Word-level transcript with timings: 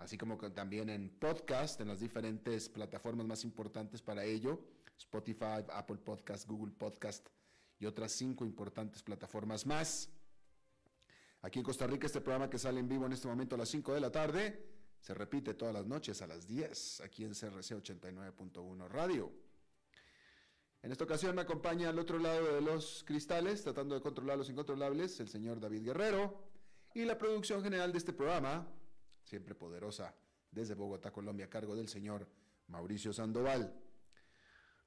así 0.00 0.16
como 0.18 0.36
también 0.36 0.88
en 0.88 1.10
podcast, 1.10 1.80
en 1.80 1.88
las 1.88 2.00
diferentes 2.00 2.68
plataformas 2.68 3.26
más 3.26 3.44
importantes 3.44 4.02
para 4.02 4.24
ello, 4.24 4.60
Spotify, 4.98 5.64
Apple 5.72 5.98
Podcast, 5.98 6.48
Google 6.48 6.72
Podcast 6.72 7.28
y 7.78 7.86
otras 7.86 8.12
cinco 8.12 8.44
importantes 8.44 9.02
plataformas 9.02 9.66
más. 9.66 10.10
Aquí 11.42 11.58
en 11.58 11.64
Costa 11.64 11.86
Rica, 11.86 12.06
este 12.06 12.20
programa 12.20 12.50
que 12.50 12.58
sale 12.58 12.80
en 12.80 12.88
vivo 12.88 13.06
en 13.06 13.12
este 13.12 13.28
momento 13.28 13.54
a 13.54 13.58
las 13.58 13.70
5 13.70 13.94
de 13.94 14.00
la 14.00 14.12
tarde, 14.12 14.66
se 15.00 15.14
repite 15.14 15.54
todas 15.54 15.72
las 15.72 15.86
noches 15.86 16.20
a 16.20 16.26
las 16.26 16.46
10, 16.46 17.00
aquí 17.00 17.24
en 17.24 17.30
CRC 17.30 17.76
89.1 17.76 18.88
Radio. 18.88 19.32
En 20.82 20.92
esta 20.92 21.04
ocasión 21.04 21.34
me 21.34 21.42
acompaña 21.42 21.88
al 21.88 21.98
otro 21.98 22.18
lado 22.18 22.54
de 22.54 22.60
los 22.60 23.04
cristales, 23.04 23.62
tratando 23.62 23.94
de 23.94 24.02
controlar 24.02 24.36
los 24.36 24.50
incontrolables, 24.50 25.18
el 25.20 25.28
señor 25.28 25.60
David 25.60 25.84
Guerrero, 25.84 26.42
y 26.92 27.04
la 27.04 27.16
producción 27.16 27.62
general 27.62 27.92
de 27.92 27.98
este 27.98 28.12
programa, 28.12 28.66
siempre 29.30 29.54
poderosa, 29.54 30.12
desde 30.50 30.74
Bogotá, 30.74 31.12
Colombia, 31.12 31.46
a 31.46 31.48
cargo 31.48 31.76
del 31.76 31.88
señor 31.88 32.26
Mauricio 32.66 33.12
Sandoval. 33.12 33.72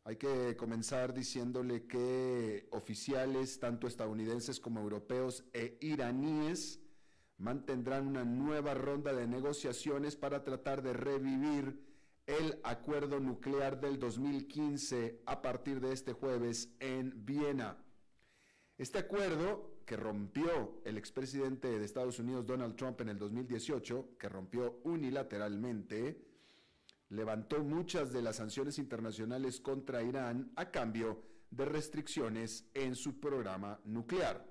Hay 0.04 0.18
que 0.18 0.58
comenzar 0.58 1.14
diciéndole 1.14 1.88
que 1.88 2.68
oficiales, 2.72 3.58
tanto 3.58 3.88
estadounidenses 3.88 4.60
como 4.60 4.82
europeos 4.82 5.46
e 5.54 5.78
iraníes, 5.80 6.82
mantendrán 7.38 8.06
una 8.06 8.26
nueva 8.26 8.74
ronda 8.74 9.14
de 9.14 9.28
negociaciones 9.28 10.18
para 10.18 10.44
tratar 10.44 10.82
de 10.82 10.92
revivir 10.92 11.82
el 12.26 12.60
acuerdo 12.64 13.22
nuclear 13.22 13.80
del 13.80 13.98
2015 13.98 15.22
a 15.26 15.42
partir 15.42 15.80
de 15.80 15.94
este 15.94 16.12
jueves 16.12 16.70
en 16.82 17.26
Viena. 17.26 17.78
Este 18.78 19.00
acuerdo 19.00 19.73
que 19.86 19.98
rompió 19.98 20.82
el 20.86 20.98
expresidente 20.98 21.68
de 21.68 21.86
Estados 21.86 22.20
Unidos 22.20 22.46
Donald 22.46 22.76
Trump 22.76 23.02
en 23.02 23.10
el 23.10 23.18
2018, 23.18 24.18
que 24.18 24.30
rompió 24.30 24.80
unilateralmente, 24.84 26.26
levantó 27.10 27.64
muchas 27.64 28.12
de 28.12 28.22
las 28.22 28.38
sanciones 28.38 28.80
internacionales 28.80 29.60
contra 29.60 30.02
Irán 30.02 30.52
a 30.56 30.72
cambio 30.72 31.24
de 31.50 31.66
restricciones 31.66 32.66
en 32.74 32.96
su 32.96 33.20
programa 33.20 33.80
nuclear. 33.86 34.46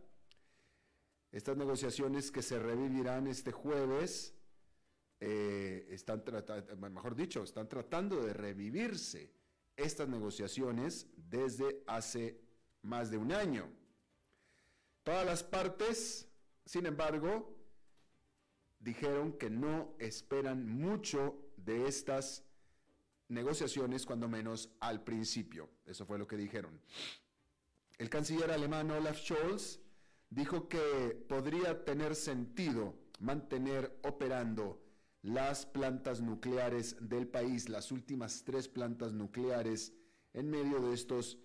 Estas 1.33 1.57
negociaciones 1.57 2.31
que 2.31 2.43
se 2.43 2.59
revivirán 2.59 3.27
este 3.27 3.53
jueves, 3.53 4.35
eh, 5.19 5.87
están 5.91 6.23
mejor 6.91 7.17
dicho, 7.17 7.43
están 7.43 7.69
tratando 7.69 8.23
de 8.23 8.33
revivirse 8.33 9.33
estas 9.77 10.09
negociaciones 10.09 11.09
desde 11.17 11.83
hace 11.87 12.39
más 12.83 13.11
de 13.11 13.17
un 13.17 13.33
año. 13.33 13.82
Todas 15.03 15.27
las 15.27 15.43
partes, 15.43 16.29
sin 16.65 16.87
embargo, 16.87 17.57
dijeron 18.79 19.33
que 19.33 19.51
no 19.51 19.95
esperan 19.99 20.69
mucho 20.69 21.37
de 21.57 21.87
estas 21.87 22.45
negociaciones, 23.29 24.07
cuando 24.07 24.29
menos 24.29 24.71
al 24.81 25.03
principio. 25.03 25.71
Eso 25.87 26.05
fue 26.07 26.19
lo 26.19 26.27
que 26.27 26.37
dijeron. 26.37 26.81
El 27.99 28.11
canciller 28.11 28.51
alemán 28.51 28.91
Olaf 28.91 29.19
Scholz 29.19 29.81
dijo 30.31 30.69
que 30.69 31.25
podría 31.29 31.85
tener 31.85 32.15
sentido 32.15 32.95
mantener 33.21 33.99
operando 34.03 34.83
las 35.23 35.67
plantas 35.67 36.21
nucleares 36.21 36.97
del 37.01 37.29
país, 37.29 37.69
las 37.69 37.93
últimas 37.93 38.43
tres 38.45 38.69
plantas 38.69 39.13
nucleares, 39.13 39.93
en 40.33 40.51
medio 40.51 40.81
de 40.81 40.95
estos 40.95 41.39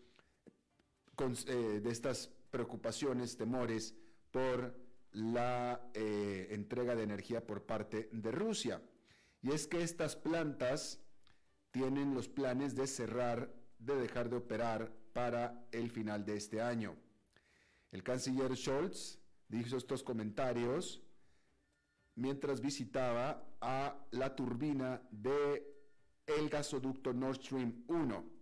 eh, 1.48 1.80
de 1.84 1.90
estas 1.90 2.32
preocupaciones, 2.58 3.38
temores 3.38 3.94
por 4.32 4.76
la 5.12 5.92
eh, 5.94 6.48
entrega 6.50 6.96
de 6.96 7.04
energía 7.04 7.46
por 7.46 7.68
parte 7.68 8.10
de 8.12 8.32
Rusia. 8.32 8.82
Y 9.44 9.52
es 9.52 9.68
que 9.68 9.84
estas 9.84 10.16
plantas 10.16 11.00
tienen 11.70 12.16
los 12.16 12.28
planes 12.28 12.74
de 12.74 12.88
cerrar, 12.88 13.54
de 13.78 13.96
dejar 13.96 14.32
de 14.32 14.38
operar 14.38 14.92
para 15.14 15.68
el 15.72 15.92
final 15.92 16.26
de 16.26 16.38
este 16.38 16.60
año. 16.60 16.96
El 17.92 18.02
canciller 18.02 18.58
Scholz 18.58 19.20
dijo 19.48 19.78
estos 19.78 20.02
comentarios 20.02 21.04
mientras 22.16 22.60
visitaba 22.60 23.46
a 23.62 23.96
la 24.10 24.36
turbina 24.36 25.00
de 25.12 25.64
el 26.26 26.50
gasoducto 26.50 27.14
Nord 27.14 27.36
Stream 27.36 27.84
1 27.88 28.37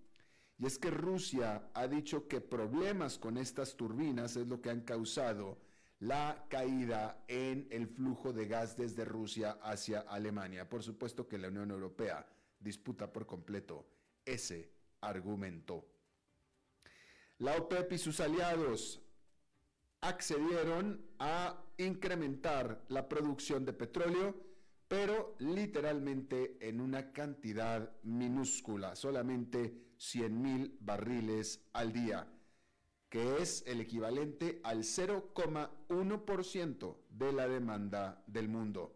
y 0.57 0.65
es 0.65 0.77
que 0.77 0.89
Rusia 0.89 1.69
ha 1.73 1.87
dicho 1.87 2.27
que 2.27 2.39
problemas 2.39 3.17
con 3.17 3.37
estas 3.37 3.75
turbinas 3.75 4.37
es 4.37 4.47
lo 4.47 4.61
que 4.61 4.69
han 4.69 4.81
causado 4.81 5.57
la 5.99 6.45
caída 6.49 7.23
en 7.27 7.67
el 7.71 7.87
flujo 7.87 8.31
de 8.31 8.47
gas 8.47 8.77
desde 8.77 9.05
Rusia 9.05 9.57
hacia 9.61 10.01
Alemania. 10.01 10.69
Por 10.69 10.83
supuesto 10.83 11.27
que 11.27 11.37
la 11.37 11.49
Unión 11.49 11.71
Europea 11.71 12.25
disputa 12.59 13.11
por 13.11 13.25
completo 13.25 13.85
ese 14.25 14.71
argumento. 15.01 15.85
La 17.39 17.57
OPEP 17.57 17.93
y 17.93 17.97
sus 17.97 18.19
aliados 18.21 19.01
accedieron 20.01 21.05
a 21.19 21.61
incrementar 21.77 22.85
la 22.87 23.09
producción 23.09 23.65
de 23.65 23.73
petróleo 23.73 24.35
pero 24.87 25.35
literalmente 25.39 26.57
en 26.61 26.79
una 26.79 27.11
cantidad 27.11 27.91
minúscula, 28.03 28.95
solamente 28.95 29.95
100 29.97 30.41
mil 30.41 30.77
barriles 30.79 31.65
al 31.73 31.91
día, 31.91 32.31
que 33.09 33.41
es 33.41 33.63
el 33.65 33.81
equivalente 33.81 34.61
al 34.63 34.83
0,1% 34.83 36.97
de 37.09 37.33
la 37.33 37.47
demanda 37.47 38.23
del 38.27 38.47
mundo. 38.49 38.95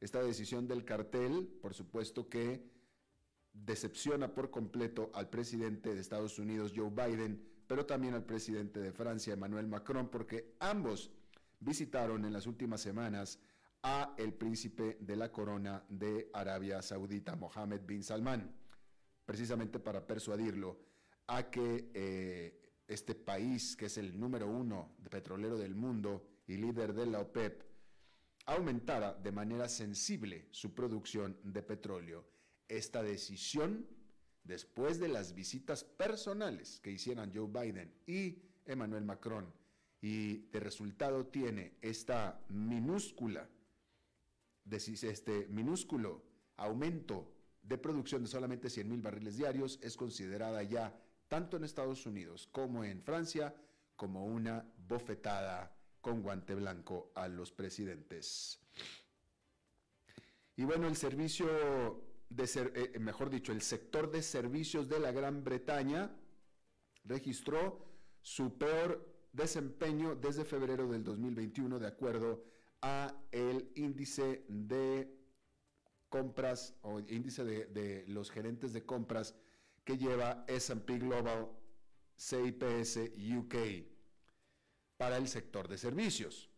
Esta 0.00 0.22
decisión 0.22 0.68
del 0.68 0.84
cartel, 0.84 1.48
por 1.60 1.74
supuesto 1.74 2.28
que 2.28 2.70
decepciona 3.52 4.32
por 4.34 4.50
completo 4.50 5.10
al 5.14 5.28
presidente 5.28 5.94
de 5.94 6.00
Estados 6.00 6.38
Unidos, 6.38 6.72
Joe 6.74 6.90
Biden, 6.90 7.44
pero 7.66 7.86
también 7.86 8.14
al 8.14 8.24
presidente 8.24 8.80
de 8.80 8.92
Francia, 8.92 9.32
Emmanuel 9.32 9.66
Macron, 9.66 10.08
porque 10.08 10.54
ambos 10.60 11.10
visitaron 11.58 12.24
en 12.24 12.32
las 12.32 12.46
últimas 12.46 12.80
semanas 12.80 13.40
a 13.82 14.14
el 14.18 14.32
príncipe 14.34 14.98
de 15.00 15.16
la 15.16 15.30
corona 15.30 15.84
de 15.88 16.30
Arabia 16.32 16.82
Saudita, 16.82 17.36
Mohammed 17.36 17.82
bin 17.86 18.02
Salman, 18.02 18.50
precisamente 19.24 19.78
para 19.78 20.06
persuadirlo 20.06 20.78
a 21.26 21.50
que 21.50 21.90
eh, 21.94 22.60
este 22.86 23.14
país, 23.14 23.76
que 23.76 23.86
es 23.86 23.98
el 23.98 24.18
número 24.18 24.48
uno 24.48 24.96
de 24.98 25.10
petrolero 25.10 25.58
del 25.58 25.74
mundo 25.74 26.26
y 26.46 26.56
líder 26.56 26.94
de 26.94 27.06
la 27.06 27.20
OPEP, 27.20 27.62
aumentara 28.46 29.12
de 29.12 29.30
manera 29.30 29.68
sensible 29.68 30.48
su 30.50 30.74
producción 30.74 31.38
de 31.42 31.62
petróleo. 31.62 32.24
Esta 32.66 33.02
decisión, 33.02 33.86
después 34.42 34.98
de 34.98 35.08
las 35.08 35.34
visitas 35.34 35.84
personales 35.84 36.80
que 36.80 36.90
hicieran 36.90 37.30
Joe 37.34 37.48
Biden 37.48 37.92
y 38.06 38.38
Emmanuel 38.64 39.04
Macron, 39.04 39.52
y 40.00 40.48
de 40.50 40.60
resultado 40.60 41.26
tiene 41.26 41.74
esta 41.82 42.40
minúscula, 42.48 43.48
este 44.70 45.46
minúsculo 45.48 46.22
aumento 46.56 47.32
de 47.62 47.78
producción 47.78 48.22
de 48.22 48.28
solamente 48.28 48.70
100 48.70 48.88
mil 48.88 49.02
barriles 49.02 49.36
diarios, 49.36 49.78
es 49.82 49.96
considerada 49.96 50.62
ya 50.62 50.98
tanto 51.28 51.56
en 51.56 51.64
Estados 51.64 52.06
Unidos 52.06 52.48
como 52.50 52.84
en 52.84 53.02
Francia, 53.02 53.54
como 53.96 54.24
una 54.24 54.64
bofetada 54.88 55.76
con 56.00 56.22
guante 56.22 56.54
blanco 56.54 57.12
a 57.14 57.28
los 57.28 57.52
presidentes. 57.52 58.60
Y 60.56 60.64
bueno, 60.64 60.88
el 60.88 60.96
servicio 60.96 62.02
de 62.30 62.46
ser, 62.46 62.72
eh, 62.74 62.92
eh, 62.94 62.98
mejor 62.98 63.30
dicho, 63.30 63.52
el 63.52 63.62
sector 63.62 64.10
de 64.10 64.22
servicios 64.22 64.88
de 64.88 65.00
la 65.00 65.12
Gran 65.12 65.44
Bretaña 65.44 66.10
registró 67.04 67.86
su 68.22 68.58
peor 68.58 69.06
desempeño 69.32 70.14
desde 70.14 70.44
febrero 70.44 70.88
del 70.88 71.04
2021 71.04 71.78
de 71.78 71.86
acuerdo 71.86 72.44
a 72.82 73.14
el 73.32 73.70
índice 73.74 74.44
de 74.48 75.12
compras 76.08 76.74
o 76.82 77.00
índice 77.00 77.44
de, 77.44 78.04
los 78.08 78.30
gerentes 78.30 78.72
de 78.72 78.84
compras 78.84 79.34
que 79.84 79.98
lleva 79.98 80.44
SP 80.48 80.98
Global 80.98 81.50
CIPS 82.16 83.12
UK 83.36 83.54
para 84.96 85.16
el 85.16 85.28
sector 85.28 85.68
de 85.68 85.78
servicios. 85.78 86.50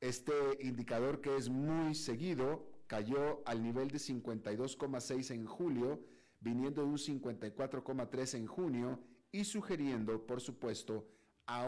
Este 0.00 0.32
indicador 0.60 1.20
que 1.20 1.36
es 1.36 1.48
muy 1.48 1.94
seguido 1.94 2.70
cayó 2.86 3.42
al 3.46 3.62
nivel 3.62 3.88
de 3.88 3.98
52,6 3.98 5.34
en 5.34 5.46
julio, 5.46 6.00
viniendo 6.40 6.82
de 6.82 6.88
un 6.88 6.98
54,3 6.98 8.34
en 8.36 8.46
junio 8.46 9.00
y 9.32 9.44
sugiriendo, 9.44 10.26
por 10.26 10.40
supuesto, 10.40 11.08
a 11.46 11.66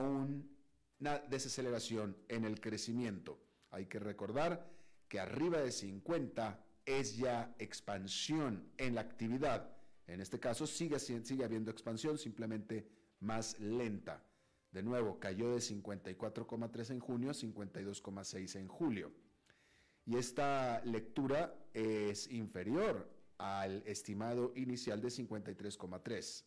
una 1.00 1.18
desaceleración 1.18 2.16
en 2.28 2.44
el 2.44 2.60
crecimiento. 2.60 3.38
Hay 3.70 3.86
que 3.86 3.98
recordar 3.98 4.68
que 5.08 5.20
arriba 5.20 5.60
de 5.60 5.72
50 5.72 6.64
es 6.86 7.16
ya 7.16 7.54
expansión 7.58 8.70
en 8.76 8.94
la 8.94 9.02
actividad 9.02 9.78
en 10.08 10.22
este 10.22 10.40
caso 10.40 10.66
sigue, 10.66 10.98
sigue 10.98 11.44
habiendo 11.44 11.70
expansión, 11.70 12.18
simplemente 12.18 12.88
más 13.20 13.60
lenta. 13.60 14.24
De 14.72 14.82
nuevo, 14.82 15.20
cayó 15.20 15.50
de 15.50 15.58
54,3 15.58 16.90
en 16.90 17.00
junio 17.00 17.30
a 17.30 17.34
52,6 17.34 18.56
en 18.56 18.68
julio. 18.68 19.12
Y 20.06 20.16
esta 20.16 20.82
lectura 20.84 21.54
es 21.74 22.30
inferior 22.30 23.06
al 23.36 23.82
estimado 23.86 24.52
inicial 24.56 25.00
de 25.02 25.08
53,3. 25.08 26.44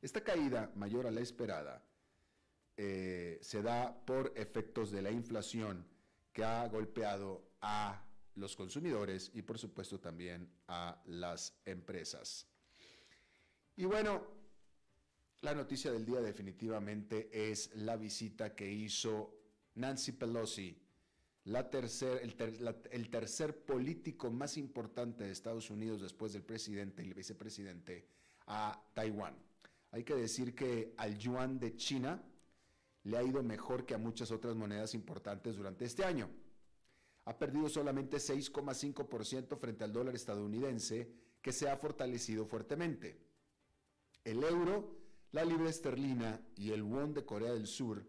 Esta 0.00 0.22
caída 0.22 0.72
mayor 0.74 1.06
a 1.06 1.10
la 1.10 1.20
esperada 1.20 1.84
eh, 2.80 3.38
se 3.42 3.60
da 3.60 3.92
por 4.06 4.32
efectos 4.36 4.92
de 4.92 5.02
la 5.02 5.10
inflación 5.10 5.84
que 6.32 6.44
ha 6.44 6.64
golpeado 6.68 7.50
a 7.60 8.04
los 8.36 8.54
consumidores 8.54 9.32
y 9.34 9.42
por 9.42 9.58
supuesto 9.58 9.98
también 9.98 10.48
a 10.68 11.02
las 11.06 11.58
empresas. 11.64 12.46
Y 13.74 13.84
bueno, 13.84 14.22
la 15.40 15.54
noticia 15.54 15.90
del 15.90 16.06
día 16.06 16.20
definitivamente 16.20 17.50
es 17.50 17.74
la 17.74 17.96
visita 17.96 18.54
que 18.54 18.70
hizo 18.70 19.34
Nancy 19.74 20.12
Pelosi, 20.12 20.80
la 21.46 21.68
tercer, 21.68 22.20
el, 22.22 23.10
tercer 23.10 23.64
político 23.64 24.30
más 24.30 24.56
importante 24.56 25.24
de 25.24 25.32
Estados 25.32 25.68
Unidos 25.68 26.00
después 26.00 26.32
del 26.32 26.44
presidente 26.44 27.02
y 27.02 27.08
el 27.08 27.14
vicepresidente, 27.14 28.06
a 28.46 28.80
Taiwán. 28.94 29.36
Hay 29.90 30.04
que 30.04 30.14
decir 30.14 30.54
que 30.54 30.94
al 30.96 31.18
yuan 31.18 31.58
de 31.58 31.74
China 31.74 32.22
le 33.08 33.16
ha 33.16 33.22
ido 33.22 33.42
mejor 33.42 33.86
que 33.86 33.94
a 33.94 33.98
muchas 33.98 34.30
otras 34.30 34.54
monedas 34.54 34.94
importantes 34.94 35.56
durante 35.56 35.86
este 35.86 36.04
año 36.04 36.28
ha 37.24 37.38
perdido 37.38 37.68
solamente 37.68 38.18
6,5% 38.18 39.58
frente 39.58 39.84
al 39.84 39.92
dólar 39.92 40.14
estadounidense, 40.14 41.10
que 41.42 41.52
se 41.52 41.68
ha 41.68 41.76
fortalecido 41.76 42.46
fuertemente. 42.46 43.18
El 44.24 44.42
euro, 44.44 44.96
la 45.32 45.44
libra 45.44 45.68
esterlina 45.68 46.40
y 46.56 46.70
el 46.70 46.82
won 46.82 47.12
de 47.12 47.24
Corea 47.24 47.52
del 47.52 47.66
Sur 47.66 48.02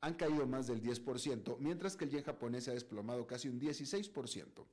han 0.00 0.14
caído 0.14 0.46
más 0.46 0.66
del 0.66 0.82
10%, 0.82 1.56
mientras 1.58 1.96
que 1.96 2.04
el 2.04 2.10
yen 2.10 2.24
japonés 2.24 2.68
ha 2.68 2.72
desplomado 2.72 3.26
casi 3.26 3.48
un 3.48 3.60
16%. 3.60 4.66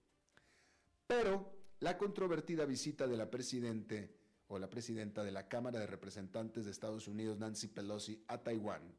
Pero 1.07 1.53
la 1.79 1.97
controvertida 1.97 2.65
visita 2.65 3.07
de 3.07 3.17
la 3.17 3.29
presidente 3.29 4.15
o 4.47 4.59
la 4.59 4.69
presidenta 4.69 5.23
de 5.23 5.31
la 5.31 5.47
Cámara 5.47 5.79
de 5.79 5.87
Representantes 5.87 6.65
de 6.65 6.71
Estados 6.71 7.07
Unidos, 7.07 7.37
Nancy 7.39 7.67
Pelosi, 7.67 8.23
a 8.27 8.39
Taiwán, 8.39 8.95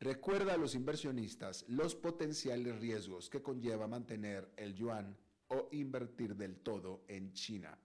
Recuerda 0.00 0.54
a 0.54 0.56
los 0.56 0.74
inversionistas 0.74 1.64
los 1.68 1.94
potenciales 1.94 2.78
riesgos 2.80 3.30
que 3.30 3.42
conlleva 3.42 3.86
mantener 3.86 4.50
el 4.56 4.74
yuan 4.74 5.16
o 5.48 5.68
invertir 5.72 6.36
del 6.36 6.58
todo 6.58 7.04
en 7.08 7.32
China. 7.32 7.78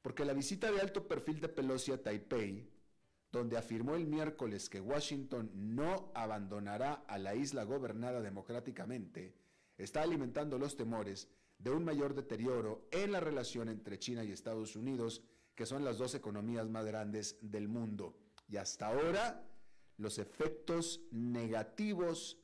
Porque 0.00 0.24
la 0.24 0.32
visita 0.32 0.70
de 0.70 0.80
alto 0.80 1.06
perfil 1.06 1.40
de 1.40 1.48
Pelosi 1.48 1.92
a 1.92 2.02
Taipei, 2.02 2.68
donde 3.30 3.56
afirmó 3.56 3.94
el 3.94 4.06
miércoles 4.06 4.68
que 4.68 4.80
Washington 4.80 5.50
no 5.54 6.12
abandonará 6.14 7.04
a 7.06 7.18
la 7.18 7.34
isla 7.34 7.64
gobernada 7.64 8.20
democráticamente, 8.20 9.34
está 9.78 10.02
alimentando 10.02 10.58
los 10.58 10.76
temores 10.76 11.28
de 11.58 11.70
un 11.70 11.84
mayor 11.84 12.14
deterioro 12.14 12.88
en 12.90 13.12
la 13.12 13.20
relación 13.20 13.68
entre 13.68 13.98
China 13.98 14.24
y 14.24 14.32
Estados 14.32 14.76
Unidos, 14.76 15.22
que 15.54 15.66
son 15.66 15.84
las 15.84 15.98
dos 15.98 16.14
economías 16.14 16.68
más 16.68 16.84
grandes 16.84 17.38
del 17.40 17.68
mundo. 17.68 18.18
Y 18.48 18.56
hasta 18.56 18.88
ahora, 18.88 19.48
los 19.96 20.18
efectos 20.18 21.00
negativos 21.10 22.38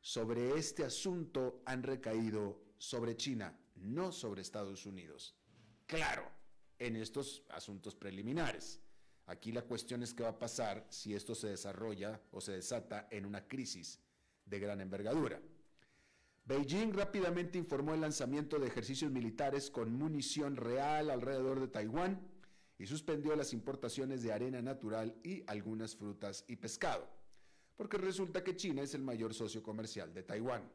sobre 0.00 0.56
este 0.56 0.84
asunto 0.84 1.62
han 1.66 1.82
recaído 1.82 2.62
sobre 2.78 3.16
China, 3.16 3.58
no 3.76 4.12
sobre 4.12 4.42
Estados 4.42 4.86
Unidos. 4.86 5.34
Claro, 5.86 6.30
en 6.78 6.96
estos 6.96 7.42
asuntos 7.48 7.94
preliminares. 7.94 8.80
Aquí 9.26 9.50
la 9.50 9.62
cuestión 9.62 10.02
es 10.02 10.14
qué 10.14 10.22
va 10.22 10.30
a 10.30 10.38
pasar 10.38 10.86
si 10.90 11.14
esto 11.14 11.34
se 11.34 11.48
desarrolla 11.48 12.20
o 12.30 12.40
se 12.40 12.52
desata 12.52 13.08
en 13.10 13.26
una 13.26 13.48
crisis 13.48 14.00
de 14.44 14.60
gran 14.60 14.80
envergadura. 14.80 15.40
Beijing 16.44 16.92
rápidamente 16.92 17.58
informó 17.58 17.94
el 17.94 18.00
lanzamiento 18.00 18.60
de 18.60 18.68
ejercicios 18.68 19.10
militares 19.10 19.68
con 19.68 19.92
munición 19.92 20.54
real 20.54 21.10
alrededor 21.10 21.58
de 21.58 21.66
Taiwán 21.66 22.20
y 22.78 22.86
suspendió 22.86 23.34
las 23.36 23.52
importaciones 23.52 24.22
de 24.22 24.32
arena 24.32 24.60
natural 24.60 25.16
y 25.22 25.42
algunas 25.46 25.96
frutas 25.96 26.44
y 26.48 26.56
pescado, 26.56 27.08
porque 27.76 27.98
resulta 27.98 28.44
que 28.44 28.56
China 28.56 28.82
es 28.82 28.94
el 28.94 29.02
mayor 29.02 29.34
socio 29.34 29.62
comercial 29.62 30.12
de 30.12 30.22
Taiwán. 30.22 30.70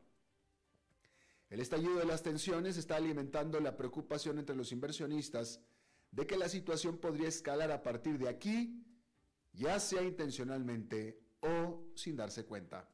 El 1.50 1.60
estallido 1.60 1.98
de 1.98 2.06
las 2.06 2.24
tensiones 2.24 2.78
está 2.78 2.96
alimentando 2.96 3.60
la 3.60 3.76
preocupación 3.76 4.40
entre 4.40 4.56
los 4.56 4.72
inversionistas 4.72 5.60
de 6.12 6.26
que 6.26 6.38
la 6.38 6.50
situación 6.50 6.98
podría 6.98 7.28
escalar 7.28 7.72
a 7.72 7.84
partir 7.84 8.18
de 8.18 8.30
aquí, 8.30 8.84
ya 9.54 9.80
sea 9.80 10.02
intencionalmente 10.02 11.20
o 11.42 11.92
sin 11.96 12.16
darse 12.16 12.46
cuenta. 12.46 12.88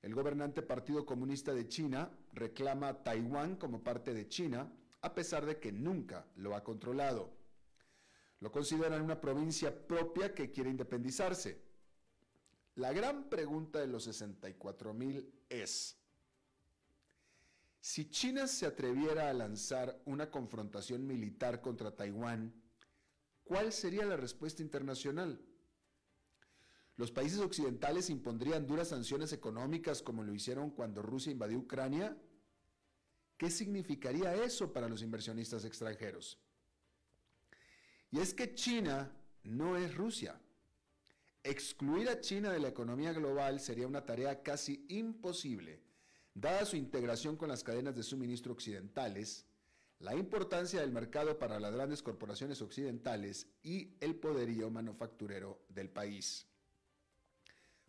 El 0.00 0.14
gobernante 0.14 0.62
Partido 0.62 1.04
Comunista 1.04 1.52
de 1.52 1.68
China 1.68 2.10
reclama 2.32 3.02
Taiwán 3.02 3.56
como 3.56 3.82
parte 3.82 4.14
de 4.14 4.28
China, 4.28 4.72
a 5.02 5.14
pesar 5.14 5.44
de 5.44 5.58
que 5.58 5.72
nunca 5.72 6.26
lo 6.36 6.54
ha 6.54 6.64
controlado. 6.64 7.37
Lo 8.40 8.52
consideran 8.52 9.02
una 9.02 9.20
provincia 9.20 9.86
propia 9.86 10.34
que 10.34 10.50
quiere 10.50 10.70
independizarse. 10.70 11.60
La 12.76 12.92
gran 12.92 13.28
pregunta 13.28 13.80
de 13.80 13.88
los 13.88 14.04
64 14.04 14.94
mil 14.94 15.32
es, 15.48 15.98
si 17.80 18.10
China 18.10 18.46
se 18.46 18.66
atreviera 18.66 19.30
a 19.30 19.32
lanzar 19.32 20.00
una 20.04 20.30
confrontación 20.30 21.06
militar 21.06 21.60
contra 21.60 21.96
Taiwán, 21.96 22.52
¿cuál 23.44 23.72
sería 23.72 24.04
la 24.04 24.16
respuesta 24.16 24.62
internacional? 24.62 25.40
¿Los 26.96 27.12
países 27.12 27.38
occidentales 27.38 28.10
impondrían 28.10 28.66
duras 28.66 28.88
sanciones 28.88 29.32
económicas 29.32 30.02
como 30.02 30.22
lo 30.22 30.34
hicieron 30.34 30.70
cuando 30.70 31.00
Rusia 31.00 31.32
invadió 31.32 31.58
Ucrania? 31.58 32.16
¿Qué 33.36 33.50
significaría 33.50 34.34
eso 34.34 34.72
para 34.72 34.88
los 34.88 35.02
inversionistas 35.02 35.64
extranjeros? 35.64 36.38
Y 38.10 38.20
es 38.20 38.32
que 38.32 38.54
China 38.54 39.10
no 39.44 39.76
es 39.76 39.94
Rusia. 39.94 40.40
Excluir 41.42 42.08
a 42.08 42.20
China 42.20 42.50
de 42.50 42.58
la 42.58 42.68
economía 42.68 43.12
global 43.12 43.60
sería 43.60 43.86
una 43.86 44.04
tarea 44.04 44.42
casi 44.42 44.84
imposible, 44.88 45.82
dada 46.34 46.64
su 46.64 46.76
integración 46.76 47.36
con 47.36 47.48
las 47.48 47.62
cadenas 47.62 47.94
de 47.94 48.02
suministro 48.02 48.52
occidentales, 48.52 49.46
la 50.00 50.14
importancia 50.14 50.80
del 50.80 50.92
mercado 50.92 51.38
para 51.38 51.58
las 51.58 51.72
grandes 51.72 52.02
corporaciones 52.02 52.62
occidentales 52.62 53.46
y 53.62 53.96
el 54.00 54.14
poderío 54.14 54.70
manufacturero 54.70 55.64
del 55.68 55.90
país. 55.90 56.46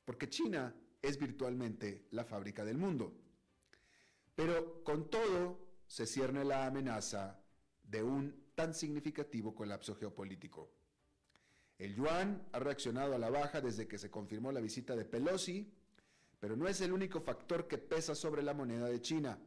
Porque 0.05 0.29
China 0.29 0.73
es 1.01 1.19
virtualmente 1.19 2.07
la 2.11 2.25
fábrica 2.25 2.65
del 2.65 2.77
mundo. 2.77 3.13
Pero 4.35 4.83
con 4.83 5.09
todo 5.09 5.59
se 5.85 6.05
cierne 6.05 6.43
la 6.45 6.65
amenaza 6.65 7.39
de 7.83 8.03
un 8.03 8.38
tan 8.59 8.73
significativo 8.73 9.55
colapso 9.55 9.95
geopolítico. 9.95 10.69
El 11.77 11.95
yuan 11.95 12.45
ha 12.51 12.59
reaccionado 12.59 13.15
a 13.15 13.17
la 13.17 13.29
baja 13.29 13.61
desde 13.61 13.87
que 13.87 13.97
se 13.97 14.11
confirmó 14.11 14.51
la 14.51 14.59
visita 14.59 14.97
de 14.97 15.05
Pelosi, 15.05 15.71
pero 16.41 16.57
no 16.57 16.67
es 16.67 16.81
el 16.81 16.91
único 16.91 17.21
factor 17.21 17.69
que 17.69 17.77
pesa 17.77 18.15
sobre 18.15 18.43
la 18.43 18.53
moneda 18.53 18.87
de 18.87 18.99
China. 18.99 19.39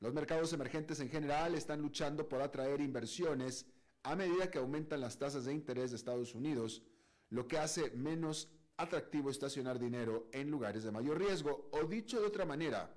Los 0.00 0.12
mercados 0.12 0.52
emergentes 0.52 0.98
en 0.98 1.08
general 1.08 1.54
están 1.54 1.80
luchando 1.80 2.28
por 2.28 2.42
atraer 2.42 2.80
inversiones 2.80 3.64
a 4.02 4.16
medida 4.16 4.50
que 4.50 4.58
aumentan 4.58 5.00
las 5.00 5.16
tasas 5.16 5.44
de 5.44 5.54
interés 5.54 5.92
de 5.92 5.96
Estados 5.96 6.34
Unidos, 6.34 6.82
lo 7.28 7.46
que 7.46 7.58
hace 7.58 7.92
menos 7.92 8.48
atractivo 8.76 9.30
estacionar 9.30 9.78
dinero 9.78 10.26
en 10.32 10.50
lugares 10.50 10.82
de 10.82 10.90
mayor 10.90 11.16
riesgo, 11.16 11.68
o 11.70 11.84
dicho 11.84 12.20
de 12.20 12.26
otra 12.26 12.44
manera, 12.44 12.92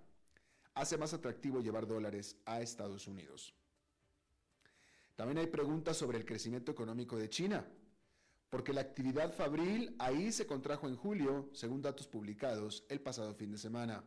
hace 0.73 0.97
más 0.97 1.13
atractivo 1.13 1.61
llevar 1.61 1.85
dólares 1.85 2.35
a 2.45 2.61
Estados 2.61 3.05
Unidos. 3.05 3.53
También 5.15 5.37
hay 5.37 5.47
preguntas 5.47 5.97
sobre 5.97 6.17
el 6.17 6.25
crecimiento 6.25 6.71
económico 6.71 7.17
de 7.17 7.29
China, 7.29 7.65
porque 8.49 8.73
la 8.73 8.81
actividad 8.81 9.33
fabril 9.33 9.95
ahí 9.99 10.31
se 10.31 10.47
contrajo 10.47 10.87
en 10.87 10.95
julio, 10.95 11.49
según 11.53 11.81
datos 11.81 12.07
publicados 12.07 12.83
el 12.89 13.01
pasado 13.01 13.33
fin 13.33 13.51
de 13.51 13.57
semana. 13.57 14.03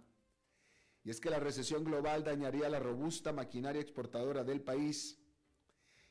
Y 1.05 1.11
es 1.11 1.21
que 1.21 1.31
la 1.31 1.39
recesión 1.39 1.85
global 1.85 2.25
dañaría 2.25 2.69
la 2.69 2.81
robusta 2.81 3.33
maquinaria 3.33 3.81
exportadora 3.81 4.43
del 4.43 4.61
país. 4.61 5.19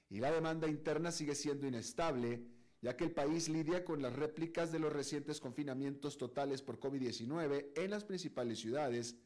Y 0.09 0.19
la 0.19 0.31
demanda 0.31 0.69
interna 0.69 1.11
sigue 1.11 1.35
siendo 1.35 1.67
inestable, 1.67 2.45
ya 2.81 2.95
que 2.95 3.03
el 3.03 3.11
país 3.11 3.49
lidia 3.49 3.83
con 3.83 4.01
las 4.01 4.13
réplicas 4.13 4.71
de 4.71 4.79
los 4.79 4.93
recientes 4.93 5.41
confinamientos 5.41 6.17
totales 6.17 6.61
por 6.61 6.79
COVID-19 6.79 7.71
en 7.75 7.91
las 7.91 8.05
principales 8.05 8.59
ciudades, 8.59 9.17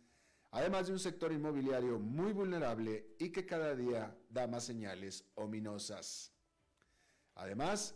además 0.52 0.88
de 0.88 0.94
un 0.94 1.00
sector 1.00 1.32
inmobiliario 1.32 2.00
muy 2.00 2.34
vulnerable 2.34 3.16
y 3.20 3.30
que 3.30 3.46
cada 3.46 3.76
día 3.76 4.16
da 4.30 4.48
más 4.48 4.66
señales 4.66 5.26
ominosas. 5.36 6.34
Además, 7.36 7.96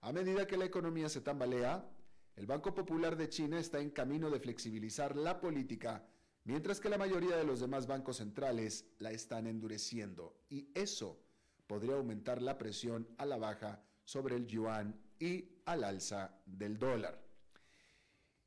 a 0.00 0.12
medida 0.12 0.46
que 0.46 0.56
la 0.56 0.64
economía 0.64 1.08
se 1.08 1.20
tambalea, 1.20 1.88
el 2.36 2.46
Banco 2.46 2.74
Popular 2.74 3.16
de 3.16 3.28
China 3.28 3.58
está 3.58 3.80
en 3.80 3.90
camino 3.90 4.30
de 4.30 4.40
flexibilizar 4.40 5.16
la 5.16 5.40
política 5.40 6.06
mientras 6.44 6.80
que 6.80 6.88
la 6.88 6.98
mayoría 6.98 7.36
de 7.36 7.44
los 7.44 7.60
demás 7.60 7.86
bancos 7.86 8.18
centrales 8.18 8.86
la 8.98 9.10
están 9.10 9.46
endureciendo 9.46 10.40
y 10.48 10.70
eso 10.74 11.20
podría 11.66 11.96
aumentar 11.96 12.40
la 12.40 12.56
presión 12.56 13.08
a 13.18 13.26
la 13.26 13.36
baja 13.36 13.82
sobre 14.04 14.36
el 14.36 14.46
yuan 14.46 14.98
y 15.18 15.46
al 15.66 15.84
alza 15.84 16.40
del 16.46 16.78
dólar. 16.78 17.20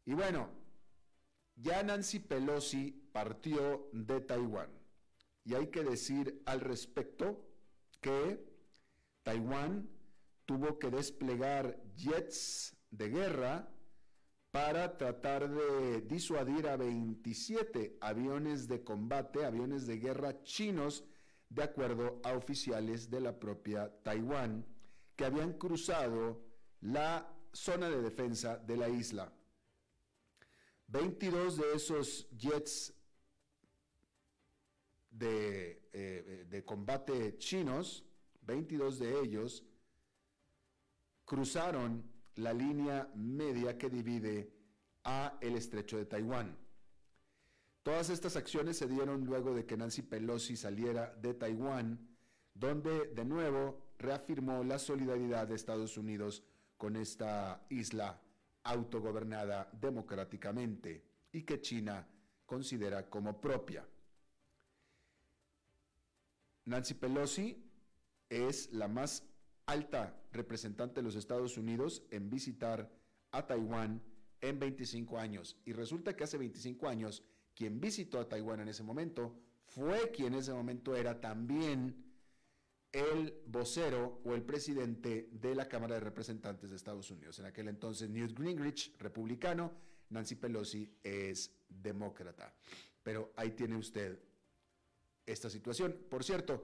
Y 0.05 0.13
bueno, 0.13 0.49
ya 1.55 1.83
Nancy 1.83 2.19
Pelosi 2.19 3.00
partió 3.11 3.89
de 3.91 4.21
Taiwán 4.21 4.81
y 5.43 5.55
hay 5.55 5.67
que 5.67 5.83
decir 5.83 6.41
al 6.45 6.61
respecto 6.61 7.43
que 7.99 8.43
Taiwán 9.23 9.89
tuvo 10.45 10.79
que 10.79 10.89
desplegar 10.89 11.81
jets 11.95 12.75
de 12.89 13.09
guerra 13.09 13.69
para 14.51 14.97
tratar 14.97 15.49
de 15.49 16.01
disuadir 16.01 16.67
a 16.67 16.75
27 16.75 17.97
aviones 18.01 18.67
de 18.67 18.83
combate, 18.83 19.45
aviones 19.45 19.87
de 19.87 19.97
guerra 19.97 20.43
chinos, 20.43 21.05
de 21.49 21.63
acuerdo 21.63 22.19
a 22.23 22.33
oficiales 22.33 23.09
de 23.09 23.21
la 23.21 23.39
propia 23.39 23.91
Taiwán, 24.03 24.65
que 25.15 25.25
habían 25.25 25.53
cruzado 25.53 26.43
la 26.81 27.33
zona 27.53 27.89
de 27.89 28.01
defensa 28.01 28.57
de 28.57 28.77
la 28.77 28.89
isla. 28.89 29.31
22 30.87 31.57
de 31.57 31.73
esos 31.73 32.27
jets 32.37 32.93
de, 35.21 35.89
eh, 35.93 36.45
de 36.49 36.65
combate 36.65 37.37
chinos, 37.37 38.03
22 38.41 38.99
de 38.99 39.21
ellos, 39.21 39.63
cruzaron 41.23 42.03
la 42.35 42.53
línea 42.53 43.09
media 43.15 43.77
que 43.77 43.89
divide 43.89 44.51
a 45.03 45.37
el 45.41 45.55
estrecho 45.55 45.97
de 45.97 46.05
Taiwán. 46.05 46.57
Todas 47.83 48.09
estas 48.09 48.35
acciones 48.35 48.77
se 48.77 48.87
dieron 48.87 49.25
luego 49.25 49.53
de 49.53 49.65
que 49.65 49.77
Nancy 49.77 50.01
Pelosi 50.01 50.55
saliera 50.55 51.15
de 51.21 51.33
Taiwán, 51.33 52.09
donde 52.53 53.07
de 53.07 53.25
nuevo 53.25 53.93
reafirmó 53.97 54.63
la 54.63 54.77
solidaridad 54.77 55.47
de 55.47 55.55
Estados 55.55 55.97
Unidos 55.97 56.43
con 56.77 56.95
esta 56.95 57.65
isla 57.69 58.19
autogobernada 58.63 59.69
democráticamente 59.79 61.03
y 61.31 61.43
que 61.43 61.61
China 61.61 62.07
considera 62.45 63.09
como 63.09 63.39
propia. 63.39 63.85
Nancy 66.65 66.93
Pelosi 66.93 67.63
es 68.29 68.71
la 68.71 68.87
más 68.87 69.23
alta 69.65 70.21
representante 70.31 70.95
de 70.95 71.03
los 71.03 71.15
Estados 71.15 71.57
Unidos 71.57 72.03
en 72.11 72.29
visitar 72.29 72.91
a 73.31 73.45
Taiwán 73.45 74.01
en 74.41 74.59
25 74.59 75.17
años. 75.19 75.57
Y 75.65 75.73
resulta 75.73 76.15
que 76.15 76.23
hace 76.23 76.37
25 76.37 76.87
años, 76.87 77.23
quien 77.55 77.79
visitó 77.79 78.19
a 78.19 78.27
Taiwán 78.27 78.61
en 78.61 78.69
ese 78.69 78.83
momento 78.83 79.35
fue 79.65 80.11
quien 80.11 80.33
en 80.33 80.39
ese 80.39 80.53
momento 80.53 80.95
era 80.95 81.19
también 81.21 82.11
el 82.91 83.41
vocero 83.47 84.19
o 84.25 84.33
el 84.33 84.43
presidente 84.43 85.29
de 85.31 85.55
la 85.55 85.67
Cámara 85.69 85.95
de 85.95 86.01
Representantes 86.01 86.69
de 86.69 86.75
Estados 86.75 87.09
Unidos. 87.09 87.39
En 87.39 87.45
aquel 87.45 87.69
entonces 87.69 88.09
Newt 88.09 88.37
Gingrich, 88.37 88.97
republicano, 88.97 89.71
Nancy 90.09 90.35
Pelosi 90.35 90.93
es 91.01 91.55
demócrata. 91.69 92.53
Pero 93.01 93.31
ahí 93.37 93.51
tiene 93.51 93.77
usted 93.77 94.19
esta 95.31 95.49
situación. 95.49 95.95
Por 96.09 96.23
cierto, 96.23 96.63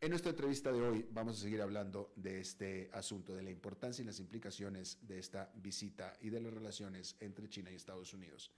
en 0.00 0.10
nuestra 0.10 0.30
entrevista 0.30 0.70
de 0.72 0.82
hoy 0.82 1.06
vamos 1.10 1.38
a 1.38 1.42
seguir 1.42 1.62
hablando 1.62 2.12
de 2.16 2.40
este 2.40 2.90
asunto, 2.92 3.34
de 3.34 3.42
la 3.42 3.50
importancia 3.50 4.02
y 4.02 4.06
las 4.06 4.20
implicaciones 4.20 4.98
de 5.02 5.18
esta 5.18 5.50
visita 5.54 6.12
y 6.20 6.30
de 6.30 6.40
las 6.40 6.52
relaciones 6.52 7.16
entre 7.20 7.48
China 7.48 7.70
y 7.70 7.76
Estados 7.76 8.12
Unidos. 8.12 8.50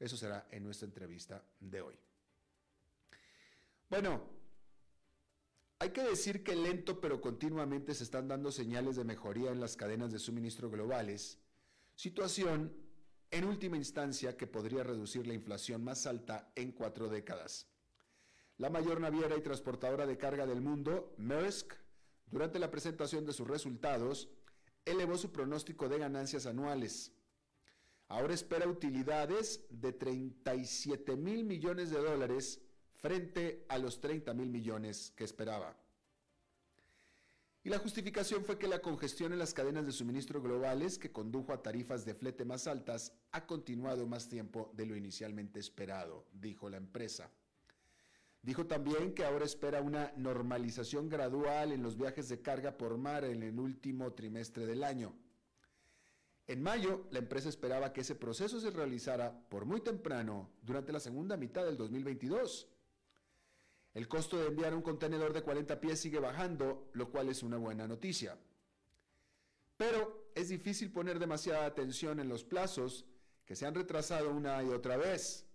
Eso 0.00 0.16
será 0.16 0.48
en 0.50 0.64
nuestra 0.64 0.86
entrevista 0.86 1.44
de 1.60 1.80
hoy. 1.80 1.94
Bueno, 3.90 4.24
hay 5.78 5.90
que 5.90 6.02
decir 6.02 6.42
que 6.42 6.56
lento 6.56 7.00
pero 7.00 7.20
continuamente 7.20 7.94
se 7.94 8.04
están 8.04 8.28
dando 8.28 8.50
señales 8.50 8.96
de 8.96 9.04
mejoría 9.04 9.50
en 9.50 9.60
las 9.60 9.76
cadenas 9.76 10.10
de 10.10 10.18
suministro 10.18 10.70
globales, 10.70 11.38
situación 11.94 12.72
en 13.30 13.44
última 13.44 13.76
instancia 13.76 14.36
que 14.36 14.46
podría 14.46 14.84
reducir 14.84 15.26
la 15.26 15.34
inflación 15.34 15.84
más 15.84 16.06
alta 16.06 16.50
en 16.54 16.72
cuatro 16.72 17.08
décadas. 17.08 17.68
La 18.58 18.70
mayor 18.70 19.00
naviera 19.00 19.36
y 19.36 19.40
transportadora 19.40 20.06
de 20.06 20.16
carga 20.16 20.46
del 20.46 20.60
mundo, 20.60 21.12
Maersk, 21.18 21.74
durante 22.30 22.58
la 22.58 22.70
presentación 22.70 23.26
de 23.26 23.32
sus 23.32 23.48
resultados, 23.48 24.28
elevó 24.84 25.16
su 25.16 25.32
pronóstico 25.32 25.88
de 25.88 25.98
ganancias 25.98 26.46
anuales. 26.46 27.12
Ahora 28.08 28.34
espera 28.34 28.68
utilidades 28.68 29.64
de 29.70 29.92
37 29.92 31.16
mil 31.16 31.44
millones 31.44 31.90
de 31.90 31.98
dólares 31.98 32.60
frente 32.94 33.64
a 33.68 33.78
los 33.78 34.00
30 34.00 34.32
mil 34.34 34.50
millones 34.50 35.12
que 35.16 35.24
esperaba. 35.24 35.76
Y 37.64 37.70
la 37.70 37.78
justificación 37.78 38.44
fue 38.44 38.58
que 38.58 38.68
la 38.68 38.80
congestión 38.80 39.32
en 39.32 39.38
las 39.38 39.54
cadenas 39.54 39.86
de 39.86 39.92
suministro 39.92 40.42
globales, 40.42 40.98
que 40.98 41.10
condujo 41.10 41.52
a 41.52 41.62
tarifas 41.62 42.04
de 42.04 42.14
flete 42.14 42.44
más 42.44 42.66
altas, 42.66 43.14
ha 43.32 43.46
continuado 43.46 44.06
más 44.06 44.28
tiempo 44.28 44.70
de 44.74 44.84
lo 44.86 44.94
inicialmente 44.94 45.58
esperado, 45.58 46.26
dijo 46.34 46.68
la 46.68 46.76
empresa. 46.76 47.30
Dijo 48.44 48.66
también 48.66 49.14
que 49.14 49.24
ahora 49.24 49.46
espera 49.46 49.80
una 49.80 50.12
normalización 50.16 51.08
gradual 51.08 51.72
en 51.72 51.82
los 51.82 51.96
viajes 51.96 52.28
de 52.28 52.42
carga 52.42 52.76
por 52.76 52.98
mar 52.98 53.24
en 53.24 53.42
el 53.42 53.58
último 53.58 54.12
trimestre 54.12 54.66
del 54.66 54.84
año. 54.84 55.14
En 56.46 56.62
mayo, 56.62 57.06
la 57.10 57.20
empresa 57.20 57.48
esperaba 57.48 57.94
que 57.94 58.02
ese 58.02 58.14
proceso 58.14 58.60
se 58.60 58.70
realizara 58.70 59.32
por 59.48 59.64
muy 59.64 59.80
temprano 59.80 60.50
durante 60.60 60.92
la 60.92 61.00
segunda 61.00 61.38
mitad 61.38 61.64
del 61.64 61.78
2022. 61.78 62.68
El 63.94 64.08
costo 64.08 64.36
de 64.38 64.48
enviar 64.48 64.74
un 64.74 64.82
contenedor 64.82 65.32
de 65.32 65.42
40 65.42 65.80
pies 65.80 66.00
sigue 66.00 66.18
bajando, 66.18 66.90
lo 66.92 67.10
cual 67.10 67.30
es 67.30 67.42
una 67.42 67.56
buena 67.56 67.88
noticia. 67.88 68.36
Pero 69.78 70.28
es 70.34 70.50
difícil 70.50 70.92
poner 70.92 71.18
demasiada 71.18 71.64
atención 71.64 72.20
en 72.20 72.28
los 72.28 72.44
plazos 72.44 73.06
que 73.46 73.56
se 73.56 73.64
han 73.64 73.74
retrasado 73.74 74.30
una 74.30 74.62
y 74.62 74.68
otra 74.68 74.98
vez 74.98 75.46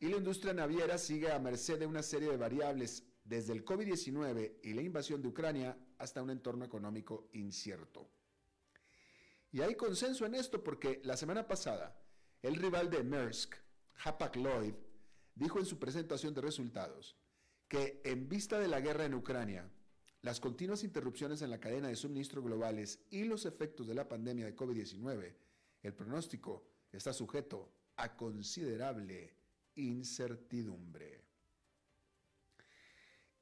y 0.00 0.08
la 0.08 0.16
industria 0.16 0.52
naviera 0.52 0.98
sigue 0.98 1.32
a 1.32 1.38
merced 1.38 1.78
de 1.78 1.86
una 1.86 2.02
serie 2.02 2.30
de 2.30 2.36
variables, 2.36 3.04
desde 3.24 3.52
el 3.52 3.64
COVID-19 3.64 4.60
y 4.62 4.72
la 4.72 4.82
invasión 4.82 5.20
de 5.20 5.28
Ucrania 5.28 5.76
hasta 5.98 6.22
un 6.22 6.30
entorno 6.30 6.64
económico 6.64 7.28
incierto. 7.32 8.08
Y 9.50 9.60
hay 9.60 9.74
consenso 9.74 10.24
en 10.24 10.34
esto 10.34 10.64
porque 10.64 11.00
la 11.04 11.16
semana 11.16 11.46
pasada, 11.46 12.00
el 12.42 12.56
rival 12.56 12.90
de 12.90 13.02
Maersk, 13.02 13.54
Hapag 14.04 14.36
Lloyd, 14.36 14.74
dijo 15.34 15.58
en 15.58 15.66
su 15.66 15.78
presentación 15.78 16.32
de 16.32 16.40
resultados 16.40 17.16
que 17.66 18.00
en 18.04 18.28
vista 18.28 18.58
de 18.58 18.68
la 18.68 18.80
guerra 18.80 19.04
en 19.04 19.14
Ucrania, 19.14 19.70
las 20.22 20.40
continuas 20.40 20.82
interrupciones 20.84 21.42
en 21.42 21.50
la 21.50 21.60
cadena 21.60 21.88
de 21.88 21.96
suministro 21.96 22.42
globales 22.42 23.00
y 23.10 23.24
los 23.24 23.46
efectos 23.46 23.86
de 23.86 23.94
la 23.94 24.08
pandemia 24.08 24.46
de 24.46 24.56
COVID-19, 24.56 25.34
el 25.82 25.94
pronóstico 25.94 26.66
está 26.92 27.12
sujeto 27.12 27.72
a 27.96 28.16
considerable 28.16 29.37
incertidumbre. 29.78 31.22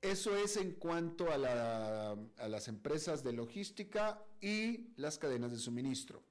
Eso 0.01 0.37
es 0.37 0.57
en 0.57 0.73
cuanto 0.73 1.33
a, 1.33 1.37
las 1.37 2.69
empresas 2.69 3.25
de 3.25 3.33
logística 3.33 4.23
y 4.41 4.93
las 4.97 5.19
cadenas 5.19 5.51
de 5.51 5.59
suministro. 5.59 6.23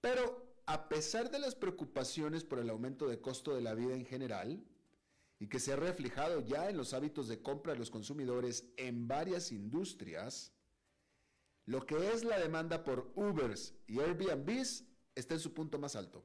Pero 0.00 0.54
a 0.66 0.88
pesar 0.88 1.30
de 1.30 1.40
las 1.40 1.56
preocupaciones 1.56 2.44
por 2.44 2.60
el 2.60 2.70
aumento 2.70 3.08
de 3.08 3.20
costo 3.20 3.54
de 3.54 3.62
la 3.62 3.74
vida 3.74 3.94
en 3.94 4.04
general, 4.04 4.62
y 5.40 5.48
que 5.48 5.58
se 5.58 5.72
ha 5.72 5.76
reflejado 5.76 6.40
ya 6.40 6.68
en 6.68 6.76
los 6.76 6.92
hábitos 6.92 7.26
de 7.26 7.40
compra 7.40 7.72
de 7.72 7.78
los 7.78 7.90
consumidores 7.90 8.66
en 8.76 9.08
varias 9.08 9.52
industrias, 9.52 10.52
lo 11.64 11.86
que 11.86 12.12
es 12.12 12.24
la 12.24 12.38
demanda 12.38 12.84
por 12.84 13.10
Ubers 13.14 13.74
y 13.86 14.00
Airbnbs 14.00 14.84
está 15.14 15.34
en 15.34 15.40
su 15.40 15.54
punto 15.54 15.78
más 15.78 15.96
alto. 15.96 16.24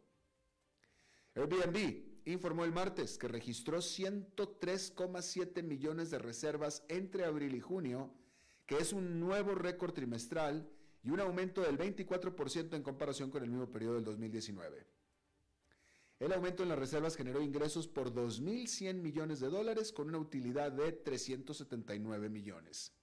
Airbnb 1.34 2.05
informó 2.26 2.66
el 2.66 2.72
martes 2.72 3.18
que 3.18 3.28
registró 3.28 3.80
103,7 3.80 5.64
millones 5.64 6.10
de 6.10 6.20
reservas 6.20 6.84
entre 6.90 7.26
abril 7.26 7.56
y 7.56 7.60
junio, 7.60 8.14
que 8.66 8.78
es 8.78 8.94
un 8.94 9.20
nuevo 9.20 9.54
récord 9.54 9.94
trimestral 9.94 10.70
y 11.04 11.12
un 11.12 11.20
aumento 11.20 11.62
del 11.62 11.78
24% 11.78 12.76
en 12.76 12.82
comparación 12.84 13.30
con 13.30 13.44
el 13.44 13.50
mismo 13.50 13.72
periodo 13.72 13.96
del 13.96 14.06
2019. 14.06 14.88
El 16.18 16.34
aumento 16.34 16.64
en 16.64 16.70
las 16.70 16.80
reservas 16.80 17.16
generó 17.16 17.42
ingresos 17.42 17.88
por 17.88 18.14
2.100 18.14 18.96
millones 18.96 19.40
de 19.42 19.50
dólares 19.50 19.92
con 19.92 20.08
una 20.08 20.18
utilidad 20.18 20.72
de 20.72 20.94
379 20.94 22.30
millones. 22.30 22.94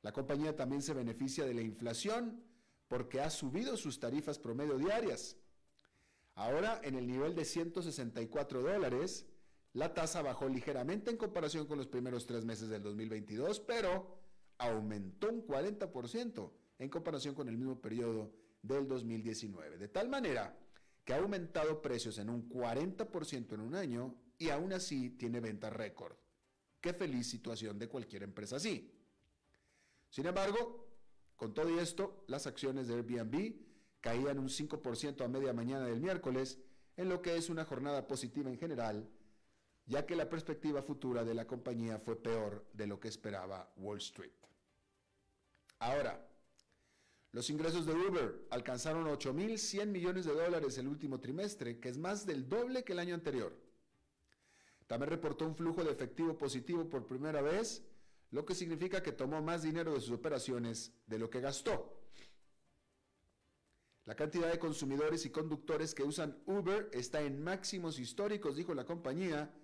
La 0.00 0.12
compañía 0.12 0.56
también 0.56 0.82
se 0.82 0.94
beneficia 0.94 1.44
de 1.44 1.54
la 1.54 1.60
inflación 1.60 2.42
porque 2.88 3.20
ha 3.20 3.30
subido 3.30 3.76
sus 3.76 4.00
tarifas 4.00 4.38
promedio 4.38 4.76
diarias. 4.76 5.36
Ahora, 6.34 6.80
en 6.82 6.94
el 6.94 7.06
nivel 7.06 7.34
de 7.34 7.44
164 7.44 8.62
dólares, 8.62 9.26
la 9.74 9.94
tasa 9.94 10.22
bajó 10.22 10.48
ligeramente 10.48 11.10
en 11.10 11.16
comparación 11.16 11.66
con 11.66 11.78
los 11.78 11.86
primeros 11.86 12.26
tres 12.26 12.44
meses 12.44 12.68
del 12.68 12.82
2022, 12.82 13.60
pero 13.60 14.18
aumentó 14.58 15.28
un 15.28 15.46
40% 15.46 16.50
en 16.78 16.88
comparación 16.88 17.34
con 17.34 17.48
el 17.48 17.56
mismo 17.56 17.80
periodo 17.80 18.32
del 18.62 18.86
2019. 18.86 19.78
De 19.78 19.88
tal 19.88 20.08
manera 20.08 20.58
que 21.04 21.14
ha 21.14 21.18
aumentado 21.18 21.82
precios 21.82 22.18
en 22.18 22.30
un 22.30 22.48
40% 22.48 23.54
en 23.54 23.60
un 23.60 23.74
año 23.74 24.14
y 24.38 24.50
aún 24.50 24.72
así 24.72 25.10
tiene 25.10 25.40
venta 25.40 25.70
récord. 25.70 26.16
Qué 26.80 26.92
feliz 26.92 27.28
situación 27.28 27.78
de 27.78 27.88
cualquier 27.88 28.22
empresa 28.22 28.56
así. 28.56 28.92
Sin 30.10 30.26
embargo, 30.26 30.88
con 31.36 31.54
todo 31.54 31.80
esto, 31.80 32.24
las 32.28 32.46
acciones 32.46 32.88
de 32.88 32.94
Airbnb 32.94 33.54
caían 34.02 34.38
un 34.38 34.48
5% 34.48 35.24
a 35.24 35.28
media 35.28 35.54
mañana 35.54 35.86
del 35.86 36.00
miércoles, 36.00 36.58
en 36.96 37.08
lo 37.08 37.22
que 37.22 37.36
es 37.36 37.48
una 37.48 37.64
jornada 37.64 38.06
positiva 38.06 38.50
en 38.50 38.58
general, 38.58 39.08
ya 39.86 40.04
que 40.04 40.16
la 40.16 40.28
perspectiva 40.28 40.82
futura 40.82 41.24
de 41.24 41.34
la 41.34 41.46
compañía 41.46 41.98
fue 41.98 42.16
peor 42.16 42.66
de 42.74 42.86
lo 42.86 43.00
que 43.00 43.08
esperaba 43.08 43.72
Wall 43.76 43.98
Street. 43.98 44.32
Ahora, 45.78 46.28
los 47.30 47.48
ingresos 47.48 47.86
de 47.86 47.94
Uber 47.94 48.46
alcanzaron 48.50 49.06
8.100 49.06 49.86
millones 49.86 50.26
de 50.26 50.34
dólares 50.34 50.76
el 50.78 50.88
último 50.88 51.18
trimestre, 51.18 51.78
que 51.80 51.88
es 51.88 51.96
más 51.96 52.26
del 52.26 52.48
doble 52.48 52.84
que 52.84 52.92
el 52.92 52.98
año 52.98 53.14
anterior. 53.14 53.56
También 54.86 55.10
reportó 55.10 55.46
un 55.46 55.56
flujo 55.56 55.82
de 55.82 55.92
efectivo 55.92 56.36
positivo 56.36 56.90
por 56.90 57.06
primera 57.06 57.40
vez, 57.40 57.82
lo 58.32 58.44
que 58.44 58.54
significa 58.54 59.02
que 59.02 59.12
tomó 59.12 59.40
más 59.40 59.62
dinero 59.62 59.94
de 59.94 60.00
sus 60.00 60.10
operaciones 60.10 60.92
de 61.06 61.18
lo 61.18 61.30
que 61.30 61.40
gastó. 61.40 62.01
La 64.04 64.16
cantidad 64.16 64.50
de 64.50 64.58
consumidores 64.58 65.24
y 65.26 65.30
conductores 65.30 65.94
que 65.94 66.02
usan 66.02 66.36
Uber 66.46 66.90
está 66.92 67.22
en 67.22 67.42
máximos 67.42 68.00
históricos, 68.00 68.56
dijo 68.56 68.74
la 68.74 68.84
compañía, 68.84 69.54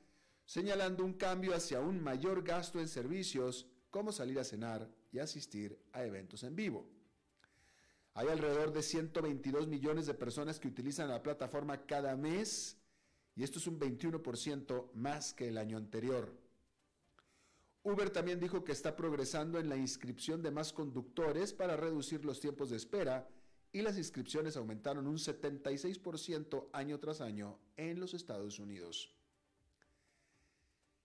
señalando 0.44 1.04
un 1.04 1.14
cambio 1.14 1.54
hacia 1.54 1.80
un 1.80 2.00
mayor 2.00 2.44
gasto 2.44 2.78
en 2.78 2.86
servicios 2.86 3.66
como 3.90 4.12
salir 4.12 4.38
a 4.38 4.44
cenar 4.44 4.88
y 5.10 5.18
asistir 5.18 5.76
a 5.92 6.04
eventos 6.04 6.44
en 6.44 6.54
vivo. 6.54 6.88
Hay 8.14 8.28
alrededor 8.28 8.72
de 8.72 8.82
122 8.82 9.66
millones 9.66 10.06
de 10.06 10.14
personas 10.14 10.60
que 10.60 10.68
utilizan 10.68 11.08
la 11.08 11.22
plataforma 11.22 11.84
cada 11.84 12.16
mes 12.16 12.76
y 13.34 13.42
esto 13.42 13.58
es 13.58 13.66
un 13.66 13.78
21% 13.78 14.92
más 14.94 15.34
que 15.34 15.48
el 15.48 15.58
año 15.58 15.76
anterior. 15.76 16.32
Uber 17.82 18.10
también 18.10 18.38
dijo 18.38 18.64
que 18.64 18.72
está 18.72 18.94
progresando 18.96 19.58
en 19.58 19.68
la 19.68 19.76
inscripción 19.76 20.42
de 20.42 20.50
más 20.50 20.72
conductores 20.72 21.52
para 21.52 21.76
reducir 21.76 22.24
los 22.24 22.40
tiempos 22.40 22.70
de 22.70 22.76
espera 22.76 23.28
y 23.72 23.82
las 23.82 23.98
inscripciones 23.98 24.56
aumentaron 24.56 25.06
un 25.06 25.18
76% 25.18 26.68
año 26.72 26.98
tras 26.98 27.20
año 27.20 27.58
en 27.76 28.00
los 28.00 28.14
Estados 28.14 28.58
Unidos. 28.58 29.14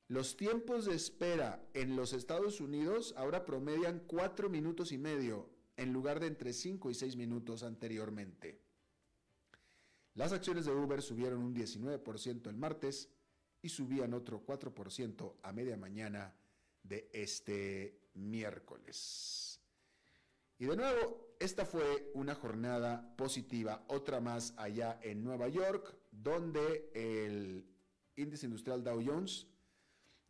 Los 0.08 0.38
tiempos 0.38 0.86
de 0.86 0.96
espera 0.96 1.66
en 1.74 1.96
los 1.96 2.14
Estados 2.14 2.62
Unidos 2.62 3.14
ahora 3.18 3.46
promedian 3.46 4.04
4 4.06 4.50
minutos 4.50 4.92
y 4.92 4.98
medio 4.98 5.50
en 5.78 5.92
lugar 5.92 6.20
de 6.20 6.28
entre 6.28 6.54
5 6.54 6.92
y 6.92 6.94
6 6.94 7.16
minutos 7.16 7.64
anteriormente. 7.64 8.62
Las 10.16 10.32
acciones 10.32 10.66
de 10.66 10.72
Uber 10.72 11.02
subieron 11.02 11.42
un 11.42 11.56
19% 11.56 12.48
el 12.48 12.58
martes 12.58 13.10
y 13.62 13.70
subían 13.70 14.14
otro 14.14 14.46
4% 14.46 15.36
a 15.42 15.54
media 15.54 15.78
mañana 15.78 16.36
de 16.84 17.10
este 17.14 17.98
miércoles. 18.14 19.60
Y 20.60 20.66
de 20.66 20.76
nuevo, 20.76 21.23
esta 21.40 21.66
fue 21.66 22.12
una 22.14 22.36
jornada 22.36 23.16
positiva, 23.16 23.86
otra 23.88 24.20
más 24.20 24.54
allá 24.58 25.00
en 25.02 25.24
Nueva 25.24 25.48
York, 25.48 25.96
donde 26.12 26.92
el 26.94 27.66
índice 28.16 28.46
industrial 28.46 28.84
Dow 28.84 29.02
Jones 29.06 29.48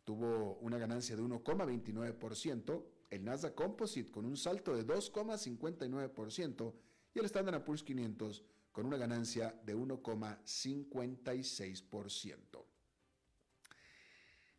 tuvo 0.04 0.56
una 0.60 0.78
ganancia 0.78 1.16
de 1.16 1.22
1,29%, 1.22 2.84
el 3.10 3.24
Nasdaq 3.24 3.54
Composite 3.54 4.10
con 4.10 4.24
un 4.24 4.36
salto 4.36 4.74
de 4.74 4.84
2,59% 4.86 6.74
y 7.14 7.18
el 7.18 7.24
Standard 7.26 7.62
Poor's 7.64 7.82
500 7.82 8.42
con 8.72 8.86
una 8.86 8.96
ganancia 8.96 9.60
de 9.64 9.76
1,56%. 9.76 12.64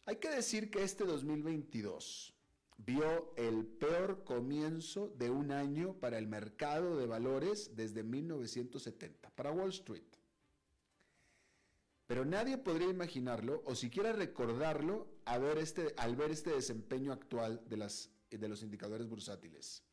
Hay 0.05 0.17
que 0.17 0.29
decir 0.29 0.69
que 0.69 0.83
este 0.83 1.03
2022 1.03 2.34
vio 2.77 3.33
el 3.35 3.65
peor 3.65 4.23
comienzo 4.23 5.09
de 5.17 5.29
un 5.29 5.51
año 5.51 5.93
para 5.99 6.17
el 6.17 6.27
mercado 6.27 6.97
de 6.97 7.05
valores 7.05 7.75
desde 7.75 8.03
1970, 8.03 9.29
para 9.31 9.51
Wall 9.51 9.69
Street. 9.69 10.03
Pero 12.07 12.23
nadie 12.23 12.57
podría 12.57 12.89
imaginarlo 12.89 13.63
o 13.65 13.73
siquiera 13.73 14.13
recordarlo 14.13 15.07
este, 15.57 15.93
al 15.97 16.15
ver 16.15 16.31
este 16.31 16.51
desempeño 16.51 17.11
actual 17.11 17.63
de 17.67 17.77
de 18.29 18.49
los 18.49 18.63
indicadores 18.63 19.07
bursátiles. 19.07 19.83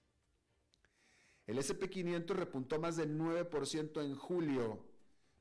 El 1.47 1.59
SP500 1.59 2.35
repuntó 2.35 2.79
más 2.79 2.97
del 2.97 3.19
9% 3.19 4.03
en 4.05 4.15
julio 4.15 4.85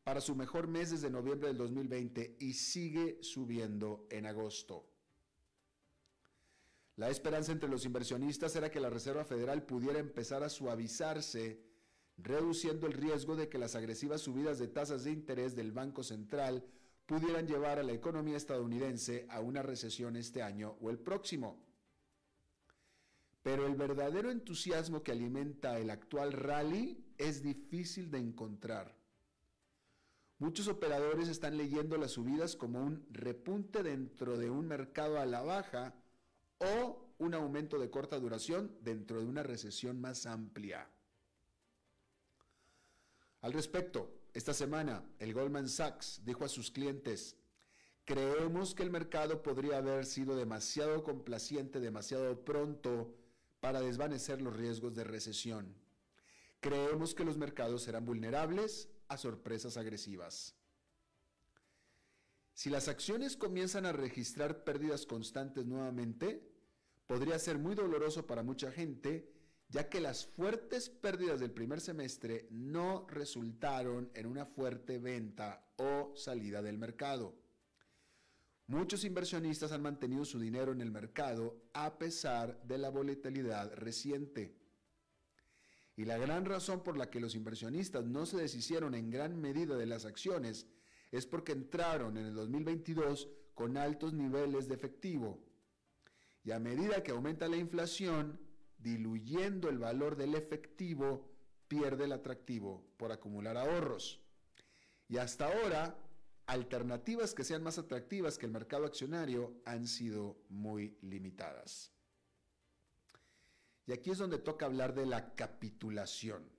para 0.04 0.22
su 0.22 0.36
mejor 0.36 0.68
mes 0.68 0.92
desde 0.92 1.10
noviembre 1.10 1.50
del 1.50 1.58
2020 1.58 2.38
y 2.40 2.54
sigue 2.54 3.20
subiendo 3.22 4.08
en 4.10 4.26
agosto. 4.26 4.91
La 6.98 7.10
esperanza 7.10 7.52
entre 7.52 7.70
los 7.70 7.86
inversionistas 7.86 8.56
era 8.56 8.70
que 8.70 8.80
la 8.80 8.90
Reserva 8.90 9.24
Federal 9.24 9.64
pudiera 9.64 10.00
empezar 10.00 10.44
a 10.44 10.50
suavizarse, 10.50 11.64
reduciendo 12.18 12.86
el 12.86 12.94
riesgo 12.94 13.36
de 13.36 13.50
que 13.50 13.58
las 13.58 13.76
agresivas 13.76 14.22
subidas 14.22 14.60
de 14.60 14.68
tasas 14.68 15.04
de 15.04 15.12
interés 15.12 15.56
del 15.56 15.72
Banco 15.72 16.04
Central 16.04 16.66
pudieran 17.06 17.48
llevar 17.48 17.80
a 17.80 17.84
la 17.84 17.94
economía 17.94 18.38
estadounidense 18.38 19.26
a 19.30 19.40
una 19.42 19.62
recesión 19.62 20.16
este 20.16 20.42
año 20.42 20.78
o 20.82 20.90
el 20.90 21.00
próximo. 21.00 21.66
Pero 23.42 23.66
el 23.66 23.76
verdadero 23.76 24.30
entusiasmo 24.30 25.02
que 25.02 25.12
alimenta 25.12 25.80
el 25.80 25.90
actual 25.90 26.32
rally 26.34 27.04
es 27.18 27.42
difícil 27.42 28.12
de 28.12 28.20
encontrar. 28.20 28.96
Muchos 30.38 30.68
operadores 30.68 31.28
están 31.28 31.58
leyendo 31.58 31.98
las 31.98 32.12
subidas 32.12 32.56
como 32.56 32.82
un 32.84 33.06
repunte 33.12 33.84
dentro 33.84 34.38
de 34.38 34.50
un 34.50 34.68
mercado 34.68 35.20
a 35.20 35.26
la 35.26 35.42
baja 35.42 35.96
o 36.62 37.14
un 37.18 37.34
aumento 37.34 37.78
de 37.78 37.90
corta 37.90 38.20
duración 38.20 38.76
dentro 38.82 39.20
de 39.20 39.28
una 39.28 39.44
recesión 39.44 40.00
más 40.00 40.26
amplia. 40.26 40.90
Al 43.42 43.54
respecto, 43.54 44.22
esta 44.34 44.54
semana 44.54 45.04
el 45.20 45.34
Goldman 45.34 45.68
Sachs 45.68 46.22
dijo 46.24 46.46
a 46.46 46.50
sus 46.50 46.72
clientes, 46.72 47.36
creemos 48.06 48.74
que 48.74 48.84
el 48.84 48.92
mercado 48.92 49.42
podría 49.42 49.78
haber 49.78 50.06
sido 50.06 50.36
demasiado 50.36 51.04
complaciente 51.04 51.80
demasiado 51.80 52.44
pronto 52.44 53.16
para 53.60 53.82
desvanecer 53.82 54.42
los 54.42 54.56
riesgos 54.56 54.96
de 54.96 55.04
recesión. 55.04 55.76
Creemos 56.60 57.16
que 57.16 57.26
los 57.26 57.38
mercados 57.38 57.84
serán 57.84 58.06
vulnerables 58.06 58.90
a 59.08 59.18
sorpresas 59.18 59.78
agresivas. 59.78 60.56
Si 62.54 62.70
las 62.70 62.88
acciones 62.88 63.38
comienzan 63.38 63.86
a 63.86 63.92
registrar 63.92 64.64
pérdidas 64.64 65.06
constantes 65.06 65.66
nuevamente, 65.66 66.51
podría 67.12 67.38
ser 67.40 67.58
muy 67.58 67.76
doloroso 67.76 68.26
para 68.26 68.42
mucha 68.42 68.72
gente, 68.72 69.30
ya 69.68 69.90
que 69.90 70.00
las 70.00 70.26
fuertes 70.26 70.90
pérdidas 70.90 71.42
del 71.42 71.52
primer 71.52 71.82
semestre 71.82 72.48
no 72.52 73.06
resultaron 73.10 74.10
en 74.14 74.28
una 74.28 74.46
fuerte 74.46 74.98
venta 74.98 75.74
o 75.76 76.14
salida 76.16 76.62
del 76.62 76.78
mercado. 76.78 77.36
Muchos 78.68 79.04
inversionistas 79.04 79.74
han 79.74 79.82
mantenido 79.82 80.24
su 80.24 80.40
dinero 80.40 80.72
en 80.72 80.80
el 80.80 80.90
mercado 80.90 81.62
a 81.74 82.00
pesar 82.00 82.64
de 82.64 82.78
la 82.78 82.90
volatilidad 82.90 83.74
reciente. 83.74 84.56
Y 85.98 86.06
la 86.06 86.18
gran 86.18 86.46
razón 86.46 86.82
por 86.82 86.96
la 86.96 87.10
que 87.10 87.20
los 87.20 87.36
inversionistas 87.36 88.06
no 88.06 88.26
se 88.26 88.38
deshicieron 88.38 88.96
en 88.96 89.10
gran 89.10 89.36
medida 89.36 89.76
de 89.76 89.86
las 89.86 90.06
acciones 90.06 90.66
es 91.12 91.26
porque 91.26 91.52
entraron 91.52 92.16
en 92.16 92.28
el 92.28 92.36
2022 92.36 93.28
con 93.54 93.76
altos 93.76 94.14
niveles 94.14 94.70
de 94.70 94.76
efectivo. 94.76 95.51
Y 96.44 96.52
a 96.52 96.60
medida 96.60 97.04
que 97.04 97.12
aumenta 97.12 97.48
la 97.48 97.58
inflación, 97.58 98.40
diluyendo 98.78 99.70
el 99.70 99.78
valor 99.78 100.16
del 100.16 100.36
efectivo, 100.36 101.30
pierde 101.68 102.06
el 102.06 102.12
atractivo 102.12 102.84
por 102.98 103.12
acumular 103.12 103.58
ahorros. 103.58 104.20
Y 105.08 105.18
hasta 105.18 105.48
ahora, 105.48 105.96
alternativas 106.48 107.34
que 107.34 107.44
sean 107.44 107.64
más 107.64 107.78
atractivas 107.78 108.38
que 108.38 108.46
el 108.46 108.52
mercado 108.52 108.86
accionario 108.86 109.54
han 109.66 109.88
sido 109.88 110.38
muy 110.50 110.98
limitadas. 111.02 111.92
Y 113.86 113.94
aquí 113.94 114.12
es 114.12 114.18
donde 114.18 114.38
toca 114.38 114.66
hablar 114.66 114.94
de 114.94 115.06
la 115.06 115.36
capitulación. 115.36 116.50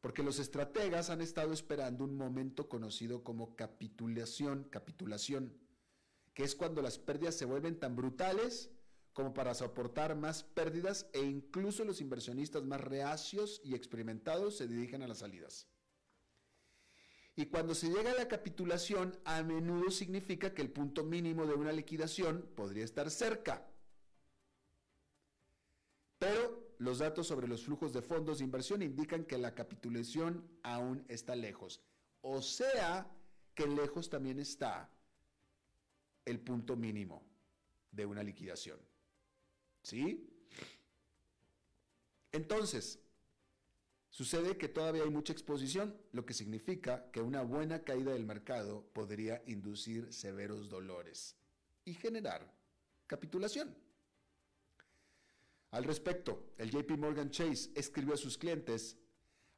Porque 0.00 0.22
los 0.22 0.38
estrategas 0.38 1.08
han 1.08 1.22
estado 1.22 1.52
esperando 1.52 2.04
un 2.04 2.16
momento 2.16 2.68
conocido 2.68 3.24
como 3.24 3.56
capitulación, 3.56 4.64
capitulación, 4.64 5.56
que 6.34 6.42
es 6.42 6.54
cuando 6.54 6.82
las 6.82 6.98
pérdidas 6.98 7.36
se 7.36 7.44
vuelven 7.44 7.78
tan 7.78 7.96
brutales 7.96 8.70
como 9.12 9.32
para 9.32 9.54
soportar 9.54 10.16
más 10.16 10.42
pérdidas 10.42 11.06
e 11.12 11.20
incluso 11.22 11.84
los 11.84 12.00
inversionistas 12.00 12.64
más 12.64 12.80
reacios 12.80 13.60
y 13.64 13.74
experimentados 13.74 14.56
se 14.56 14.66
dirigen 14.66 15.02
a 15.02 15.08
las 15.08 15.18
salidas. 15.18 15.68
Y 17.36 17.46
cuando 17.46 17.74
se 17.74 17.88
llega 17.88 18.10
a 18.10 18.16
la 18.16 18.28
capitulación, 18.28 19.18
a 19.24 19.42
menudo 19.42 19.90
significa 19.90 20.52
que 20.52 20.62
el 20.62 20.70
punto 20.70 21.04
mínimo 21.04 21.46
de 21.46 21.54
una 21.54 21.72
liquidación 21.72 22.48
podría 22.56 22.84
estar 22.84 23.10
cerca. 23.10 23.66
Pero 26.18 26.74
los 26.78 26.98
datos 26.98 27.26
sobre 27.26 27.48
los 27.48 27.64
flujos 27.64 27.92
de 27.92 28.02
fondos 28.02 28.38
de 28.38 28.44
inversión 28.44 28.82
indican 28.82 29.24
que 29.24 29.38
la 29.38 29.54
capitulación 29.54 30.48
aún 30.62 31.04
está 31.08 31.34
lejos. 31.34 31.82
O 32.20 32.40
sea, 32.40 33.10
que 33.54 33.66
lejos 33.66 34.10
también 34.10 34.38
está 34.38 34.93
el 36.24 36.40
punto 36.40 36.76
mínimo 36.76 37.22
de 37.90 38.06
una 38.06 38.22
liquidación. 38.22 38.78
¿Sí? 39.82 40.28
Entonces, 42.32 42.98
sucede 44.10 44.56
que 44.56 44.68
todavía 44.68 45.02
hay 45.04 45.10
mucha 45.10 45.32
exposición, 45.32 45.96
lo 46.12 46.24
que 46.26 46.34
significa 46.34 47.10
que 47.10 47.20
una 47.20 47.42
buena 47.42 47.84
caída 47.84 48.12
del 48.12 48.24
mercado 48.24 48.84
podría 48.92 49.42
inducir 49.46 50.12
severos 50.12 50.68
dolores 50.68 51.36
y 51.84 51.94
generar 51.94 52.52
capitulación. 53.06 53.76
Al 55.70 55.84
respecto, 55.84 56.54
el 56.56 56.70
JP 56.70 56.92
Morgan 56.98 57.30
Chase 57.30 57.70
escribió 57.74 58.14
a 58.14 58.16
sus 58.16 58.38
clientes, 58.38 58.96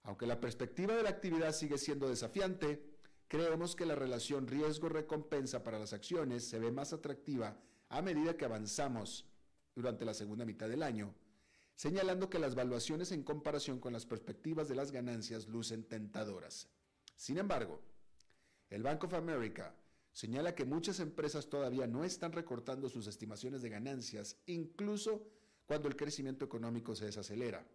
aunque 0.02 0.26
la 0.26 0.40
perspectiva 0.40 0.96
de 0.96 1.02
la 1.02 1.10
actividad 1.10 1.52
sigue 1.52 1.78
siendo 1.78 2.08
desafiante, 2.08 2.95
creemos 3.28 3.74
que 3.74 3.86
la 3.86 3.94
relación 3.94 4.46
riesgo-recompensa 4.46 5.62
para 5.62 5.78
las 5.78 5.92
acciones 5.92 6.44
se 6.48 6.58
ve 6.58 6.70
más 6.70 6.92
atractiva 6.92 7.58
a 7.88 8.02
medida 8.02 8.36
que 8.36 8.44
avanzamos 8.44 9.26
durante 9.74 10.04
la 10.04 10.14
segunda 10.14 10.44
mitad 10.44 10.68
del 10.68 10.82
año, 10.82 11.14
señalando 11.74 12.30
que 12.30 12.38
las 12.38 12.54
valuaciones 12.54 13.12
en 13.12 13.22
comparación 13.22 13.78
con 13.80 13.92
las 13.92 14.06
perspectivas 14.06 14.68
de 14.68 14.76
las 14.76 14.92
ganancias 14.92 15.48
lucen 15.48 15.84
tentadoras. 15.84 16.68
Sin 17.16 17.38
embargo, 17.38 17.80
el 18.70 18.82
Bank 18.82 19.04
of 19.04 19.14
America 19.14 19.74
señala 20.12 20.54
que 20.54 20.64
muchas 20.64 21.00
empresas 21.00 21.48
todavía 21.48 21.86
no 21.86 22.04
están 22.04 22.32
recortando 22.32 22.88
sus 22.88 23.06
estimaciones 23.06 23.60
de 23.62 23.68
ganancias, 23.68 24.36
incluso 24.46 25.26
cuando 25.66 25.88
el 25.88 25.96
crecimiento 25.96 26.44
económico 26.44 26.94
se 26.94 27.06
desacelera. 27.06 27.66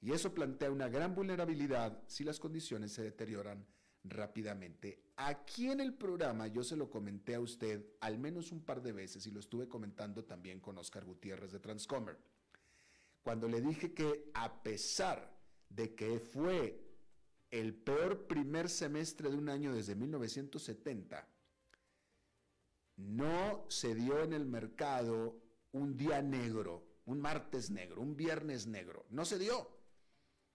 Y 0.00 0.12
eso 0.12 0.32
plantea 0.34 0.70
una 0.70 0.88
gran 0.88 1.14
vulnerabilidad 1.14 2.02
si 2.06 2.22
las 2.22 2.38
condiciones 2.38 2.92
se 2.92 3.02
deterioran 3.02 3.66
rápidamente. 4.10 5.00
Aquí 5.16 5.70
en 5.70 5.80
el 5.80 5.94
programa 5.94 6.46
yo 6.46 6.62
se 6.62 6.76
lo 6.76 6.90
comenté 6.90 7.34
a 7.34 7.40
usted 7.40 7.84
al 8.00 8.18
menos 8.18 8.52
un 8.52 8.62
par 8.62 8.82
de 8.82 8.92
veces 8.92 9.26
y 9.26 9.30
lo 9.30 9.40
estuve 9.40 9.68
comentando 9.68 10.24
también 10.24 10.60
con 10.60 10.78
Oscar 10.78 11.04
Gutiérrez 11.04 11.52
de 11.52 11.60
Transcomer. 11.60 12.18
Cuando 13.22 13.48
le 13.48 13.60
dije 13.60 13.92
que 13.92 14.30
a 14.34 14.62
pesar 14.62 15.36
de 15.68 15.94
que 15.94 16.20
fue 16.20 16.80
el 17.50 17.74
peor 17.74 18.26
primer 18.26 18.68
semestre 18.68 19.30
de 19.30 19.36
un 19.36 19.48
año 19.48 19.74
desde 19.74 19.94
1970, 19.94 21.26
no 22.96 23.64
se 23.68 23.94
dio 23.94 24.22
en 24.22 24.32
el 24.32 24.46
mercado 24.46 25.38
un 25.72 25.96
día 25.96 26.22
negro 26.22 26.86
un 27.06 27.20
martes 27.20 27.70
negro, 27.70 28.02
un 28.02 28.16
viernes 28.16 28.66
negro. 28.66 29.06
No 29.10 29.24
se 29.24 29.38
dio. 29.38 29.70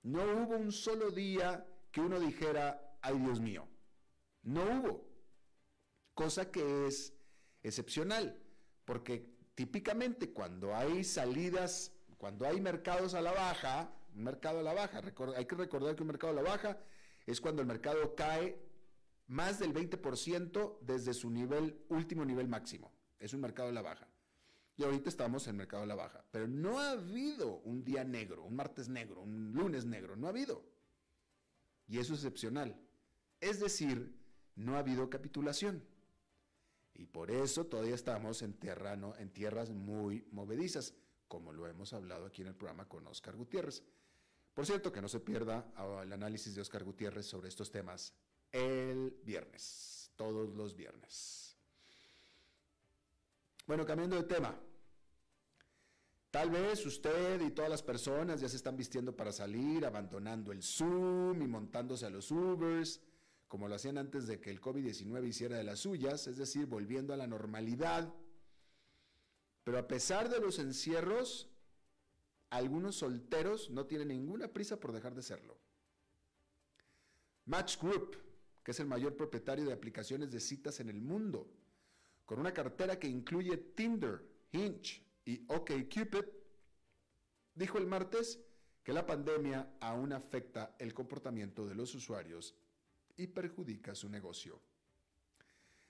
No 0.04 0.24
hubo 0.24 0.58
un 0.58 0.72
solo 0.72 1.10
día 1.10 1.66
que 1.92 2.02
uno 2.02 2.20
dijera, 2.20 2.91
ay 3.02 3.18
Dios 3.20 3.40
mío. 3.40 3.68
No 4.44 4.64
hubo. 4.64 5.08
Cosa 6.14 6.52
que 6.52 6.88
es 6.88 7.14
excepcional, 7.64 8.40
porque 8.86 9.30
típicamente 9.56 10.32
cuando 10.32 10.76
hay 10.76 11.04
salidas, 11.04 11.94
cuando 12.18 12.48
hay 12.48 12.60
mercados 12.60 13.14
a 13.14 13.22
la 13.22 13.32
baja, 13.32 13.94
un 14.16 14.24
mercado 14.24 14.60
a 14.60 14.64
la 14.64 14.74
baja, 14.74 15.02
hay 15.36 15.46
que 15.46 15.56
recordar 15.56 15.96
que 15.96 16.04
un 16.04 16.08
mercado 16.08 16.34
a 16.34 16.42
la 16.42 16.50
baja 16.50 16.78
es 17.26 17.40
cuando 17.40 17.62
el 17.62 17.68
mercado 17.68 18.16
cae 18.16 18.60
más 19.28 19.60
del 19.60 19.74
20% 19.74 20.80
desde 20.82 21.14
su 21.14 21.30
nivel, 21.30 21.86
último 21.90 22.26
nivel 22.26 22.48
máximo. 22.48 22.92
Es 23.20 23.34
un 23.34 23.42
mercado 23.42 23.70
a 23.70 23.72
la 23.72 23.82
baja. 23.82 24.08
Y 24.76 24.84
ahorita 24.84 25.10
estamos 25.10 25.48
en 25.48 25.58
mercado 25.58 25.84
de 25.84 25.88
la 25.88 25.96
baja. 25.96 26.26
Pero 26.32 26.48
no 26.48 26.80
ha 26.80 26.92
habido 26.92 27.60
un 27.60 27.84
día 27.84 28.04
negro, 28.04 28.44
un 28.44 28.56
martes 28.56 28.90
negro, 28.90 29.22
un 29.22 29.54
lunes 29.54 29.86
negro. 29.86 30.16
No 30.16 30.28
ha 30.28 30.32
habido. 30.32 30.66
Y 31.88 32.00
eso 32.00 32.14
es 32.14 32.20
excepcional. 32.20 32.80
Es 33.42 33.60
decir, 33.60 34.16
no 34.56 34.76
ha 34.76 34.80
habido 34.80 35.10
capitulación. 35.10 35.84
Y 36.94 37.06
por 37.06 37.32
eso 37.32 37.66
todavía 37.66 37.96
estamos 37.96 38.44
en, 38.44 38.54
tierras 38.54 39.72
muy 39.72 40.26
movedizas, 40.32 40.94
como 41.28 41.52
lo 41.52 41.68
hemos 41.68 41.94
hablado 41.94 42.26
aquí 42.28 42.44
en 42.44 42.50
el 42.50 42.56
programa 42.56 42.88
con 42.88 43.08
Oscar 43.08 43.36
Gutiérrez. 43.36 43.84
Por 44.54 44.66
cierto, 44.66 44.92
que 44.92 45.02
no 45.02 45.08
se 45.08 45.20
pierda 45.20 45.66
el 46.04 46.14
análisis 46.14 46.54
de 46.54 46.62
Oscar 46.62 46.84
Gutiérrez 46.84 47.26
sobre 47.26 47.50
estos 47.50 47.72
temas 47.72 48.14
el 48.52 49.18
viernes, 49.24 50.12
todos 50.16 50.54
los 50.56 50.76
viernes. 50.76 51.56
Bueno, 53.66 53.86
cambiando 53.86 54.18
de 54.18 54.24
tema. 54.24 54.60
Tal 56.30 56.50
vez 56.50 56.86
usted 56.86 57.42
y 57.42 57.52
todas 57.52 57.70
las 57.70 57.84
personas 57.84 58.40
ya 58.40 58.48
se 58.48 58.56
están 58.56 58.78
vistiendo 58.78 59.16
para 59.16 59.32
salir, 59.32 59.86
abandonando 59.86 60.52
el 60.52 60.62
Zoom 60.62 61.42
y 61.42 61.48
montándose 61.48 62.06
a 62.06 62.10
los 62.10 62.32
Ubers, 62.32 63.02
como 63.52 63.68
lo 63.68 63.76
hacían 63.76 63.98
antes 63.98 64.28
de 64.28 64.40
que 64.40 64.50
el 64.50 64.62
COVID-19 64.62 65.28
hiciera 65.28 65.58
de 65.58 65.66
las 65.66 65.80
suyas, 65.80 66.26
es 66.28 66.38
decir, 66.38 66.68
volviendo 66.68 67.14
a 67.14 67.18
la 67.18 67.28
normalidad. 67.28 68.16
Pero 69.66 69.78
a 69.78 69.90
pesar 69.90 70.30
de 70.30 70.40
los 70.40 70.58
encierros, 70.58 71.50
algunos 72.50 72.96
solteros 72.96 73.70
no 73.70 73.88
tienen 73.88 74.08
ninguna 74.08 74.48
prisa 74.48 74.80
por 74.80 74.94
dejar 74.94 75.16
de 75.16 75.22
serlo. 75.22 75.60
Match 77.44 77.78
Group, 77.78 78.16
que 78.64 78.72
es 78.72 78.80
el 78.80 78.88
mayor 78.88 79.18
propietario 79.18 79.66
de 79.66 79.74
aplicaciones 79.74 80.32
de 80.32 80.40
citas 80.40 80.80
en 80.80 80.88
el 80.88 81.02
mundo, 81.02 81.52
con 82.24 82.40
una 82.40 82.54
cartera 82.54 82.98
que 82.98 83.10
incluye 83.10 83.58
Tinder, 83.58 84.26
Hinge, 84.54 85.06
y 85.26 85.46
OkCupid 85.50 86.24
dijo 87.56 87.78
el 87.78 87.88
martes 87.88 88.40
que 88.82 88.94
la 88.94 89.06
pandemia 89.06 89.76
aún 89.82 90.14
afecta 90.14 90.74
el 90.80 90.94
comportamiento 90.94 91.68
de 91.68 91.76
los 91.76 91.94
usuarios 91.96 92.56
y 93.18 93.28
perjudica 93.28 93.96
su 93.96 94.10
negocio. 94.10 94.62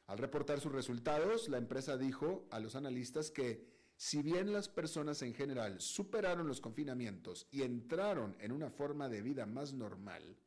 Al 0.08 0.18
reportar 0.18 0.60
sus 0.60 0.72
resultados, 0.72 1.48
la 1.48 1.58
empresa 1.58 1.98
dijo 1.98 2.48
a 2.52 2.60
los 2.60 2.76
analistas 2.76 3.32
que 3.32 3.66
si 3.96 4.22
bien 4.22 4.52
las 4.52 4.68
personas 4.68 5.22
en 5.22 5.34
general 5.34 5.80
superaron 5.80 6.48
los 6.48 6.60
confinamientos 6.60 7.48
y 7.52 7.62
entraron 7.62 8.36
en 8.40 8.52
una 8.52 8.70
forma 8.70 9.10
de 9.10 9.22
vida 9.22 9.46
más 9.46 9.74
normal, 9.74 10.38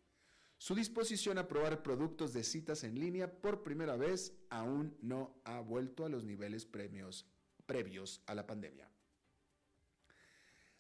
su 0.58 0.74
disposición 0.74 1.38
a 1.38 1.46
probar 1.48 1.82
productos 1.82 2.32
de 2.32 2.42
citas 2.42 2.84
en 2.84 2.98
línea 2.98 3.40
por 3.40 3.62
primera 3.62 3.96
vez 3.96 4.34
aún 4.50 4.96
no 5.00 5.40
ha 5.44 5.60
vuelto 5.60 6.04
a 6.04 6.08
los 6.08 6.24
niveles 6.24 6.66
premios 6.66 7.26
previos 7.66 8.22
a 8.26 8.34
la 8.34 8.46
pandemia. 8.46 8.88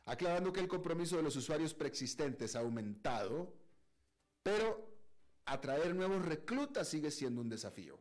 Aclarando 0.06 0.52
que 0.52 0.60
el 0.60 0.68
compromiso 0.68 1.16
de 1.16 1.22
los 1.22 1.36
usuarios 1.36 1.74
preexistentes 1.74 2.56
ha 2.56 2.60
aumentado, 2.60 3.54
pero 4.42 4.93
atraer 5.46 5.94
nuevos 5.94 6.24
reclutas 6.24 6.88
sigue 6.88 7.10
siendo 7.10 7.40
un 7.40 7.48
desafío. 7.48 7.98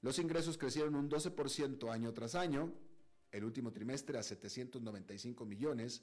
Los 0.00 0.18
ingresos 0.18 0.56
crecieron 0.56 0.94
un 0.94 1.10
12% 1.10 1.90
año 1.90 2.12
tras 2.12 2.34
año, 2.34 2.72
el 3.32 3.44
último 3.44 3.72
trimestre 3.72 4.18
a 4.18 4.22
795 4.22 5.44
millones, 5.44 6.02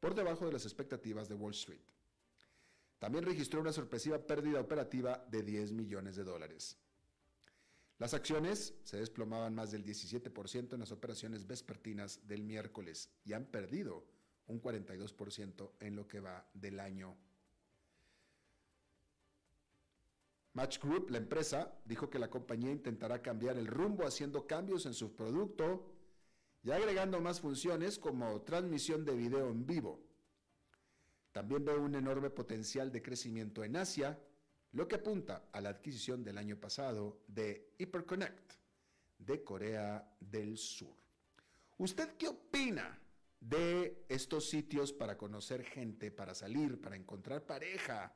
por 0.00 0.14
debajo 0.14 0.46
de 0.46 0.52
las 0.52 0.64
expectativas 0.64 1.28
de 1.28 1.34
Wall 1.34 1.52
Street. 1.52 1.80
También 2.98 3.24
registró 3.24 3.60
una 3.60 3.72
sorpresiva 3.72 4.18
pérdida 4.18 4.60
operativa 4.60 5.24
de 5.30 5.42
10 5.42 5.72
millones 5.72 6.16
de 6.16 6.24
dólares. 6.24 6.78
Las 7.98 8.14
acciones 8.14 8.74
se 8.82 8.96
desplomaban 8.96 9.54
más 9.54 9.70
del 9.70 9.84
17% 9.84 10.72
en 10.72 10.80
las 10.80 10.90
operaciones 10.90 11.46
vespertinas 11.46 12.26
del 12.26 12.42
miércoles 12.42 13.10
y 13.24 13.34
han 13.34 13.44
perdido 13.44 14.04
un 14.46 14.60
42% 14.60 15.70
en 15.80 15.96
lo 15.96 16.08
que 16.08 16.20
va 16.20 16.48
del 16.54 16.80
año. 16.80 17.16
Match 20.54 20.78
Group, 20.80 21.10
la 21.10 21.18
empresa, 21.18 21.76
dijo 21.84 22.08
que 22.08 22.18
la 22.18 22.30
compañía 22.30 22.70
intentará 22.70 23.20
cambiar 23.20 23.58
el 23.58 23.66
rumbo 23.66 24.06
haciendo 24.06 24.46
cambios 24.46 24.86
en 24.86 24.94
su 24.94 25.14
producto 25.14 25.92
y 26.62 26.70
agregando 26.70 27.20
más 27.20 27.40
funciones 27.40 27.98
como 27.98 28.40
transmisión 28.42 29.04
de 29.04 29.16
video 29.16 29.50
en 29.50 29.66
vivo. 29.66 30.00
También 31.32 31.64
ve 31.64 31.76
un 31.76 31.96
enorme 31.96 32.30
potencial 32.30 32.92
de 32.92 33.02
crecimiento 33.02 33.64
en 33.64 33.74
Asia, 33.74 34.16
lo 34.70 34.86
que 34.86 34.94
apunta 34.94 35.48
a 35.52 35.60
la 35.60 35.70
adquisición 35.70 36.22
del 36.22 36.38
año 36.38 36.56
pasado 36.56 37.24
de 37.26 37.74
HyperConnect 37.78 38.52
de 39.18 39.42
Corea 39.42 40.16
del 40.20 40.56
Sur. 40.56 40.94
¿Usted 41.78 42.16
qué 42.16 42.28
opina 42.28 42.96
de 43.40 44.04
estos 44.08 44.48
sitios 44.48 44.92
para 44.92 45.18
conocer 45.18 45.64
gente, 45.64 46.12
para 46.12 46.32
salir, 46.32 46.80
para 46.80 46.94
encontrar 46.94 47.44
pareja 47.44 48.14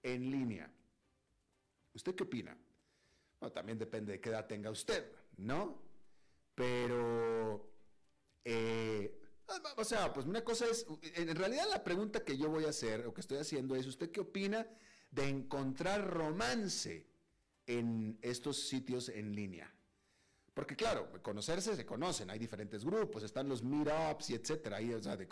en 0.00 0.30
línea? 0.30 0.72
¿Usted 1.94 2.14
qué 2.14 2.24
opina? 2.24 2.56
Bueno, 3.40 3.52
también 3.52 3.78
depende 3.78 4.12
de 4.12 4.20
qué 4.20 4.30
edad 4.30 4.46
tenga 4.46 4.70
usted, 4.70 5.10
¿no? 5.38 5.82
Pero, 6.54 7.70
eh, 8.44 9.18
o 9.76 9.84
sea, 9.84 10.12
pues 10.12 10.26
una 10.26 10.42
cosa 10.44 10.66
es, 10.66 10.86
en 11.02 11.34
realidad 11.34 11.64
la 11.70 11.82
pregunta 11.82 12.24
que 12.24 12.36
yo 12.36 12.48
voy 12.48 12.64
a 12.64 12.70
hacer, 12.70 13.06
o 13.06 13.12
que 13.12 13.20
estoy 13.20 13.38
haciendo 13.38 13.74
es, 13.74 13.86
¿usted 13.86 14.10
qué 14.10 14.20
opina 14.20 14.66
de 15.10 15.28
encontrar 15.28 16.08
romance 16.08 17.06
en 17.66 18.18
estos 18.22 18.68
sitios 18.68 19.08
en 19.08 19.34
línea? 19.34 19.72
Porque 20.54 20.76
claro, 20.76 21.10
conocerse 21.22 21.74
se 21.74 21.86
conocen, 21.86 22.28
hay 22.28 22.38
diferentes 22.38 22.84
grupos, 22.84 23.22
están 23.22 23.48
los 23.48 23.62
meetups 23.62 24.30
y 24.30 24.34
etcétera. 24.34 24.78
o 24.96 25.02
sea, 25.02 25.16
de, 25.16 25.26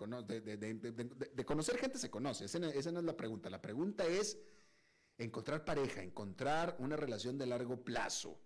conocer 1.44 1.76
gente 1.76 1.98
se 1.98 2.10
conoce, 2.10 2.46
esa 2.46 2.58
no 2.58 2.68
es 3.00 3.04
la 3.04 3.16
pregunta. 3.16 3.50
La 3.50 3.60
pregunta 3.60 4.06
es, 4.06 4.38
encontrar 5.24 5.64
pareja, 5.64 6.02
encontrar 6.02 6.76
una 6.78 6.96
relación 6.96 7.37
de 7.37 7.46
largo 7.46 7.85
plazo. 7.85 8.40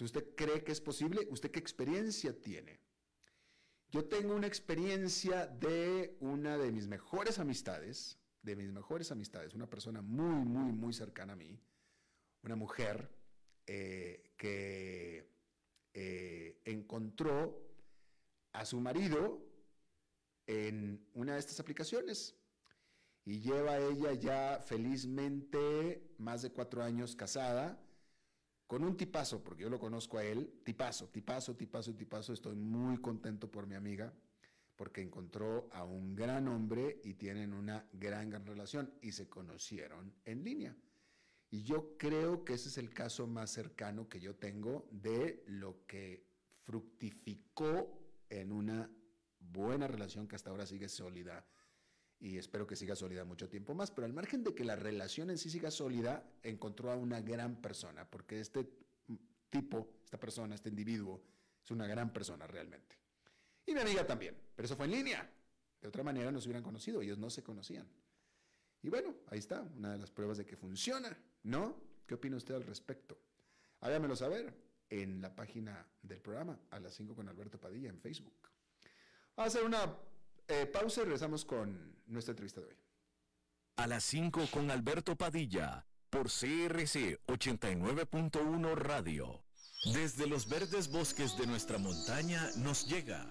¿Usted 0.00 0.34
cree 0.34 0.62
que 0.62 0.72
es 0.72 0.80
posible? 0.80 1.26
¿Usted 1.30 1.50
qué 1.50 1.60
experiencia 1.60 2.38
tiene? 2.40 2.80
Yo 3.90 4.04
tengo 4.06 4.34
una 4.34 4.46
experiencia 4.46 5.46
de 5.46 6.16
una 6.20 6.58
de 6.58 6.72
mis 6.72 6.88
mejores 6.88 7.38
amistades, 7.38 8.18
de 8.42 8.56
mis 8.56 8.70
mejores 8.72 9.12
amistades, 9.12 9.54
una 9.54 9.70
persona 9.70 10.02
muy, 10.02 10.44
muy, 10.44 10.72
muy 10.72 10.92
cercana 10.92 11.34
a 11.34 11.36
mí, 11.36 11.58
una 12.42 12.56
mujer 12.56 13.08
eh, 13.66 14.32
que 14.36 15.30
eh, 15.94 16.60
encontró 16.64 17.62
a 18.52 18.64
su 18.66 18.80
marido 18.80 19.40
en 20.46 21.08
una 21.14 21.34
de 21.34 21.38
estas 21.38 21.60
aplicaciones 21.60 22.36
y 23.24 23.40
lleva 23.40 23.78
ella 23.78 24.12
ya 24.12 24.60
felizmente 24.60 26.14
más 26.18 26.42
de 26.42 26.50
cuatro 26.52 26.82
años 26.82 27.16
casada 27.16 27.80
con 28.66 28.82
un 28.84 28.96
tipazo, 28.96 29.42
porque 29.42 29.62
yo 29.62 29.70
lo 29.70 29.78
conozco 29.78 30.18
a 30.18 30.24
él, 30.24 30.60
tipazo, 30.64 31.08
tipazo, 31.08 31.54
tipazo, 31.54 31.94
tipazo, 31.94 32.32
estoy 32.32 32.56
muy 32.56 32.98
contento 32.98 33.50
por 33.50 33.66
mi 33.66 33.74
amiga, 33.74 34.12
porque 34.76 35.02
encontró 35.02 35.68
a 35.72 35.84
un 35.84 36.14
gran 36.14 36.48
hombre 36.48 37.00
y 37.04 37.14
tienen 37.14 37.52
una 37.52 37.86
gran, 37.92 38.30
gran 38.30 38.46
relación 38.46 38.92
y 39.00 39.12
se 39.12 39.28
conocieron 39.28 40.14
en 40.24 40.44
línea. 40.44 40.76
Y 41.50 41.62
yo 41.62 41.96
creo 41.96 42.44
que 42.44 42.54
ese 42.54 42.68
es 42.68 42.78
el 42.78 42.92
caso 42.92 43.26
más 43.26 43.50
cercano 43.50 44.08
que 44.08 44.20
yo 44.20 44.34
tengo 44.34 44.88
de 44.90 45.44
lo 45.46 45.86
que 45.86 46.26
fructificó 46.62 48.00
en 48.28 48.50
una 48.50 48.90
buena 49.38 49.86
relación 49.86 50.26
que 50.26 50.34
hasta 50.34 50.50
ahora 50.50 50.66
sigue 50.66 50.88
sólida 50.88 51.46
y 52.24 52.38
espero 52.38 52.66
que 52.66 52.74
siga 52.74 52.96
sólida 52.96 53.22
mucho 53.26 53.50
tiempo 53.50 53.74
más, 53.74 53.90
pero 53.90 54.06
al 54.06 54.14
margen 54.14 54.42
de 54.42 54.54
que 54.54 54.64
la 54.64 54.76
relación 54.76 55.28
en 55.28 55.36
sí 55.36 55.50
siga 55.50 55.70
sólida, 55.70 56.24
encontró 56.42 56.90
a 56.90 56.96
una 56.96 57.20
gran 57.20 57.60
persona, 57.60 58.08
porque 58.08 58.40
este 58.40 58.66
tipo, 59.50 59.86
esta 60.02 60.18
persona, 60.18 60.54
este 60.54 60.70
individuo, 60.70 61.22
es 61.62 61.70
una 61.70 61.86
gran 61.86 62.14
persona 62.14 62.46
realmente. 62.46 62.96
Y 63.66 63.74
mi 63.74 63.80
amiga 63.80 64.06
también, 64.06 64.34
pero 64.56 64.64
eso 64.64 64.74
fue 64.74 64.86
en 64.86 64.92
línea. 64.92 65.30
De 65.82 65.86
otra 65.86 66.02
manera 66.02 66.32
no 66.32 66.40
se 66.40 66.48
hubieran 66.48 66.62
conocido, 66.62 67.02
ellos 67.02 67.18
no 67.18 67.28
se 67.28 67.42
conocían. 67.42 67.86
Y 68.80 68.88
bueno, 68.88 69.14
ahí 69.26 69.38
está, 69.38 69.60
una 69.60 69.92
de 69.92 69.98
las 69.98 70.10
pruebas 70.10 70.38
de 70.38 70.46
que 70.46 70.56
funciona, 70.56 71.14
¿no? 71.42 71.76
¿Qué 72.06 72.14
opina 72.14 72.38
usted 72.38 72.54
al 72.54 72.64
respecto? 72.64 73.18
Hágamelo 73.80 74.16
saber 74.16 74.50
en 74.88 75.20
la 75.20 75.36
página 75.36 75.86
del 76.00 76.22
programa, 76.22 76.58
a 76.70 76.80
las 76.80 76.94
5 76.94 77.14
con 77.14 77.28
Alberto 77.28 77.60
Padilla 77.60 77.90
en 77.90 78.00
Facebook. 78.00 78.48
Vamos 79.36 79.54
a 79.54 79.58
hacer 79.58 79.66
una 79.66 79.94
eh, 80.48 80.66
pausa 80.66 81.00
y 81.00 81.04
regresamos 81.04 81.44
con 81.44 81.96
nuestra 82.06 82.32
entrevista 82.32 82.60
de 82.60 82.68
hoy. 82.68 82.76
A 83.76 83.86
las 83.86 84.04
5 84.04 84.48
con 84.50 84.70
Alberto 84.70 85.16
Padilla, 85.16 85.86
por 86.10 86.26
CRC 86.26 87.20
89.1 87.26 88.74
Radio. 88.76 89.44
Desde 89.92 90.26
los 90.26 90.48
verdes 90.48 90.90
bosques 90.90 91.36
de 91.36 91.46
nuestra 91.46 91.78
montaña 91.78 92.48
nos 92.56 92.86
llega 92.86 93.30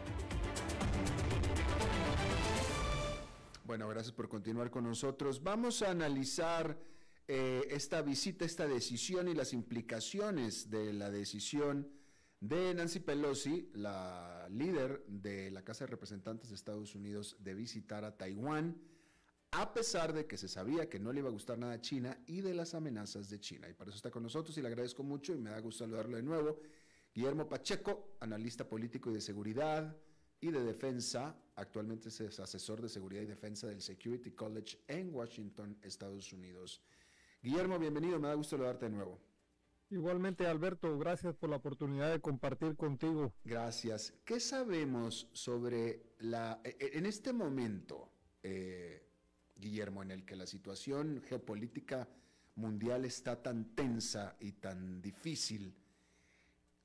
Gracias 3.89 4.13
por 4.13 4.29
continuar 4.29 4.69
con 4.69 4.83
nosotros. 4.83 5.41
Vamos 5.41 5.81
a 5.81 5.91
analizar 5.91 6.77
eh, 7.27 7.67
esta 7.69 8.01
visita, 8.01 8.45
esta 8.45 8.67
decisión 8.67 9.27
y 9.27 9.33
las 9.33 9.53
implicaciones 9.53 10.69
de 10.69 10.93
la 10.93 11.09
decisión 11.09 11.89
de 12.39 12.73
Nancy 12.73 12.99
Pelosi, 12.99 13.69
la 13.73 14.47
líder 14.49 15.03
de 15.07 15.51
la 15.51 15.63
Casa 15.63 15.85
de 15.85 15.91
Representantes 15.91 16.49
de 16.49 16.55
Estados 16.55 16.95
Unidos, 16.95 17.37
de 17.39 17.53
visitar 17.53 18.03
a 18.03 18.17
Taiwán 18.17 18.81
a 19.51 19.73
pesar 19.73 20.13
de 20.13 20.25
que 20.27 20.37
se 20.37 20.47
sabía 20.47 20.89
que 20.89 20.99
no 20.99 21.11
le 21.11 21.19
iba 21.19 21.29
a 21.29 21.33
gustar 21.33 21.57
nada 21.57 21.73
a 21.73 21.81
China 21.81 22.17
y 22.25 22.41
de 22.41 22.53
las 22.53 22.73
amenazas 22.73 23.29
de 23.29 23.39
China. 23.39 23.67
Y 23.69 23.73
para 23.73 23.89
eso 23.89 23.97
está 23.97 24.09
con 24.09 24.23
nosotros 24.23 24.57
y 24.57 24.61
le 24.61 24.69
agradezco 24.69 25.03
mucho 25.03 25.33
y 25.33 25.37
me 25.37 25.49
da 25.49 25.59
gusto 25.59 25.83
saludarlo 25.83 26.15
de 26.15 26.23
nuevo. 26.23 26.59
Guillermo 27.13 27.49
Pacheco, 27.49 28.15
analista 28.21 28.67
político 28.67 29.11
y 29.11 29.15
de 29.15 29.21
seguridad, 29.21 29.95
y 30.41 30.51
de 30.51 30.63
Defensa. 30.63 31.35
Actualmente 31.55 32.09
es 32.09 32.39
asesor 32.39 32.81
de 32.81 32.89
seguridad 32.89 33.21
y 33.21 33.27
defensa 33.27 33.67
del 33.67 33.81
Security 33.81 34.31
College 34.31 34.79
en 34.87 35.13
Washington, 35.13 35.77
Estados 35.83 36.33
Unidos. 36.33 36.81
Guillermo, 37.41 37.77
bienvenido, 37.79 38.19
me 38.19 38.27
da 38.27 38.33
gusto 38.33 38.57
saludarte 38.57 38.85
de 38.85 38.91
nuevo. 38.91 39.19
Igualmente, 39.91 40.47
Alberto, 40.47 40.97
gracias 40.97 41.35
por 41.35 41.49
la 41.49 41.57
oportunidad 41.57 42.11
de 42.11 42.21
compartir 42.21 42.75
contigo. 42.75 43.33
Gracias. 43.43 44.13
¿Qué 44.23 44.39
sabemos 44.39 45.29
sobre 45.33 46.13
la, 46.19 46.61
e, 46.63 46.77
e, 46.79 46.97
en 46.97 47.05
este 47.05 47.33
momento, 47.33 48.09
eh, 48.41 49.05
Guillermo, 49.55 50.01
en 50.01 50.11
el 50.11 50.25
que 50.25 50.35
la 50.35 50.47
situación 50.47 51.21
geopolítica 51.27 52.07
mundial 52.55 53.05
está 53.05 53.43
tan 53.43 53.75
tensa 53.75 54.37
y 54.39 54.53
tan 54.53 55.01
difícil? 55.01 55.75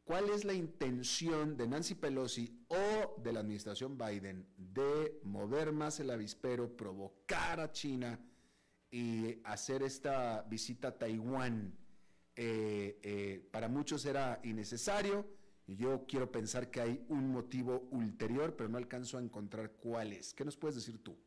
¿Cuál 0.07 0.31
es 0.31 0.45
la 0.45 0.55
intención 0.55 1.57
de 1.57 1.67
Nancy 1.67 1.97
Pelosi 1.97 2.65
o 2.69 3.21
de 3.21 3.33
la 3.33 3.41
administración 3.41 3.99
Biden 3.99 4.47
de 4.57 5.19
mover 5.25 5.73
más 5.73 5.99
el 5.99 6.13
avispero, 6.13 6.77
provocar 6.77 7.59
a 7.59 7.73
China 7.73 8.17
y 8.89 9.41
hacer 9.43 9.83
esta 9.83 10.43
visita 10.43 10.89
a 10.89 10.97
Taiwán? 10.97 11.77
Eh, 12.37 13.01
eh, 13.03 13.49
para 13.51 13.67
muchos 13.67 14.07
era 14.07 14.39
innecesario 14.45 15.27
y 15.67 15.75
yo 15.75 16.07
quiero 16.07 16.31
pensar 16.31 16.71
que 16.71 16.81
hay 16.83 17.05
un 17.09 17.33
motivo 17.33 17.89
ulterior, 17.91 18.55
pero 18.55 18.69
no 18.69 18.79
alcanzo 18.79 19.19
a 19.19 19.23
encontrar 19.23 19.73
cuál 19.73 20.13
es. 20.13 20.33
¿Qué 20.35 20.45
nos 20.45 20.57
puedes 20.57 20.77
decir 20.77 21.03
tú? 21.03 21.19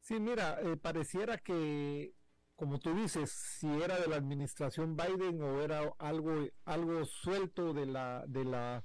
Sí, 0.00 0.18
mira, 0.18 0.58
eh, 0.62 0.78
pareciera 0.78 1.36
que, 1.36 2.14
como 2.62 2.78
tú 2.78 2.94
dices, 2.94 3.32
si 3.58 3.66
era 3.66 3.98
de 3.98 4.06
la 4.06 4.14
administración 4.14 4.96
Biden 4.96 5.42
o 5.42 5.62
era 5.62 5.92
algo, 5.98 6.46
algo 6.64 7.04
suelto 7.04 7.74
de 7.74 7.86
la, 7.86 8.24
de 8.28 8.44
la, 8.44 8.84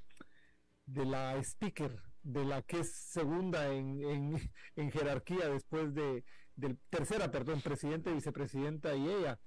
de 0.88 1.06
la 1.06 1.38
speaker, 1.44 2.02
de 2.24 2.44
la 2.44 2.64
que 2.64 2.80
es 2.80 2.92
segunda 2.92 3.72
en, 3.72 4.02
en, 4.76 4.92
jerarquía 4.92 5.48
después 5.50 5.94
de, 5.94 6.26
del 6.56 6.80
tercera, 6.90 7.30
perdón, 7.30 7.62
presidente, 7.62 8.12
vicepresidenta 8.12 8.96
y 8.96 9.10
ella. 9.10 9.40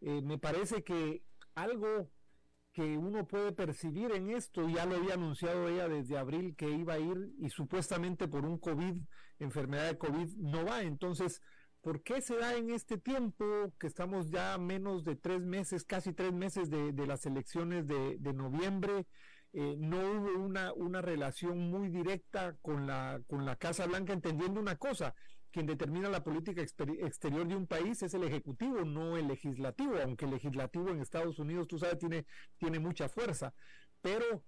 Eh, 0.00 0.20
me 0.20 0.36
parece 0.36 0.82
que 0.82 1.22
algo 1.54 2.10
que 2.72 2.98
uno 2.98 3.24
puede 3.28 3.52
percibir 3.52 4.10
en 4.10 4.30
esto, 4.30 4.68
ya 4.68 4.84
lo 4.84 4.96
había 4.96 5.14
anunciado 5.14 5.68
ella 5.68 5.88
desde 5.88 6.18
abril 6.18 6.56
que 6.56 6.68
iba 6.68 6.94
a 6.94 6.98
ir 6.98 7.30
y 7.38 7.50
supuestamente 7.50 8.26
por 8.26 8.46
un 8.46 8.58
COVID, 8.58 8.96
enfermedad 9.38 9.86
de 9.90 9.98
COVID, 9.98 10.38
no 10.38 10.64
va. 10.64 10.82
Entonces, 10.82 11.40
¿por 11.86 12.02
qué 12.02 12.20
se 12.20 12.36
da 12.36 12.56
en 12.56 12.70
este 12.70 12.98
tiempo 12.98 13.44
que 13.78 13.86
estamos 13.86 14.28
ya 14.28 14.58
menos 14.58 15.04
de 15.04 15.14
tres 15.14 15.40
meses, 15.40 15.84
casi 15.84 16.12
tres 16.12 16.32
meses 16.32 16.68
de, 16.68 17.06
las 17.06 17.26
elecciones 17.26 17.86
de, 17.86 18.32
noviembre? 18.34 19.06
Eh, 19.52 19.76
no 19.78 19.98
hubo 19.98 20.44
una, 20.44 20.72
una 20.72 21.00
relación 21.00 21.70
muy 21.70 21.88
directa 21.88 22.56
con 22.60 22.88
la, 22.88 23.20
con 23.28 23.46
la 23.46 23.54
Casa 23.54 23.86
Blanca, 23.86 24.12
entendiendo 24.12 24.58
una 24.58 24.74
cosa, 24.74 25.14
quien 25.52 25.66
determina 25.66 26.08
la 26.08 26.24
política 26.24 26.60
exterior 26.60 27.46
de 27.46 27.54
un 27.54 27.68
país 27.68 28.02
es 28.02 28.14
el 28.14 28.24
ejecutivo, 28.24 28.84
no 28.84 29.16
el 29.16 29.28
legislativo, 29.28 29.94
aunque 30.02 30.24
el 30.24 30.32
legislativo 30.32 30.88
en 30.88 30.98
Estados 30.98 31.38
Unidos, 31.38 31.68
tú 31.68 31.78
sabes, 31.78 32.00
tiene, 32.00 32.26
tiene 32.58 32.80
mucha 32.80 33.08
fuerza. 33.08 33.54
Pero 34.00 34.42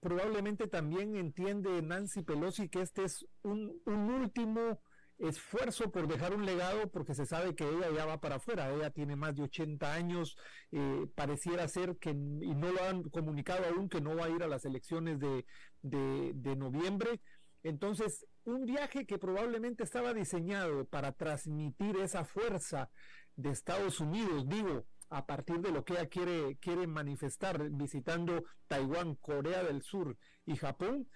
probablemente 0.00 0.66
también 0.66 1.14
entiende 1.14 1.82
Nancy 1.82 2.22
Pelosi 2.22 2.70
que 2.70 2.80
este 2.80 3.04
es 3.04 3.26
un, 3.42 3.82
último 3.84 4.80
esfuerzo 5.18 5.90
por 5.90 6.06
dejar 6.06 6.34
un 6.34 6.46
legado 6.46 6.88
porque 6.90 7.14
se 7.14 7.26
sabe 7.26 7.54
que 7.54 7.68
ella 7.68 7.90
ya 7.94 8.06
va 8.06 8.20
para 8.20 8.36
afuera, 8.36 8.72
ella 8.72 8.90
tiene 8.90 9.16
más 9.16 9.34
de 9.34 9.42
80 9.42 9.92
años, 9.92 10.36
eh, 10.70 11.06
pareciera 11.14 11.66
ser 11.68 11.96
que, 11.98 12.10
y 12.10 12.54
no 12.54 12.70
lo 12.70 12.82
han 12.84 13.02
comunicado 13.04 13.64
aún, 13.66 13.88
que 13.88 14.00
no 14.00 14.16
va 14.16 14.26
a 14.26 14.30
ir 14.30 14.42
a 14.42 14.48
las 14.48 14.64
elecciones 14.64 15.18
de, 15.18 15.44
de 15.82 16.56
noviembre. 16.56 17.20
Entonces, 17.62 18.26
un 18.44 18.64
viaje 18.64 19.06
que 19.06 19.18
probablemente 19.18 19.82
estaba 19.84 20.14
diseñado 20.14 20.84
para 20.86 21.12
transmitir 21.12 21.96
esa 21.96 22.24
fuerza 22.24 22.90
de 23.36 23.50
Estados 23.50 24.00
Unidos, 24.00 24.48
digo, 24.48 24.86
a 25.10 25.26
partir 25.26 25.60
de 25.60 25.72
lo 25.72 25.84
que 25.84 25.94
ella 25.94 26.06
quiere, 26.06 26.56
quiere 26.60 26.86
manifestar 26.86 27.70
visitando 27.70 28.44
Taiwán, 28.66 29.14
Corea 29.16 29.62
del 29.62 29.82
Sur 29.82 30.16
y 30.44 30.56
Japón, 30.56 31.08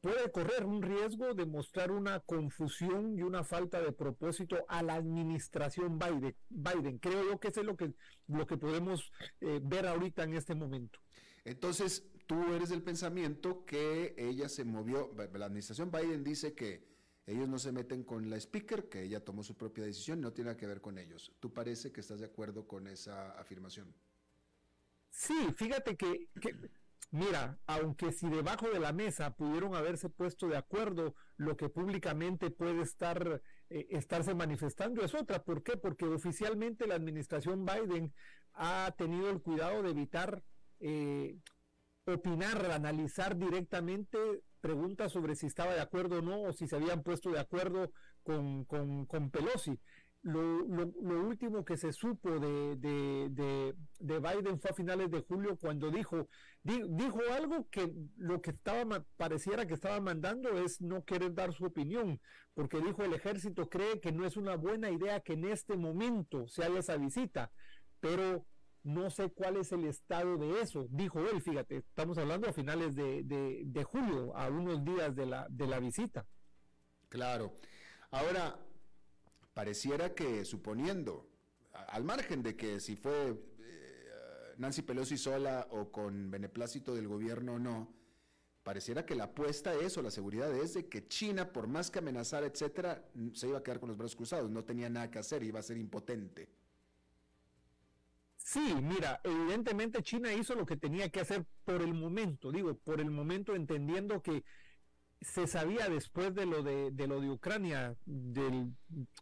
puede 0.00 0.30
correr 0.30 0.64
un 0.64 0.82
riesgo 0.82 1.34
de 1.34 1.46
mostrar 1.46 1.90
una 1.90 2.20
confusión 2.20 3.18
y 3.18 3.22
una 3.22 3.44
falta 3.44 3.80
de 3.80 3.92
propósito 3.92 4.64
a 4.68 4.82
la 4.82 4.94
administración 4.94 5.98
Biden. 5.98 6.34
Biden. 6.48 6.98
Creo 6.98 7.24
yo 7.24 7.38
que 7.38 7.48
eso 7.48 7.60
es 7.60 7.66
lo 7.66 7.76
que, 7.76 7.92
lo 8.28 8.46
que 8.46 8.56
podemos 8.56 9.12
eh, 9.40 9.60
ver 9.62 9.86
ahorita 9.86 10.24
en 10.24 10.34
este 10.34 10.54
momento. 10.54 10.98
Entonces, 11.44 12.04
tú 12.26 12.54
eres 12.54 12.68
del 12.68 12.82
pensamiento 12.82 13.64
que 13.64 14.14
ella 14.16 14.48
se 14.48 14.64
movió, 14.64 15.12
la 15.16 15.46
administración 15.46 15.90
Biden 15.90 16.22
dice 16.24 16.54
que 16.54 16.88
ellos 17.26 17.48
no 17.48 17.58
se 17.58 17.72
meten 17.72 18.02
con 18.02 18.28
la 18.28 18.36
speaker, 18.36 18.88
que 18.88 19.02
ella 19.02 19.24
tomó 19.24 19.42
su 19.42 19.56
propia 19.56 19.84
decisión, 19.84 20.20
no 20.20 20.32
tiene 20.32 20.56
que 20.56 20.66
ver 20.66 20.80
con 20.80 20.98
ellos. 20.98 21.32
¿Tú 21.38 21.52
parece 21.52 21.92
que 21.92 22.00
estás 22.00 22.20
de 22.20 22.26
acuerdo 22.26 22.66
con 22.66 22.86
esa 22.86 23.32
afirmación? 23.32 23.94
Sí, 25.10 25.48
fíjate 25.56 25.96
que, 25.96 26.28
mira, 27.10 27.58
aunque 27.66 28.12
si 28.12 28.28
debajo 28.28 28.68
de 28.70 28.80
la 28.80 28.92
mesa 28.92 29.34
pudieron 29.34 29.74
haberse 29.74 30.08
puesto 30.08 30.48
de 30.48 30.56
acuerdo, 30.56 31.14
lo 31.36 31.56
que 31.56 31.68
públicamente 31.68 32.50
puede 32.50 32.82
estar 32.82 33.42
eh, 33.70 33.86
estarse 33.90 34.34
manifestando 34.34 35.02
es 35.02 35.14
otra. 35.14 35.42
¿Por 35.44 35.62
qué? 35.62 35.76
Porque 35.76 36.04
oficialmente 36.04 36.86
la 36.86 36.96
administración 36.96 37.64
Biden 37.64 38.12
ha 38.54 38.94
tenido 38.98 39.30
el 39.30 39.40
cuidado 39.40 39.82
de 39.82 39.90
evitar 39.90 40.42
eh, 40.80 41.36
opinar, 42.06 42.70
analizar 42.70 43.36
directamente 43.36 44.18
preguntas 44.60 45.12
sobre 45.12 45.36
si 45.36 45.46
estaba 45.46 45.74
de 45.74 45.80
acuerdo 45.80 46.18
o 46.18 46.22
no, 46.22 46.42
o 46.42 46.52
si 46.52 46.66
se 46.66 46.76
habían 46.76 47.02
puesto 47.02 47.30
de 47.30 47.40
acuerdo 47.40 47.92
con, 48.22 48.64
con, 48.64 49.30
Pelosi. 49.30 49.78
Lo, 50.22 50.66
lo, 50.66 51.26
último 51.26 51.64
que 51.64 51.78
se 51.78 51.94
supo 51.94 52.38
de, 52.38 52.76
de, 52.76 53.74
de, 54.00 54.18
Biden 54.18 54.60
fue 54.60 54.70
a 54.70 54.74
finales 54.74 55.10
de 55.10 55.22
julio 55.22 55.56
cuando 55.56 55.90
dijo, 55.90 56.28
dijo 56.62 57.20
algo 57.32 57.66
que 57.70 57.90
lo 58.18 58.42
que 58.42 58.50
estaba 58.50 59.02
pareciera 59.16 59.64
que 59.64 59.72
estaba 59.72 59.98
mandando 59.98 60.58
es 60.58 60.82
no 60.82 61.04
querer 61.04 61.32
dar 61.32 61.54
su 61.54 61.64
opinión, 61.64 62.20
porque 62.52 62.82
dijo 62.82 63.02
el 63.02 63.14
ejército 63.14 63.70
cree 63.70 63.98
que 63.98 64.12
no 64.12 64.26
es 64.26 64.36
una 64.36 64.56
buena 64.56 64.90
idea 64.90 65.20
que 65.20 65.32
en 65.32 65.46
este 65.46 65.78
momento 65.78 66.46
se 66.48 66.64
haga 66.64 66.80
esa 66.80 66.98
visita, 66.98 67.50
pero 67.98 68.44
no 68.82 69.08
sé 69.10 69.30
cuál 69.30 69.56
es 69.56 69.72
el 69.72 69.86
estado 69.86 70.36
de 70.36 70.60
eso, 70.60 70.86
dijo 70.90 71.20
él, 71.20 71.40
fíjate, 71.40 71.78
estamos 71.78 72.18
hablando 72.18 72.48
a 72.48 72.52
finales 72.52 72.94
de, 72.94 73.84
julio, 73.84 74.36
a 74.36 74.48
unos 74.48 74.84
días 74.84 75.14
de 75.14 75.26
la, 75.26 75.46
de 75.48 75.66
la 75.66 75.80
visita. 75.80 76.26
Claro. 77.08 77.56
Ahora, 78.10 78.58
pareciera 79.60 80.14
que 80.14 80.46
suponiendo, 80.46 81.28
al 81.88 82.02
margen 82.02 82.42
de 82.42 82.56
que 82.56 82.80
si 82.80 82.96
fue 82.96 83.28
eh, 83.58 84.54
Nancy 84.56 84.80
Pelosi 84.80 85.18
sola 85.18 85.68
o 85.70 85.92
con 85.92 86.30
beneplácito 86.30 86.94
del 86.94 87.06
gobierno 87.06 87.56
o 87.56 87.58
no, 87.58 87.92
pareciera 88.62 89.04
que 89.04 89.14
la 89.14 89.24
apuesta 89.24 89.74
es 89.74 89.98
o 89.98 90.02
la 90.02 90.10
seguridad 90.10 90.50
es 90.56 90.72
de 90.72 90.88
que 90.88 91.06
China, 91.08 91.52
por 91.52 91.66
más 91.66 91.90
que 91.90 91.98
amenazara, 91.98 92.46
etcétera, 92.46 93.04
se 93.34 93.48
iba 93.48 93.58
a 93.58 93.62
quedar 93.62 93.80
con 93.80 93.90
los 93.90 93.98
brazos 93.98 94.16
cruzados, 94.16 94.50
no 94.50 94.64
tenía 94.64 94.88
nada 94.88 95.10
que 95.10 95.18
hacer, 95.18 95.42
iba 95.42 95.60
a 95.60 95.62
ser 95.62 95.76
impotente. 95.76 96.48
Sí, 98.38 98.74
mira, 98.80 99.20
evidentemente 99.24 100.02
China 100.02 100.32
hizo 100.32 100.54
lo 100.54 100.64
que 100.64 100.78
tenía 100.78 101.10
que 101.10 101.20
hacer 101.20 101.44
por 101.66 101.82
el 101.82 101.92
momento, 101.92 102.50
digo, 102.50 102.78
por 102.78 102.98
el 102.98 103.10
momento 103.10 103.54
entendiendo 103.54 104.22
que 104.22 104.42
se 105.20 105.46
sabía 105.46 105.88
después 105.88 106.34
de 106.34 106.46
lo 106.46 106.62
de, 106.62 106.90
lo 107.06 107.20
de 107.20 107.30
Ucrania, 107.30 107.94
del, 108.06 108.74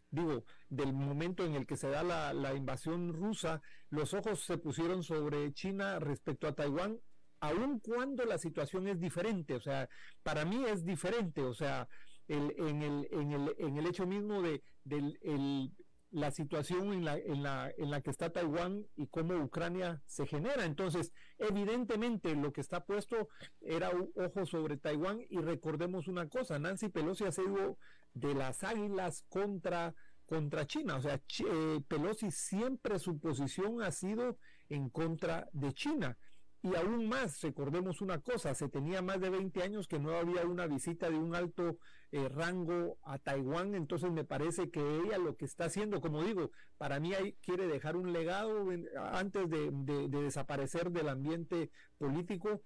digo, 0.09 0.45
del 0.69 0.93
momento 0.93 1.45
en 1.45 1.55
el 1.55 1.65
que 1.65 1.75
se 1.75 1.89
da 1.89 2.03
la, 2.03 2.33
la, 2.33 2.53
invasión 2.53 3.13
rusa, 3.13 3.61
los 3.89 4.13
ojos 4.13 4.41
se 4.41 4.57
pusieron 4.57 5.03
sobre 5.03 5.53
China 5.53 5.99
respecto 5.99 6.47
a 6.47 6.53
Taiwán, 6.53 6.99
aun 7.41 7.79
cuando 7.79 8.23
la 8.25 8.37
situación 8.37 8.87
es 8.87 8.99
diferente, 8.99 9.55
o 9.55 9.61
sea, 9.61 9.89
para 10.23 10.45
mí 10.45 10.63
es 10.65 10.85
diferente, 10.85 11.41
o 11.41 11.53
sea, 11.53 11.87
el, 12.27 12.53
en, 12.57 12.81
el, 12.81 13.07
en, 13.11 13.31
el, 13.31 13.55
en 13.57 13.77
el 13.77 13.85
hecho 13.87 14.05
mismo 14.05 14.41
de, 14.41 14.63
del 14.83 15.19
el, 15.21 15.71
la 16.11 16.31
situación 16.31 16.93
en 16.93 17.05
la, 17.05 17.17
en, 17.17 17.43
la, 17.43 17.71
en 17.77 17.91
la 17.91 18.01
que 18.01 18.09
está 18.09 18.31
Taiwán 18.31 18.85
y 18.95 19.07
cómo 19.07 19.35
Ucrania 19.35 20.01
se 20.05 20.25
genera. 20.25 20.65
Entonces, 20.65 21.13
evidentemente 21.37 22.35
lo 22.35 22.51
que 22.51 22.61
está 22.61 22.85
puesto 22.85 23.29
era 23.61 23.91
un 23.91 24.11
ojo 24.15 24.45
sobre 24.45 24.77
Taiwán 24.77 25.19
y 25.29 25.37
recordemos 25.39 26.07
una 26.07 26.27
cosa, 26.27 26.59
Nancy 26.59 26.89
Pelosi 26.89 27.25
ha 27.25 27.31
sido 27.31 27.77
de 28.13 28.33
las 28.33 28.63
águilas 28.63 29.23
contra, 29.29 29.93
contra 30.25 30.65
China. 30.65 30.97
O 30.97 31.01
sea, 31.01 31.15
eh, 31.15 31.81
Pelosi 31.87 32.31
siempre 32.31 32.99
su 32.99 33.19
posición 33.19 33.81
ha 33.81 33.91
sido 33.91 34.37
en 34.69 34.89
contra 34.89 35.47
de 35.53 35.73
China. 35.73 36.17
Y 36.61 36.75
aún 36.75 37.07
más, 37.07 37.41
recordemos 37.41 38.01
una 38.01 38.19
cosa, 38.19 38.53
se 38.53 38.67
tenía 38.67 39.01
más 39.01 39.21
de 39.21 39.29
20 39.29 39.63
años 39.63 39.87
que 39.87 39.97
no 39.97 40.17
había 40.17 40.45
una 40.45 40.67
visita 40.67 41.09
de 41.09 41.17
un 41.17 41.33
alto 41.33 41.77
eh, 42.11 42.27
rango 42.27 42.97
a 43.03 43.17
Taiwán, 43.17 43.75
entonces 43.75 44.11
me 44.11 44.25
parece 44.25 44.69
que 44.69 44.81
ella 44.81 45.17
lo 45.17 45.37
que 45.37 45.45
está 45.45 45.65
haciendo, 45.65 46.01
como 46.01 46.21
digo, 46.21 46.51
para 46.77 46.99
mí 46.99 47.13
quiere 47.41 47.67
dejar 47.67 47.95
un 47.95 48.11
legado 48.11 48.65
antes 49.11 49.49
de, 49.49 49.71
desaparecer 50.09 50.91
del 50.91 51.07
ambiente 51.07 51.71
político, 51.97 52.61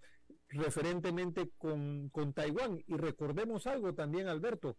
referentemente 0.49 1.51
con, 1.59 2.09
con 2.09 2.33
Taiwán. 2.33 2.83
Y 2.87 2.97
recordemos 2.97 3.67
algo 3.67 3.93
también, 3.93 4.27
Alberto. 4.27 4.75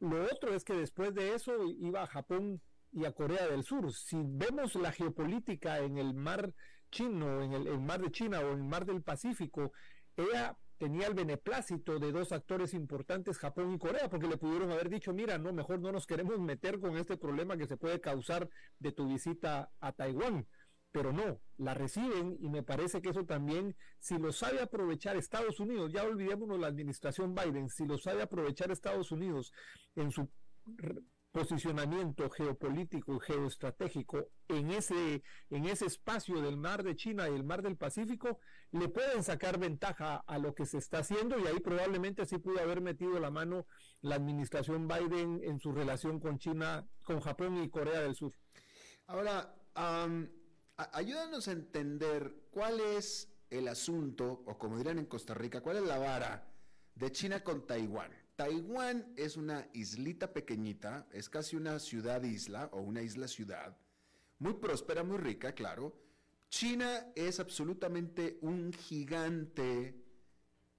Lo 0.00 0.24
otro 0.24 0.54
es 0.54 0.64
que 0.64 0.74
después 0.74 1.12
de 1.12 1.34
eso 1.34 1.52
iba 1.78 2.02
a 2.02 2.06
Japón 2.06 2.62
y 2.92 3.04
a 3.04 3.12
Corea 3.12 3.46
del 3.48 3.64
Sur. 3.64 3.92
Si 3.92 4.16
vemos 4.22 4.74
la 4.74 4.92
geopolítica 4.92 5.80
en 5.80 5.98
el 5.98 6.14
mar 6.14 6.54
chino, 6.90 7.42
en 7.42 7.52
el, 7.52 7.78
mar 7.80 8.00
de 8.00 8.10
China 8.10 8.40
o 8.40 8.52
en 8.52 8.58
el 8.58 8.64
mar 8.64 8.84
del 8.84 9.02
Pacífico, 9.02 9.72
ella 10.16 10.56
tenía 10.78 11.08
el 11.08 11.14
beneplácito 11.14 11.98
de 11.98 12.12
dos 12.12 12.32
actores 12.32 12.72
importantes, 12.74 13.38
Japón 13.38 13.74
y 13.74 13.78
Corea, 13.78 14.08
porque 14.08 14.28
le 14.28 14.36
pudieron 14.36 14.70
haber 14.70 14.88
dicho, 14.88 15.12
mira, 15.12 15.38
no, 15.38 15.52
mejor 15.52 15.80
no 15.80 15.92
nos 15.92 16.06
queremos 16.06 16.38
meter 16.38 16.78
con 16.78 16.96
este 16.96 17.16
problema 17.16 17.56
que 17.56 17.66
se 17.66 17.76
puede 17.76 18.00
causar 18.00 18.48
de 18.78 18.92
tu 18.92 19.08
visita 19.08 19.70
a 19.80 19.92
Taiwán. 19.92 20.46
Pero 20.90 21.12
no, 21.12 21.40
la 21.58 21.74
reciben 21.74 22.38
y 22.40 22.48
me 22.48 22.62
parece 22.62 23.02
que 23.02 23.10
eso 23.10 23.26
también, 23.26 23.76
si 23.98 24.18
lo 24.18 24.32
sabe 24.32 24.62
aprovechar 24.62 25.16
Estados 25.16 25.60
Unidos, 25.60 25.92
ya 25.92 26.04
olvidémonos 26.04 26.58
la 26.58 26.68
administración 26.68 27.34
Biden, 27.34 27.68
si 27.68 27.84
lo 27.84 27.98
sabe 27.98 28.22
aprovechar 28.22 28.70
Estados 28.70 29.12
Unidos 29.12 29.52
en 29.96 30.10
su 30.10 30.30
posicionamiento 31.38 32.28
geopolítico 32.30 33.14
y 33.14 33.20
geoestratégico 33.20 34.28
en 34.48 34.72
ese, 34.72 35.22
en 35.50 35.66
ese 35.66 35.86
espacio 35.86 36.42
del 36.42 36.56
mar 36.56 36.82
de 36.82 36.96
China 36.96 37.28
y 37.28 37.34
el 37.34 37.44
mar 37.44 37.62
del 37.62 37.76
Pacífico, 37.76 38.40
le 38.72 38.88
pueden 38.88 39.22
sacar 39.22 39.56
ventaja 39.56 40.16
a 40.26 40.38
lo 40.38 40.52
que 40.56 40.66
se 40.66 40.78
está 40.78 40.98
haciendo 40.98 41.38
y 41.38 41.46
ahí 41.46 41.60
probablemente 41.60 42.26
sí 42.26 42.38
pudo 42.38 42.58
haber 42.58 42.80
metido 42.80 43.20
la 43.20 43.30
mano 43.30 43.66
la 44.00 44.16
administración 44.16 44.88
Biden 44.88 45.40
en 45.44 45.60
su 45.60 45.70
relación 45.70 46.18
con 46.18 46.40
China, 46.40 46.88
con 47.04 47.20
Japón 47.20 47.62
y 47.62 47.70
Corea 47.70 48.00
del 48.00 48.16
Sur. 48.16 48.32
Ahora, 49.06 49.54
ayúdanos 50.92 51.46
a 51.46 51.52
entender 51.52 52.48
cuál 52.50 52.80
es 52.80 53.32
el 53.50 53.68
asunto, 53.68 54.42
o 54.44 54.58
como 54.58 54.76
dirán 54.76 54.98
en 54.98 55.06
Costa 55.06 55.34
Rica, 55.34 55.60
cuál 55.60 55.76
es 55.76 55.84
la 55.84 55.98
vara 55.98 56.50
de 56.96 57.12
China 57.12 57.44
con 57.44 57.64
Taiwán. 57.64 58.10
Taiwán 58.38 59.04
es 59.16 59.36
una 59.36 59.68
islita 59.72 60.32
pequeñita, 60.32 61.08
es 61.10 61.28
casi 61.28 61.56
una 61.56 61.80
ciudad-isla 61.80 62.70
o 62.72 62.80
una 62.80 63.02
isla-ciudad, 63.02 63.76
muy 64.38 64.54
próspera, 64.54 65.02
muy 65.02 65.18
rica, 65.18 65.56
claro. 65.56 65.92
China 66.48 67.08
es 67.16 67.40
absolutamente 67.40 68.38
un 68.42 68.72
gigante 68.72 70.04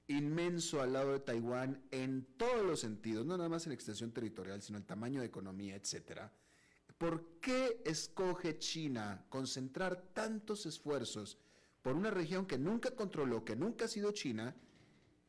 inmenso 0.08 0.82
al 0.82 0.94
lado 0.94 1.12
de 1.12 1.20
Taiwán 1.20 1.84
en 1.92 2.28
todos 2.38 2.66
los 2.66 2.80
sentidos, 2.80 3.26
no 3.26 3.36
nada 3.36 3.50
más 3.50 3.68
en 3.68 3.74
extensión 3.74 4.14
territorial, 4.14 4.62
sino 4.62 4.78
el 4.78 4.86
tamaño 4.86 5.20
de 5.20 5.28
economía, 5.28 5.76
etcétera. 5.76 6.32
¿Por 6.98 7.42
qué 7.42 7.82
escoge 7.84 8.58
China 8.58 9.26
concentrar 9.28 10.14
tantos 10.14 10.66
esfuerzos 10.66 11.38
por 11.82 11.94
una 11.94 12.10
región 12.10 12.46
que 12.46 12.58
nunca 12.58 12.92
controló, 12.92 13.44
que 13.44 13.58
nunca 13.58 13.84
ha 13.84 13.90
sido 13.90 14.14
China, 14.14 14.56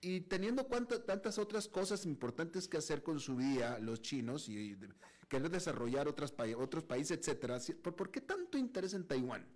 y 0.00 0.22
teniendo 0.22 0.64
tantas 0.64 1.38
otras 1.38 1.68
cosas 1.68 2.06
importantes 2.06 2.68
que 2.68 2.78
hacer 2.78 3.02
con 3.02 3.20
su 3.20 3.36
vida 3.36 3.78
los 3.78 4.00
chinos 4.00 4.48
y, 4.48 4.76
querer 5.28 5.48
desarrollar 5.48 6.08
otros 6.08 6.32
países, 6.84 7.16
etcétera, 7.16 7.58
¿por, 7.82 8.10
qué 8.10 8.20
tanto 8.20 8.58
interés 8.58 8.94
en 8.94 9.06
Taiwán? 9.06 9.46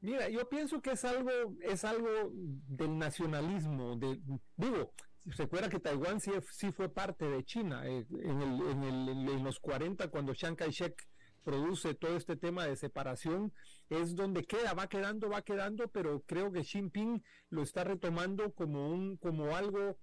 Mira, 0.00 0.28
yo 0.28 0.48
pienso 0.48 0.80
que 0.80 0.92
es 0.92 1.04
algo, 1.04 1.30
es 1.60 1.84
algo 1.84 2.08
del 2.32 2.96
nacionalismo, 2.96 3.96
de, 3.96 4.20
digo, 4.56 4.92
recuerda 5.36 5.68
que 5.68 5.80
Taiwán 5.80 6.20
sí, 6.20 6.30
sí 6.52 6.70
fue 6.70 6.88
parte 6.88 7.28
de 7.28 7.44
China 7.44 7.84
eh, 7.84 8.06
en, 8.10 8.40
el, 8.40 9.28
en, 9.28 9.42
los 9.42 9.58
40 9.58 10.08
cuando 10.08 10.34
Chiang 10.34 10.54
Kai-shek 10.54 11.08
produce 11.44 11.94
todo 11.94 12.16
este 12.16 12.36
tema 12.36 12.66
de 12.66 12.76
separación, 12.76 13.52
es 13.88 14.14
donde 14.14 14.44
queda, 14.44 14.74
va 14.74 14.88
quedando, 14.88 15.30
va 15.30 15.42
quedando, 15.42 15.88
pero 15.88 16.22
creo 16.26 16.52
que 16.52 16.60
Xi 16.60 16.78
Jinping 16.78 17.22
lo 17.50 17.62
está 17.62 17.84
retomando 17.84 18.52
como 18.52 18.90
un, 18.90 19.16
como 19.16 19.56
algo, 19.56 19.98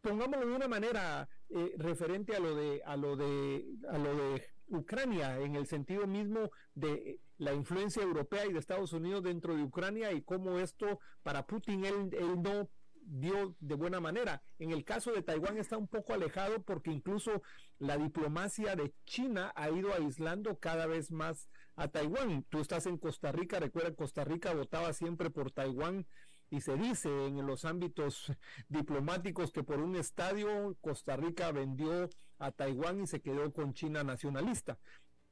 pongámoslo 0.00 0.46
de 0.46 0.56
una 0.56 0.68
manera 0.68 1.28
eh, 1.48 1.74
referente 1.76 2.34
a 2.36 2.40
lo 2.40 2.54
de, 2.54 2.82
a 2.84 2.96
lo 2.96 3.16
de, 3.16 3.64
a 3.90 3.98
lo 3.98 4.14
de 4.14 4.46
Ucrania, 4.68 5.38
en 5.38 5.54
el 5.56 5.66
sentido 5.66 6.06
mismo 6.06 6.50
de 6.74 7.20
la 7.38 7.52
influencia 7.52 8.02
europea 8.02 8.46
y 8.46 8.52
de 8.52 8.58
Estados 8.58 8.92
Unidos 8.92 9.22
dentro 9.22 9.54
de 9.56 9.62
Ucrania 9.62 10.12
y 10.12 10.22
cómo 10.22 10.58
esto 10.58 11.00
para 11.22 11.46
Putin 11.46 11.84
él, 11.84 12.10
él 12.12 12.40
no 12.42 12.70
dio 13.04 13.56
de 13.60 13.74
buena 13.74 14.00
manera. 14.00 14.42
En 14.58 14.70
el 14.70 14.84
caso 14.84 15.12
de 15.12 15.22
Taiwán 15.22 15.58
está 15.58 15.76
un 15.76 15.88
poco 15.88 16.12
alejado 16.12 16.62
porque 16.62 16.90
incluso 16.90 17.42
la 17.78 17.96
diplomacia 17.96 18.76
de 18.76 18.94
China 19.04 19.52
ha 19.54 19.70
ido 19.70 19.92
aislando 19.92 20.58
cada 20.58 20.86
vez 20.86 21.10
más 21.10 21.48
a 21.76 21.88
Taiwán. 21.88 22.44
Tú 22.48 22.60
estás 22.60 22.86
en 22.86 22.98
Costa 22.98 23.32
Rica, 23.32 23.58
recuerda, 23.60 23.94
Costa 23.94 24.24
Rica 24.24 24.54
votaba 24.54 24.92
siempre 24.92 25.30
por 25.30 25.50
Taiwán 25.50 26.06
y 26.50 26.60
se 26.60 26.76
dice 26.76 27.08
en 27.26 27.46
los 27.46 27.64
ámbitos 27.64 28.30
diplomáticos 28.68 29.52
que 29.52 29.62
por 29.62 29.80
un 29.80 29.96
estadio 29.96 30.76
Costa 30.80 31.16
Rica 31.16 31.50
vendió 31.50 32.10
a 32.38 32.52
Taiwán 32.52 33.00
y 33.02 33.06
se 33.06 33.20
quedó 33.22 33.52
con 33.52 33.72
China 33.72 34.04
nacionalista. 34.04 34.78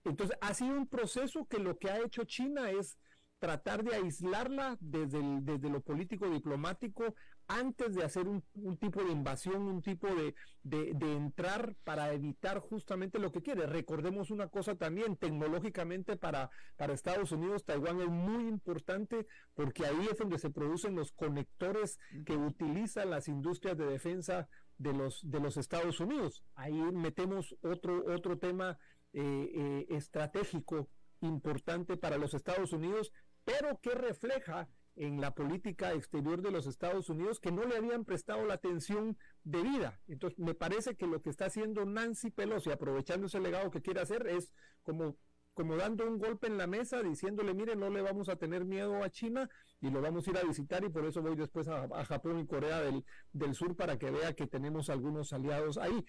Entonces 0.05 0.37
ha 0.41 0.55
sido 0.55 0.77
un 0.77 0.87
proceso 0.87 1.47
que 1.47 1.59
lo 1.59 1.79
que 1.79 1.91
ha 1.91 1.99
hecho 1.99 2.25
China 2.25 2.71
es 2.71 2.99
tratar 3.39 3.83
de 3.85 3.97
aislarla 3.97 4.77
desde, 4.81 5.21
desde 5.43 5.71
lo 5.71 5.81
político 5.81 6.29
diplomático 6.31 7.15
antes 7.51 7.97
de 7.97 8.05
hacer 8.05 8.29
un, 8.29 8.43
tipo 8.79 9.03
de 9.03 9.11
invasión, 9.11 9.63
un 9.63 9.83
tipo 9.83 10.07
de, 10.07 10.35
de, 10.63 11.17
entrar 11.17 11.75
para 11.83 12.13
evitar 12.13 12.61
justamente 12.61 13.19
lo 13.19 13.33
que 13.33 13.43
quiere. 13.43 13.67
Recordemos 13.67 14.31
una 14.31 14.47
cosa 14.47 14.77
también, 14.77 15.17
tecnológicamente 15.17 16.17
para, 16.17 16.51
para 16.77 16.95
Estados 16.95 17.33
Unidos, 17.33 17.65
Taiwán 17.65 18.01
es 18.01 18.09
muy 18.09 18.47
importante 18.47 19.27
porque 19.55 19.85
ahí 19.85 20.09
es 20.11 20.19
donde 20.19 20.39
se 20.39 20.51
producen 20.51 20.95
los 20.95 21.11
conectores 21.11 21.99
que 22.25 22.37
utilizan 22.37 23.11
las 23.11 23.27
industrias 23.27 23.77
de 23.77 23.87
defensa 23.87 24.49
de 24.79 24.93
los, 24.93 25.29
de 25.29 25.41
los 25.41 25.57
Estados 25.57 25.99
Unidos. 25.99 26.45
Ahí 26.55 26.81
metemos 26.93 27.57
otro, 27.63 28.05
otro 28.15 28.39
tema 28.39 28.79
eh, 29.13 29.51
eh, 29.55 29.87
estratégico 29.91 30.89
importante 31.21 31.97
para 31.97 32.17
los 32.17 32.33
Estados 32.33 32.73
Unidos, 32.73 33.13
pero 33.45 33.81
que 33.81 33.91
refleja 33.91 34.69
en 34.97 35.21
la 35.21 35.35
política 35.35 35.93
exterior 35.93 36.43
de 36.43 36.51
los 36.51 36.67
Estados 36.67 37.09
Unidos 37.09 37.41
que 37.41 37.53
no 37.53 37.65
le 37.65 37.77
habían 37.77 38.05
prestado 38.05 38.45
la 38.45 38.55
atención 38.55 39.17
debida. 39.45 40.01
Entonces, 40.09 40.39
me 40.39 40.55
parece 40.55 40.97
que 40.97 41.07
lo 41.07 41.23
que 41.23 41.31
está 41.31 41.47
haciendo 41.47 41.85
Nancy 41.85 42.31
Pelosi, 42.31 42.71
aprovechando 42.71 43.27
ese 43.27 43.41
legado 43.41 43.71
que 43.71 43.83
quiere 43.83 44.01
hacer, 44.01 44.27
es 44.27 44.53
como, 44.83 45.17
como 45.55 45.77
dando 45.77 46.07
un 46.07 46.19
golpe 46.19 46.47
en 46.47 46.59
la 46.59 46.67
mesa, 46.67 47.03
diciéndole, 47.03 47.55
mire, 47.55 47.77
no 47.77 47.91
le 47.91 48.03
vamos 48.03 48.29
a 48.29 48.37
tener 48.37 48.65
miedo 48.65 49.03
a 49.03 49.11
China 49.11 49.49
y 49.81 49.91
lo 49.91 50.03
vamos 50.03 50.27
a 50.27 50.31
ir 50.31 50.39
a 50.39 50.43
visitar 50.43 50.85
y 50.85 50.91
por 50.91 51.05
eso 51.07 51.23
voy 51.23 51.37
después 51.37 51.69
a, 51.69 52.05
Japón 52.05 52.41
y 52.41 52.47
Corea 52.47 52.81
del, 52.81 53.05
del 53.33 53.55
Sur 53.55 53.77
para 53.77 53.99
que 53.99 54.11
vea 54.11 54.35
que 54.35 54.47
tenemos 54.47 54.91
algunos 54.91 55.33
aliados 55.33 55.79
ahí. 55.79 56.05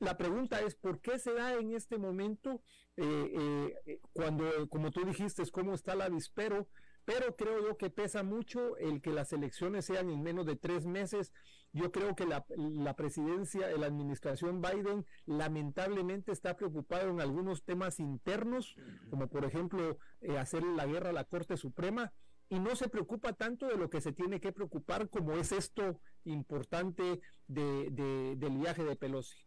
La 0.00 0.16
pregunta 0.16 0.60
es, 0.62 0.74
¿por 0.76 1.00
qué 1.00 1.18
se 1.18 1.34
da 1.34 1.54
en 1.54 1.72
este 1.72 1.98
momento, 1.98 2.62
eh, 2.96 3.74
eh, 3.86 4.00
cuando, 4.14 4.66
como 4.70 4.90
tú 4.90 5.04
dijiste, 5.04 5.42
cómo 5.50 5.74
está 5.74 5.94
la 5.94 6.06
avispero? 6.06 6.68
Pero 7.04 7.36
creo 7.36 7.62
yo 7.62 7.76
que 7.76 7.90
pesa 7.90 8.22
mucho 8.22 8.76
el 8.76 9.00
que 9.00 9.12
las 9.12 9.32
elecciones 9.32 9.84
sean 9.84 10.10
en 10.10 10.22
menos 10.22 10.46
de 10.46 10.56
tres 10.56 10.86
meses. 10.86 11.32
Yo 11.72 11.92
creo 11.92 12.14
que 12.14 12.26
la, 12.26 12.44
presidencia, 12.96 13.68
la 13.76 13.86
administración 13.86 14.60
Biden 14.60 15.06
lamentablemente 15.26 16.32
está 16.32 16.56
preocupado 16.56 17.10
en 17.10 17.20
algunos 17.20 17.64
temas 17.64 18.00
internos, 18.00 18.76
como 19.08 19.28
por 19.28 19.44
ejemplo 19.44 19.98
eh, 20.20 20.38
hacer 20.38 20.62
la 20.62 20.86
guerra 20.86 21.10
a 21.10 21.14
la 21.14 21.24
Corte 21.24 21.56
Suprema, 21.56 22.12
y 22.48 22.58
no 22.58 22.74
se 22.74 22.88
preocupa 22.88 23.32
tanto 23.32 23.68
de 23.68 23.76
lo 23.76 23.88
que 23.88 24.00
se 24.00 24.12
tiene 24.12 24.40
que 24.40 24.52
preocupar 24.52 25.08
como 25.08 25.34
es 25.34 25.52
esto 25.52 26.00
importante 26.24 27.20
de, 27.46 28.36
del 28.36 28.58
viaje 28.58 28.84
de 28.84 28.96
Pelosi. 28.96 29.38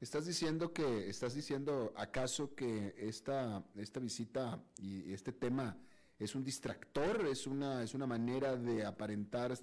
Estás 0.00 0.26
diciendo 0.26 0.72
que, 0.72 1.08
estás 1.08 1.34
diciendo 1.34 1.92
acaso 1.96 2.54
que 2.54 2.94
esta, 2.96 3.64
esta 3.76 4.00
visita 4.00 4.64
y 4.78 5.12
este 5.12 5.32
tema 5.32 5.76
es 6.18 6.34
un 6.34 6.44
distractor, 6.44 7.26
es 7.26 7.46
una, 7.46 7.82
es 7.82 7.94
una 7.94 8.06
manera 8.06 8.56
de 8.56 8.84
aparentar 8.84 9.52
eh, 9.52 9.56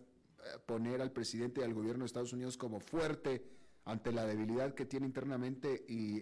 poner 0.66 1.02
al 1.02 1.12
presidente 1.12 1.62
y 1.62 1.64
al 1.64 1.74
gobierno 1.74 2.04
de 2.04 2.08
Estados 2.08 2.34
Unidos 2.34 2.58
como 2.58 2.80
fuerte 2.80 3.44
ante 3.86 4.12
la 4.12 4.26
debilidad 4.26 4.74
que 4.74 4.86
tiene 4.86 5.06
internamente 5.06 5.86
y 5.88 6.22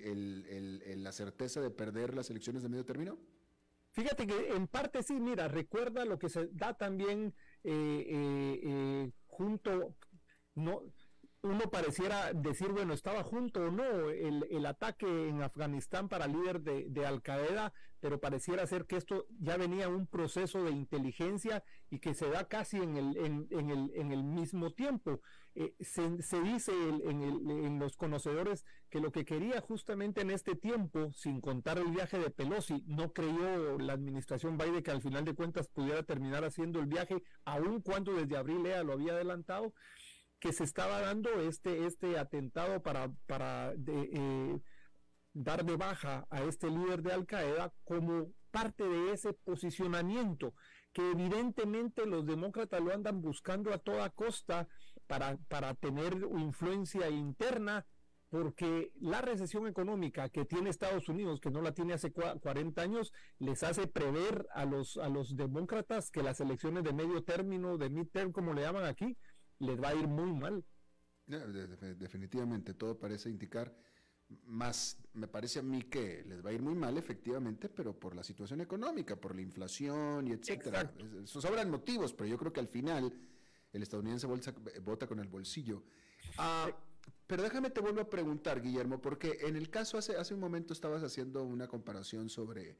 la 0.95 1.11
certeza 1.11 1.61
de 1.61 1.69
perder 1.69 2.13
las 2.13 2.29
elecciones 2.29 2.61
de 2.61 2.69
medio 2.69 2.85
término? 2.85 3.17
Fíjate 3.91 4.25
que 4.27 4.49
en 4.49 4.67
parte 4.67 5.03
sí, 5.03 5.19
mira, 5.19 5.47
recuerda 5.47 6.03
lo 6.03 6.17
que 6.17 6.27
se 6.27 6.47
da 6.47 6.73
también 6.73 7.33
eh, 7.63 8.05
eh, 8.63 9.11
junto, 9.27 9.95
no, 10.55 10.81
uno 11.43 11.69
pareciera 11.69 12.31
decir, 12.33 12.69
bueno, 12.69 12.93
estaba 12.93 13.21
junto 13.21 13.65
o 13.65 13.71
no 13.71 14.09
el, 14.09 14.47
el 14.49 14.65
ataque 14.65 15.27
en 15.27 15.41
Afganistán 15.41 16.07
para 16.07 16.25
líder 16.25 16.61
de, 16.61 16.85
de, 16.89 17.05
Al 17.05 17.21
Qaeda, 17.21 17.73
pero 17.99 18.19
pareciera 18.21 18.65
ser 18.65 18.85
que 18.85 18.95
esto 18.95 19.27
ya 19.41 19.57
venía 19.57 19.89
un 19.89 20.07
proceso 20.07 20.63
de 20.63 20.71
inteligencia 20.71 21.61
y 21.89 21.99
que 21.99 22.13
se 22.13 22.29
da 22.29 22.47
casi 22.47 22.77
en 22.77 22.95
el, 22.95 23.17
en, 23.17 23.47
en 23.51 23.69
el, 23.69 23.91
en 23.93 24.13
el 24.13 24.23
mismo 24.23 24.71
tiempo. 24.71 25.19
Eh, 25.55 25.75
se, 25.81 26.21
se, 26.23 26.41
dice 26.41 26.71
en, 26.71 27.21
en, 27.21 27.77
los 27.77 27.97
conocedores 27.97 28.65
que 28.89 29.01
lo 29.01 29.11
que 29.11 29.25
quería 29.25 29.59
justamente 29.59 30.21
en 30.21 30.31
este 30.31 30.55
tiempo, 30.55 31.11
sin 31.13 31.41
contar 31.41 31.77
el 31.77 31.91
viaje 31.91 32.17
de 32.19 32.29
Pelosi, 32.29 32.83
no 32.87 33.11
creyó 33.11 33.77
la 33.79 33.93
administración 33.93 34.57
Biden 34.57 34.81
que 34.81 34.91
al 34.91 35.01
final 35.01 35.25
de 35.25 35.35
cuentas 35.35 35.67
pudiera 35.67 36.03
terminar 36.03 36.45
haciendo 36.45 36.79
el 36.79 36.87
viaje, 36.87 37.21
aun 37.43 37.81
cuando 37.81 38.13
desde 38.13 38.37
abril 38.37 38.65
EA 38.65 38.83
lo 38.83 38.93
había 38.93 39.11
adelantado 39.11 39.73
que 40.43 40.51
se 40.51 40.65
estaba 40.65 40.99
dando 40.99 41.29
este, 41.39 41.85
este 41.85 42.19
atentado 42.19 42.83
para, 42.83 43.09
para 43.27 43.73
eh, 43.87 44.59
dar 45.31 45.63
de 45.63 45.77
baja 45.77 46.27
a 46.29 46.43
este 46.43 46.69
líder 46.69 47.01
de 47.01 47.13
Al 47.13 47.25
Qaeda 47.25 47.73
como 47.85 48.27
parte 48.51 48.83
de 48.83 49.13
ese 49.13 49.31
posicionamiento 49.31 50.53
que 50.91 51.11
evidentemente 51.11 52.05
los 52.05 52.25
demócratas 52.25 52.81
lo 52.81 52.93
andan 52.93 53.21
buscando 53.21 53.73
a 53.73 53.77
toda 53.77 54.09
costa 54.09 54.67
para, 55.07 55.37
para 55.47 55.75
tener 55.75 56.13
influencia 56.35 57.09
interna 57.09 57.85
porque 58.29 58.91
la 58.99 59.21
recesión 59.21 59.67
económica 59.67 60.27
que 60.27 60.43
tiene 60.43 60.71
Estados 60.71 61.07
Unidos, 61.07 61.39
que 61.39 61.51
no 61.51 61.61
la 61.61 61.71
tiene 61.71 61.93
hace 61.93 62.11
40 62.11 62.81
años, 62.81 63.13
les 63.37 63.61
hace 63.63 63.87
prever 63.87 64.47
a 64.55 64.65
los, 64.65 64.97
a 64.97 65.07
los 65.07 65.37
demócratas 65.37 66.09
que 66.09 66.23
las 66.23 66.41
elecciones 66.41 66.83
de 66.83 66.93
medio 66.93 67.23
término, 67.23 67.77
de 67.77 67.91
midterm, 67.91 68.31
como 68.31 68.53
le 68.53 68.63
llaman 68.63 68.85
aquí, 68.85 69.15
les 69.63 69.81
va 69.81 69.89
a 69.89 69.95
ir 69.95 70.07
muy 70.07 70.31
mal. 70.31 70.63
Definitivamente, 71.25 72.73
todo 72.73 72.99
parece 72.99 73.29
indicar 73.29 73.73
más, 74.45 74.97
me 75.13 75.27
parece 75.27 75.59
a 75.59 75.61
mí 75.61 75.83
que 75.83 76.23
les 76.27 76.43
va 76.43 76.49
a 76.49 76.53
ir 76.53 76.61
muy 76.61 76.75
mal, 76.75 76.97
efectivamente, 76.97 77.69
pero 77.69 77.97
por 77.97 78.15
la 78.15 78.23
situación 78.23 78.61
económica, 78.61 79.15
por 79.15 79.35
la 79.35 79.41
inflación 79.41 80.27
y 80.27 80.31
etcétera. 80.31 80.91
Sobran 81.25 81.69
motivos, 81.69 82.13
pero 82.13 82.29
yo 82.29 82.37
creo 82.37 82.51
que 82.51 82.59
al 82.59 82.67
final 82.67 83.13
el 83.71 83.83
estadounidense 83.83 84.27
vota 84.81 85.07
con 85.07 85.19
el 85.19 85.27
bolsillo. 85.27 85.83
Ah, 86.37 86.69
pero 87.27 87.43
déjame 87.43 87.69
te 87.69 87.81
vuelvo 87.81 88.01
a 88.01 88.09
preguntar, 88.09 88.61
Guillermo, 88.61 89.01
porque 89.01 89.39
en 89.41 89.55
el 89.55 89.69
caso 89.69 89.97
hace, 89.97 90.15
hace 90.15 90.33
un 90.33 90.39
momento 90.39 90.73
estabas 90.73 91.03
haciendo 91.03 91.43
una 91.43 91.67
comparación 91.67 92.29
sobre 92.29 92.77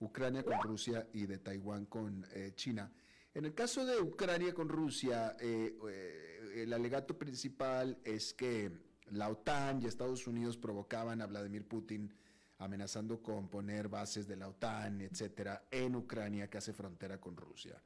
Ucrania 0.00 0.44
con 0.44 0.60
Rusia 0.62 1.08
y 1.12 1.26
de 1.26 1.38
Taiwán 1.38 1.86
con 1.86 2.26
eh, 2.32 2.52
China. 2.54 2.92
En 3.34 3.44
el 3.44 3.52
caso 3.52 3.84
de 3.84 4.00
Ucrania 4.00 4.54
con 4.54 4.68
Rusia, 4.68 5.36
eh, 5.40 5.76
eh, 5.88 6.62
el 6.62 6.72
alegato 6.72 7.18
principal 7.18 7.98
es 8.04 8.32
que 8.32 8.70
la 9.10 9.28
OTAN 9.28 9.82
y 9.82 9.86
Estados 9.86 10.28
Unidos 10.28 10.56
provocaban 10.56 11.20
a 11.20 11.26
Vladimir 11.26 11.66
Putin 11.66 12.14
amenazando 12.58 13.20
con 13.20 13.48
poner 13.48 13.88
bases 13.88 14.28
de 14.28 14.36
la 14.36 14.48
OTAN, 14.48 15.00
etcétera, 15.00 15.64
en 15.72 15.96
Ucrania 15.96 16.48
que 16.48 16.58
hace 16.58 16.72
frontera 16.72 17.20
con 17.20 17.36
Rusia. 17.36 17.82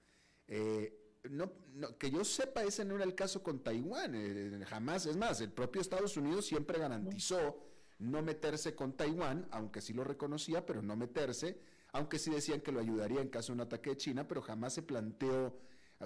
Eh, 0.46 1.16
no, 1.30 1.50
que 1.98 2.10
yo 2.10 2.24
sepa, 2.24 2.62
ese 2.62 2.84
no 2.84 2.96
era 2.96 3.04
el 3.04 3.14
caso 3.14 3.42
con 3.42 3.62
Taiwán, 3.62 4.62
jamás, 4.66 5.06
es 5.06 5.16
más, 5.16 5.40
el 5.40 5.50
propio 5.50 5.80
Estados 5.80 6.16
Unidos 6.18 6.46
siempre 6.46 6.78
garantizó 6.78 7.58
no 7.98 8.22
meterse 8.22 8.74
con 8.74 8.92
Taiwán, 8.92 9.48
aunque 9.50 9.80
sí 9.80 9.94
lo 9.94 10.04
reconocía, 10.04 10.64
pero 10.64 10.82
no 10.82 10.94
meterse 10.94 11.58
aunque 11.92 12.18
sí 12.18 12.30
decían 12.30 12.60
que 12.60 12.72
lo 12.72 12.80
ayudaría 12.80 13.20
en 13.20 13.28
caso 13.28 13.52
de 13.52 13.54
un 13.54 13.60
ataque 13.62 13.90
de 13.90 13.96
China, 13.96 14.28
pero 14.28 14.42
jamás 14.42 14.74
se 14.74 14.82
planteó 14.82 15.58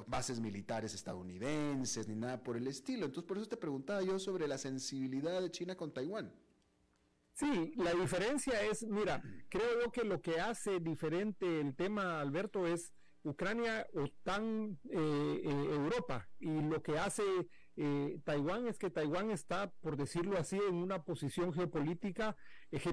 bases 0.06 0.40
militares 0.40 0.94
estadounidenses 0.94 2.08
ni 2.08 2.14
nada 2.14 2.42
por 2.42 2.56
el 2.56 2.66
estilo. 2.66 3.06
Entonces, 3.06 3.28
por 3.28 3.36
eso 3.36 3.48
te 3.48 3.56
preguntaba 3.56 4.02
yo 4.02 4.18
sobre 4.18 4.48
la 4.48 4.58
sensibilidad 4.58 5.40
de 5.40 5.50
China 5.50 5.76
con 5.76 5.92
Taiwán. 5.92 6.32
Sí, 7.34 7.72
la 7.76 7.92
diferencia 7.94 8.62
es, 8.62 8.86
mira, 8.86 9.22
creo 9.48 9.90
que 9.90 10.04
lo 10.04 10.20
que 10.20 10.38
hace 10.38 10.80
diferente 10.80 11.60
el 11.60 11.74
tema, 11.74 12.20
Alberto, 12.20 12.66
es 12.66 12.92
Ucrania, 13.24 13.86
OTAN, 13.94 14.78
eh, 14.90 15.42
eh, 15.44 15.66
Europa. 15.70 16.28
Y 16.40 16.60
lo 16.60 16.82
que 16.82 16.98
hace 16.98 17.22
eh, 17.76 18.20
Taiwán 18.24 18.66
es 18.66 18.78
que 18.78 18.90
Taiwán 18.90 19.30
está, 19.30 19.70
por 19.80 19.96
decirlo 19.96 20.38
así, 20.38 20.56
en 20.56 20.74
una 20.74 21.04
posición 21.04 21.52
geopolítica, 21.52 22.36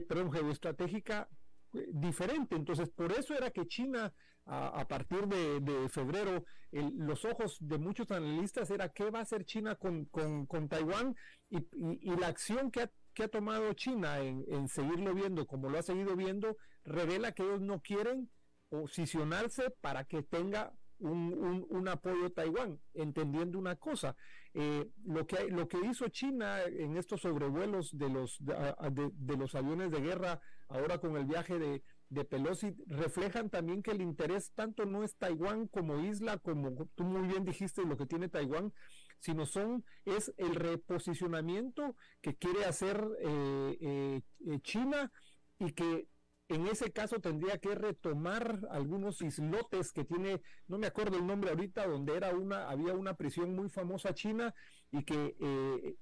perdón, 0.07 0.31
geoestratégica 0.31 1.29
diferente. 1.71 2.55
Entonces, 2.55 2.89
por 2.89 3.11
eso 3.11 3.33
era 3.33 3.51
que 3.51 3.67
China, 3.67 4.13
a, 4.45 4.87
partir 4.87 5.27
de, 5.27 5.89
febrero, 5.89 6.43
los 6.71 7.25
ojos 7.25 7.57
de 7.59 7.77
muchos 7.77 8.09
analistas 8.11 8.71
era 8.71 8.89
qué 8.89 9.09
va 9.09 9.19
a 9.19 9.23
hacer 9.23 9.45
China 9.45 9.75
con, 9.75 10.05
con, 10.05 10.69
Taiwán 10.69 11.15
y, 11.49 12.15
la 12.15 12.27
acción 12.27 12.71
que 12.71 12.81
ha, 12.81 12.91
que 13.13 13.23
ha 13.23 13.27
tomado 13.27 13.73
China 13.73 14.19
en, 14.19 14.67
seguirlo 14.67 15.13
viendo 15.13 15.45
como 15.45 15.69
lo 15.69 15.77
ha 15.77 15.83
seguido 15.83 16.15
viendo, 16.15 16.57
revela 16.83 17.33
que 17.33 17.43
ellos 17.43 17.61
no 17.61 17.81
quieren 17.81 18.29
posicionarse 18.69 19.69
para 19.81 20.05
que 20.05 20.23
tenga 20.23 20.73
un, 20.99 21.65
un, 21.69 21.87
apoyo 21.87 22.31
Taiwán, 22.31 22.79
entendiendo 22.93 23.57
una 23.57 23.75
cosa, 23.77 24.15
eh, 24.53 24.89
lo, 25.05 25.25
que, 25.25 25.49
lo 25.49 25.67
que 25.67 25.77
hizo 25.85 26.07
China 26.09 26.63
en 26.63 26.97
estos 26.97 27.21
sobrevuelos 27.21 27.97
de 27.97 28.09
los, 28.09 28.37
de, 28.39 29.37
los 29.37 29.55
aviones 29.55 29.91
de 29.91 30.01
guerra, 30.01 30.41
ahora 30.69 30.99
con 30.99 31.17
el 31.17 31.25
viaje 31.25 31.59
de, 31.59 31.83
de 32.09 32.25
Pelosi, 32.25 32.75
reflejan 32.87 33.49
también 33.49 33.83
que 33.83 33.91
el 33.91 34.01
interés 34.01 34.51
tanto 34.53 34.85
no 34.85 35.03
es 35.03 35.15
Taiwán 35.15 35.67
como 35.67 35.99
isla, 35.99 36.37
como 36.37 36.87
tú 36.95 37.03
muy 37.03 37.27
bien 37.27 37.43
dijiste 37.43 37.85
lo 37.85 37.97
que 37.97 38.05
tiene 38.05 38.29
Taiwán, 38.29 38.73
sino 39.19 39.45
son, 39.45 39.83
es 40.05 40.33
el 40.37 40.55
reposicionamiento 40.55 41.95
que 42.21 42.35
quiere 42.35 42.65
hacer 42.65 43.05
eh, 43.21 44.21
eh, 44.47 44.59
China 44.61 45.11
y 45.59 45.73
que 45.73 46.07
en 46.47 46.65
ese 46.65 46.91
caso 46.91 47.19
tendría 47.19 47.59
que 47.59 47.75
retomar 47.75 48.59
algunos 48.71 49.21
islotes 49.21 49.91
que 49.91 50.03
tiene, 50.03 50.41
no 50.67 50.79
me 50.79 50.87
acuerdo 50.87 51.17
el 51.17 51.27
nombre 51.27 51.51
ahorita, 51.51 51.85
donde 51.85 52.17
era 52.17 52.33
una, 52.33 52.69
había 52.69 52.93
una 52.93 53.13
prisión 53.13 53.55
muy 53.55 53.69
famosa 53.69 54.15
china 54.15 54.55
y 54.91 55.03
que 55.03 55.35
eh, 55.39 55.95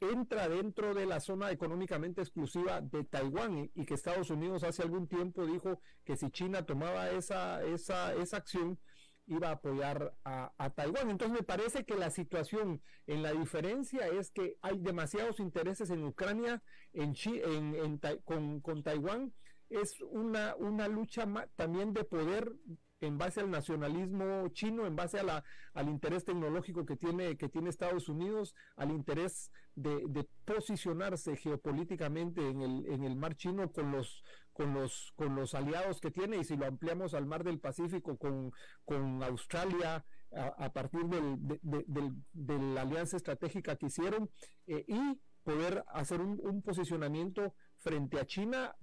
entra 0.00 0.48
dentro 0.48 0.94
de 0.94 1.06
la 1.06 1.20
zona 1.20 1.50
económicamente 1.50 2.20
exclusiva 2.20 2.80
de 2.80 3.04
Taiwán 3.04 3.70
y, 3.74 3.84
que 3.84 3.94
Estados 3.94 4.30
Unidos 4.30 4.62
hace 4.62 4.82
algún 4.82 5.08
tiempo 5.08 5.46
dijo 5.46 5.80
que 6.04 6.16
si 6.16 6.30
China 6.30 6.64
tomaba 6.64 7.10
esa, 7.10 7.62
esa, 7.64 8.14
esa 8.14 8.36
acción 8.36 8.78
iba 9.26 9.48
a 9.48 9.52
apoyar 9.52 10.14
a, 10.24 10.70
Taiwán. 10.74 11.10
Entonces 11.10 11.38
me 11.38 11.44
parece 11.44 11.84
que 11.84 11.96
la 11.96 12.10
situación 12.10 12.80
en 13.06 13.22
la 13.22 13.32
diferencia 13.32 14.06
es 14.06 14.30
que 14.30 14.56
hay 14.62 14.78
demasiados 14.78 15.40
intereses 15.40 15.90
en 15.90 16.04
Ucrania, 16.04 16.62
en, 16.92 17.14
en, 17.24 18.00
con, 18.24 18.60
con 18.60 18.82
Taiwán 18.82 19.32
es 19.70 20.00
una, 20.00 20.56
una 20.56 20.88
lucha 20.88 21.26
también 21.56 21.92
de 21.92 22.04
poder 22.04 22.52
en 23.00 23.18
base 23.18 23.40
al 23.40 23.50
nacionalismo 23.50 24.48
chino, 24.48 24.86
en 24.86 24.96
base 24.96 25.18
a 25.18 25.22
la, 25.22 25.44
al 25.74 25.88
interés 25.88 26.24
tecnológico 26.24 26.84
que 26.84 26.96
tiene, 26.96 27.36
que 27.36 27.48
tiene 27.48 27.70
Estados 27.70 28.08
Unidos, 28.08 28.54
al 28.76 28.90
interés 28.90 29.50
de, 29.74 30.26
posicionarse 30.44 31.36
geopolíticamente 31.36 32.48
en 32.48 32.62
el, 32.62 32.86
en 32.86 33.04
el 33.04 33.16
mar 33.16 33.36
chino 33.36 33.70
con 33.70 33.92
los, 33.92 34.24
con, 34.52 34.72
los, 34.74 35.12
con 35.14 35.34
los 35.36 35.54
aliados 35.54 36.00
que 36.00 36.10
tiene, 36.10 36.38
y 36.38 36.44
si 36.44 36.56
lo 36.56 36.66
ampliamos 36.66 37.14
al 37.14 37.26
mar 37.26 37.44
del 37.44 37.60
Pacífico 37.60 38.16
con, 38.16 38.52
con 38.84 39.22
Australia, 39.22 40.04
a, 40.30 40.70
partir 40.74 41.06
del, 41.06 41.36
de, 41.62 42.58
la 42.58 42.82
alianza 42.82 43.16
estratégica 43.16 43.76
que 43.76 43.86
hicieron, 43.86 44.30
eh, 44.66 44.84
y 44.86 45.18
poder 45.42 45.84
hacer 45.88 46.20
un, 46.20 46.38
un 46.42 46.60
posicionamiento 46.60 47.54
frente 47.76 48.20
a 48.20 48.26
China 48.26 48.76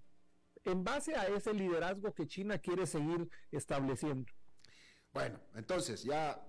en 0.66 0.84
base 0.84 1.16
a 1.16 1.28
ese 1.28 1.54
liderazgo 1.54 2.14
que 2.14 2.28
China 2.28 2.58
quiere 2.58 2.86
seguir 2.86 3.30
estableciendo. 3.52 4.32
Bueno, 5.14 5.40
entonces 5.56 6.04
ya 6.04 6.46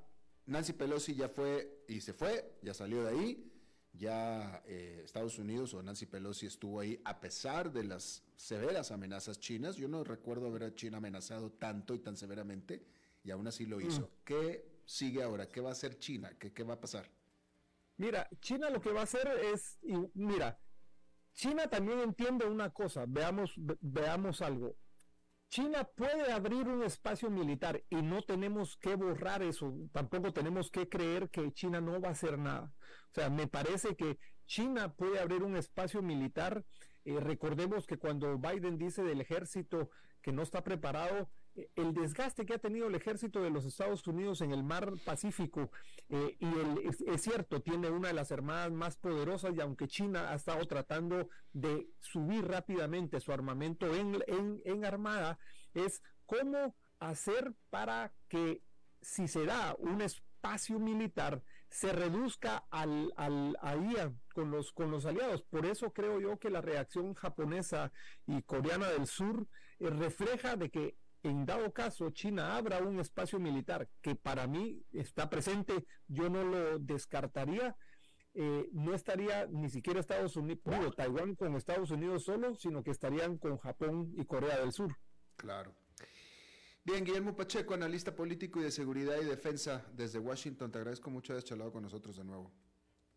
Nancy 0.47 0.73
Pelosi 0.73 1.15
ya 1.15 1.29
fue 1.29 1.85
y 1.89 2.01
se 2.01 2.13
fue, 2.13 2.59
ya 2.63 2.75
salió 2.75 3.05
de 3.05 3.11
ahí, 3.11 3.53
ya 3.93 4.63
eh, 4.67 5.03
Estados 5.05 5.39
Unidos 5.39 5.73
o 5.75 5.83
Nancy 5.83 6.07
Pelosi 6.07 6.47
estuvo 6.47 6.81
ahí 6.81 7.01
a 7.05 7.21
pesar 7.21 7.73
de 7.73 7.85
las 7.85 8.25
severas 8.37 8.91
amenazas 8.91 9.39
chinas. 9.39 9.77
Yo 9.77 9.89
no 9.89 10.05
recuerdo 10.05 10.47
haber 10.47 10.65
a 10.65 10.75
China 10.75 10.99
amenazado 10.99 11.53
tanto 11.53 11.95
y 11.95 12.01
tan 12.01 12.17
severamente 12.17 12.85
y 13.23 13.31
aún 13.31 13.47
así 13.47 13.67
lo 13.67 13.81
hizo. 13.81 14.03
Mm. 14.03 14.25
¿Qué 14.25 14.81
sigue 14.85 15.23
ahora? 15.23 15.49
¿Qué 15.49 15.61
va 15.61 15.71
a 15.71 15.73
hacer 15.73 15.99
China? 15.99 16.37
¿Qué, 16.39 16.53
¿Qué 16.53 16.63
va 16.63 16.75
a 16.75 16.81
pasar? 16.81 17.11
Mira, 17.97 18.29
China 18.41 18.69
lo 18.71 18.81
que 18.81 18.93
va 18.93 19.01
a 19.01 19.05
hacer 19.05 19.27
es, 19.53 19.79
mira, 20.15 20.59
China 21.37 21.69
también 21.69 22.01
entiende 22.01 22.47
una 22.47 22.71
cosa, 22.71 23.05
veamos, 23.07 23.53
veamos 23.57 24.41
algo. 24.41 24.75
China 25.49 25.85
puede 25.85 26.33
abrir 26.33 26.67
un 26.67 26.83
espacio 26.83 27.31
militar 27.31 27.85
y 27.91 27.97
no 27.97 28.23
tenemos 28.23 28.77
que 28.79 28.97
borrar 28.97 29.43
eso, 29.43 29.73
tampoco 29.93 30.33
tenemos 30.33 30.71
que 30.71 30.89
creer 30.89 31.29
que 31.29 31.53
China 31.53 31.81
no 31.81 32.01
va 32.01 32.09
a 32.09 32.13
hacer 32.13 32.39
nada. 32.39 32.73
O 33.11 33.15
sea, 33.15 33.29
me 33.29 33.47
parece 33.47 33.97
que 33.97 34.19
China 34.47 34.95
puede 34.95 35.21
abrir 35.21 35.43
un 35.43 35.57
espacio 35.57 36.01
militar. 36.01 36.65
Eh, 37.05 37.21
recordemos 37.21 37.87
que 37.87 37.99
cuando 37.99 38.39
Biden 38.39 38.79
dice 38.79 39.03
del 39.03 39.21
ejército 39.21 39.91
que 40.23 40.33
no 40.33 40.43
está 40.43 40.65
preparado, 40.65 41.31
el 41.75 41.95
desgaste 41.95 42.45
que 42.45 42.55
ha 42.55 42.59
tenido 42.59 42.89
el 42.89 42.95
ejército 42.95 43.43
de 43.43 43.51
los 43.51 43.65
Estados 43.65 44.07
Unidos 44.07 44.41
en 44.41 44.53
el 44.53 44.63
mar 44.63 44.93
Pacífico, 45.05 45.71
eh, 46.09 46.37
y 46.39 46.47
el, 46.47 46.79
es, 47.07 47.23
cierto, 47.23 47.61
tiene 47.61 47.91
una 47.91 48.09
de 48.09 48.15
las 48.15 48.33
armadas 48.33 48.73
más 48.73 48.97
poderosas 48.97 49.55
y 49.57 49.61
aunque 49.61 49.89
China 49.89 50.31
ha 50.31 50.35
estado 50.35 50.67
tratando 50.67 51.29
de 51.53 51.89
subir 52.01 52.47
rápidamente 52.47 53.21
su 53.21 53.33
armamento 53.33 53.95
en, 53.95 54.23
en, 54.27 54.61
en 54.65 54.85
armada, 54.85 55.39
es 55.75 56.03
cómo 56.27 56.75
hacer 56.99 57.55
para 57.71 58.13
que 58.29 58.63
si 59.01 59.29
se 59.29 59.45
da 59.45 59.75
un 59.79 60.01
espacio 60.01 60.79
militar, 60.79 61.43
se 61.69 61.93
reduzca 61.93 62.67
al, 62.71 63.13
al, 63.17 63.57
ahí 63.61 63.95
con, 64.35 64.51
los, 64.51 64.73
con 64.73 64.91
los 64.91 65.05
aliados. 65.05 65.43
Por 65.43 65.67
eso 65.67 65.93
creo 65.93 66.21
yo 66.21 66.39
que 66.39 66.51
la 66.51 66.61
reacción 66.61 67.15
japonesa 67.15 67.93
y 68.27 68.43
coreana 68.43 68.89
del 68.89 69.07
sur 69.07 69.47
eh, 69.79 69.91
refleja 69.91 70.57
de 70.57 70.71
que 70.71 70.97
en 71.29 71.47
dado 71.47 71.73
caso 71.73 72.11
China 72.11 72.57
abra 72.57 72.79
un 72.79 73.01
espacio 73.01 73.39
militar 73.39 73.89
que 74.01 74.15
para 74.15 74.47
mí 74.47 74.83
está 74.93 75.29
presente, 75.29 75.87
yo 76.09 76.29
no 76.29 76.45
lo 76.45 76.79
descartaría. 76.79 77.77
Eh, 78.39 78.69
no 78.73 78.95
estaría 78.95 79.47
ni 79.47 79.71
siquiera 79.71 79.99
Estados 79.99 80.37
Unidos, 80.37 80.95
Taiwán 80.95 81.35
con 81.37 81.57
Estados 81.57 81.91
Unidos 81.91 82.25
solo, 82.25 82.55
sino 82.55 82.83
que 82.83 82.91
estarían 82.91 83.39
con 83.39 83.57
Japón 83.57 84.13
y 84.15 84.27
Corea 84.27 84.59
del 84.59 84.73
Sur. 84.73 84.95
Claro. 85.37 85.75
Bien, 86.85 87.03
Guillermo 87.05 87.35
Pacheco, 87.35 87.75
analista 87.75 88.15
político 88.15 88.61
y 88.61 88.65
de 88.65 88.71
seguridad 88.71 89.17
y 89.21 89.25
defensa 89.25 89.85
desde 89.93 90.19
Washington. 90.19 90.71
Te 90.71 90.79
agradezco 90.79 91.11
mucho 91.11 91.33
haber 91.33 91.43
charlado 91.43 91.73
con 91.73 91.83
nosotros 91.83 92.17
de 92.17 92.25
nuevo. 92.25 92.53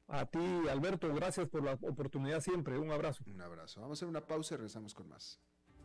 A 0.07 0.25
ti, 0.25 0.39
Alberto, 0.67 1.13
gracias 1.13 1.47
por 1.49 1.63
la 1.63 1.73
oportunidad 1.73 2.41
siempre. 2.41 2.79
Un 2.79 2.89
abrazo. 2.89 3.23
Un 3.27 3.41
abrazo. 3.41 3.81
Vamos 3.81 3.97
a 3.97 3.99
hacer 3.99 4.07
una 4.07 4.25
pausa 4.25 4.55
y 4.55 4.57
regresamos 4.57 4.95
con 4.95 5.07
más. 5.07 5.39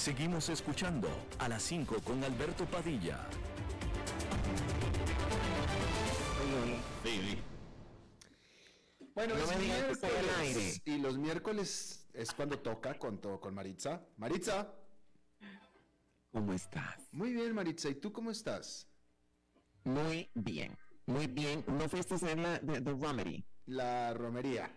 Seguimos 0.00 0.48
escuchando 0.48 1.08
a 1.40 1.46
las 1.46 1.62
5 1.62 1.96
con 2.02 2.24
Alberto 2.24 2.64
Padilla. 2.64 3.20
Bueno, 9.14 9.34
es 9.34 9.58
miércoles 9.58 10.80
y 10.86 10.96
los 10.96 11.18
miércoles 11.18 12.08
es 12.14 12.32
cuando 12.32 12.58
toca 12.60 12.98
con, 12.98 13.18
con 13.18 13.54
Maritza. 13.54 14.00
Maritza. 14.16 14.72
¿Cómo 16.32 16.54
estás? 16.54 16.96
Muy 17.12 17.34
bien, 17.34 17.54
Maritza. 17.54 17.90
¿Y 17.90 17.96
tú 17.96 18.10
cómo 18.10 18.30
estás? 18.30 18.88
Muy 19.84 20.30
bien, 20.32 20.78
muy 21.04 21.26
bien. 21.26 21.62
¿No 21.66 21.90
fuiste 21.90 22.14
a 22.14 22.16
hacer 22.16 22.38
la 22.38 22.58
de, 22.58 22.80
romería? 22.90 23.44
La 23.66 24.14
romería. 24.14 24.74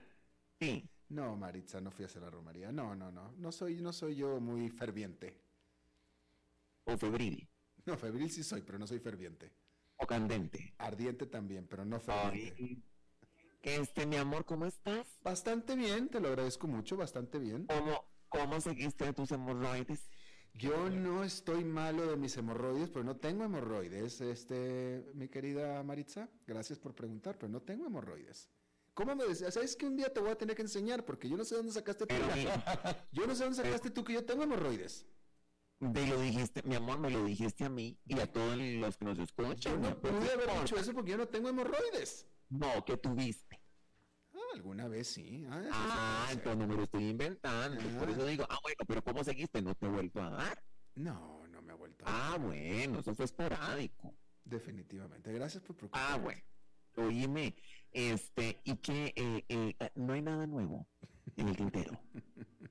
Sí. 0.60 0.86
No, 1.14 1.38
Maritza, 1.38 1.80
no 1.80 1.91
fui 1.91 2.03
a 2.03 2.07
hacer 2.07 2.24
la 2.24 2.32
romería. 2.32 2.72
No, 2.72 2.95
no, 2.95 3.11
no. 3.11 3.34
No 3.38 3.51
soy, 3.51 3.80
no 3.80 3.93
soy 3.93 4.16
yo 4.16 4.39
muy 4.39 4.70
ferviente. 4.70 5.39
¿O 6.86 6.97
febril? 6.97 7.47
No, 7.86 7.95
febril 7.97 8.32
sí 8.32 8.43
soy, 8.43 8.64
pero 8.64 8.80
no 8.80 8.88
soy 8.88 8.97
ferviente. 8.97 9.51
¿O 9.97 10.07
candente? 10.07 10.74
Ardiente 10.80 11.28
también, 11.28 11.68
pero 11.68 11.86
no 11.86 11.99
ferviente. 11.99 12.82
Este, 13.61 14.07
mi 14.07 14.16
amor, 14.16 14.43
¿cómo 14.43 14.66
estás? 14.66 15.05
Bastante 15.24 15.76
bien, 15.76 16.09
te 16.09 16.20
lo 16.20 16.30
agradezco 16.30 16.68
mucho, 16.68 16.97
bastante 16.97 17.38
bien. 17.38 17.68
¿Cómo, 17.68 18.03
cómo 18.28 18.59
seguiste 18.59 19.14
tus 19.14 19.32
hemorroides? 19.32 20.09
Yo 20.55 20.89
no 20.89 21.24
estoy 21.24 21.64
malo 21.64 22.07
de 22.07 22.18
mis 22.18 22.36
hemorroides, 22.38 22.89
pero 22.89 23.05
no 23.05 23.18
tengo 23.18 23.43
hemorroides, 23.43 24.20
este, 24.22 25.11
mi 25.14 25.28
querida 25.30 25.82
Maritza. 25.84 26.28
Gracias 26.47 26.80
por 26.80 26.95
preguntar, 26.95 27.38
pero 27.38 27.51
no 27.51 27.61
tengo 27.61 27.86
hemorroides. 27.86 28.49
¿Cómo 28.94 29.16
me 29.16 29.26
decías? 29.26 29.54
¿Sabes 29.54 29.76
que 29.76 29.86
un 29.86 29.96
día 29.96 30.14
te 30.14 30.20
voy 30.20 30.30
a 30.30 30.38
tener 30.38 30.56
que 30.56 30.62
enseñar? 30.62 31.04
Porque 31.04 31.28
yo 31.28 31.36
no 31.36 31.44
sé 31.44 31.56
dónde 31.56 31.72
sacaste 31.72 32.06
tú. 32.06 32.16
yo 33.12 33.26
no 33.26 33.36
sé 33.36 33.44
dónde 33.44 33.64
sacaste 33.64 33.89
tú 33.89 34.04
que 34.04 34.14
yo 34.14 34.24
tengo 34.24 34.44
hemorroides. 34.44 35.06
Me 35.80 36.08
lo 36.08 36.20
dijiste, 36.22 36.62
mi 36.64 36.76
amor, 36.76 37.00
me 37.00 37.10
lo 37.10 37.26
dijiste 37.26 37.66
a 37.66 37.70
mí 37.70 38.00
y 38.06 38.20
a 38.20 38.32
todos 38.32 38.56
los 38.58 38.96
que 38.96 39.06
nos 39.06 39.20
escuchan. 39.20 39.82
Yo 39.82 39.89
no 39.89 40.00
pude 40.00 40.32
haber 40.32 40.50
dicho 40.62 40.78
eso 40.78 40.94
porque 40.94 41.12
yo 41.12 41.18
no 41.18 41.28
tengo 41.28 41.50
hemorroides. 41.50 42.28
No, 42.50 42.86
¿qué 42.86 42.96
tuviste? 42.98 43.60
Ah, 44.34 44.38
alguna 44.54 44.88
vez 44.88 45.08
sí. 45.08 45.46
Ah, 45.50 45.64
ah 45.72 46.28
entonces 46.32 46.58
no 46.58 46.68
me 46.68 46.76
lo 46.76 46.84
estoy 46.84 47.10
inventando. 47.10 47.82
Por 48.00 48.10
eso 48.12 48.22
ah. 48.22 48.26
digo, 48.26 48.46
ah, 48.48 48.60
bueno, 48.62 48.78
pero 48.88 49.04
¿cómo 49.04 49.24
seguiste? 49.24 49.62
¿No 49.62 49.74
te 49.76 49.88
he 49.88 49.89
vuelto 49.89 50.22
a 50.22 50.30
dar? 50.30 50.64
No, 50.96 51.46
no 51.48 51.62
me 51.62 51.74
ha 51.74 51.76
vuelto 51.76 52.06
a 52.08 52.12
dar. 52.12 52.22
Ah, 52.34 52.38
bueno, 52.38 53.00
eso 53.00 53.16
fue 53.16 53.26
esporádico. 53.26 54.14
Definitivamente. 54.46 55.34
Gracias 55.34 55.64
por 55.64 55.76
preocuparme. 55.76 56.08
Ah, 56.14 56.18
bueno. 56.18 56.41
Oíme, 56.98 57.56
este, 57.91 58.60
y 58.64 58.76
que 58.78 59.14
eh, 59.16 59.46
eh, 59.50 59.91
no 59.96 60.14
hay 60.14 60.22
nada 60.22 60.48
nuevo 60.48 60.88
en 61.38 61.50
el 61.50 61.58
tintero. 61.58 62.00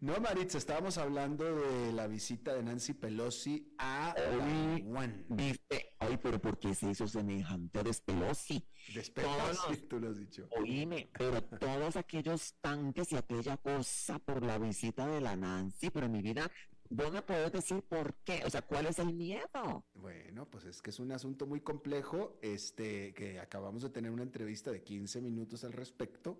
No, 0.00 0.20
Maritza, 0.20 0.58
estábamos 0.58 0.98
hablando 0.98 1.44
de 1.44 1.92
la 1.92 2.06
visita 2.06 2.54
de 2.54 2.62
Nancy 2.62 2.92
Pelosi 2.92 3.74
a 3.78 4.14
Taiwán. 4.14 5.24
Viste, 5.28 5.94
ay, 5.98 6.18
pero 6.22 6.40
¿por 6.40 6.58
qué 6.58 6.74
se 6.74 6.90
hizo 6.90 7.08
semejante 7.08 7.82
de 7.82 7.92
Pelosi? 8.04 8.64
Despelosi, 8.94 9.76
tú 9.88 9.98
lo 9.98 10.10
has 10.10 10.18
dicho. 10.18 10.48
Oíme, 10.56 11.10
pero 11.18 11.42
todos 11.42 11.96
aquellos 11.96 12.54
tanques 12.60 13.10
y 13.12 13.16
aquella 13.16 13.56
cosa 13.56 14.18
por 14.18 14.44
la 14.44 14.58
visita 14.58 15.06
de 15.06 15.20
la 15.20 15.34
Nancy, 15.34 15.90
pero 15.90 16.08
mi 16.08 16.22
vida, 16.22 16.50
¿vos 16.90 17.12
me 17.12 17.22
puedes 17.22 17.52
decir 17.52 17.82
por 17.82 18.14
qué? 18.24 18.42
O 18.44 18.50
sea, 18.50 18.62
¿cuál 18.62 18.86
es 18.86 18.98
el 18.98 19.12
miedo? 19.12 19.84
Bueno, 19.94 20.48
pues 20.50 20.64
es 20.64 20.82
que 20.82 20.90
es 20.90 20.98
un 21.00 21.12
asunto 21.12 21.46
muy 21.46 21.60
complejo, 21.60 22.38
este, 22.42 23.14
que 23.14 23.40
acabamos 23.40 23.82
de 23.82 23.90
tener 23.90 24.10
una 24.10 24.22
entrevista 24.22 24.70
de 24.70 24.82
15 24.82 25.20
minutos 25.20 25.64
al 25.64 25.72
respecto 25.72 26.38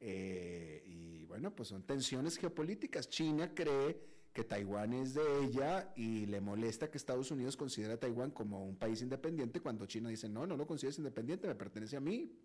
eh, 0.00 0.82
y 0.84 1.24
bueno, 1.24 1.54
pues 1.54 1.68
son 1.68 1.82
tensiones 1.82 2.36
geopolíticas. 2.36 3.08
China 3.08 3.54
cree 3.54 3.98
que 4.34 4.44
Taiwán 4.44 4.92
es 4.92 5.14
de 5.14 5.22
ella 5.44 5.92
y 5.96 6.26
le 6.26 6.40
molesta 6.40 6.90
que 6.90 6.98
Estados 6.98 7.30
Unidos 7.30 7.56
considere 7.56 7.94
a 7.94 8.00
Taiwán 8.00 8.30
como 8.32 8.64
un 8.66 8.76
país 8.76 9.00
independiente 9.00 9.60
cuando 9.60 9.86
China 9.86 10.10
dice, 10.10 10.28
no, 10.28 10.46
no 10.46 10.56
lo 10.56 10.66
consideres 10.66 10.98
independiente, 10.98 11.46
me 11.46 11.54
pertenece 11.54 11.96
a 11.96 12.00
mí. 12.00 12.36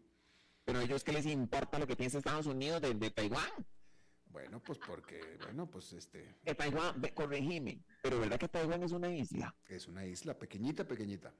Pero 0.63 0.79
a 0.79 0.83
ellos 0.83 1.03
qué 1.03 1.11
les 1.11 1.25
importa 1.25 1.79
lo 1.79 1.87
que 1.87 1.95
piensa 1.95 2.19
Estados 2.19 2.45
Unidos 2.45 2.81
de, 2.81 3.09
Taiwán. 3.09 3.49
Bueno, 4.30 4.61
pues 4.61 4.77
porque, 4.77 5.38
bueno, 5.43 5.69
pues 5.69 5.91
este... 5.93 6.38
Que 6.43 6.53
Taiwán, 6.53 7.01
corregime, 7.15 7.84
pero 8.03 8.19
¿verdad 8.19 8.39
que 8.39 8.47
Taiwán 8.47 8.84
es 8.84 8.91
una 8.91 9.09
isla? 9.09 9.55
Es 9.67 9.88
una 9.88 10.05
isla 10.05 10.38
pequeñita, 10.38 10.88
pequeñita. 10.88 11.34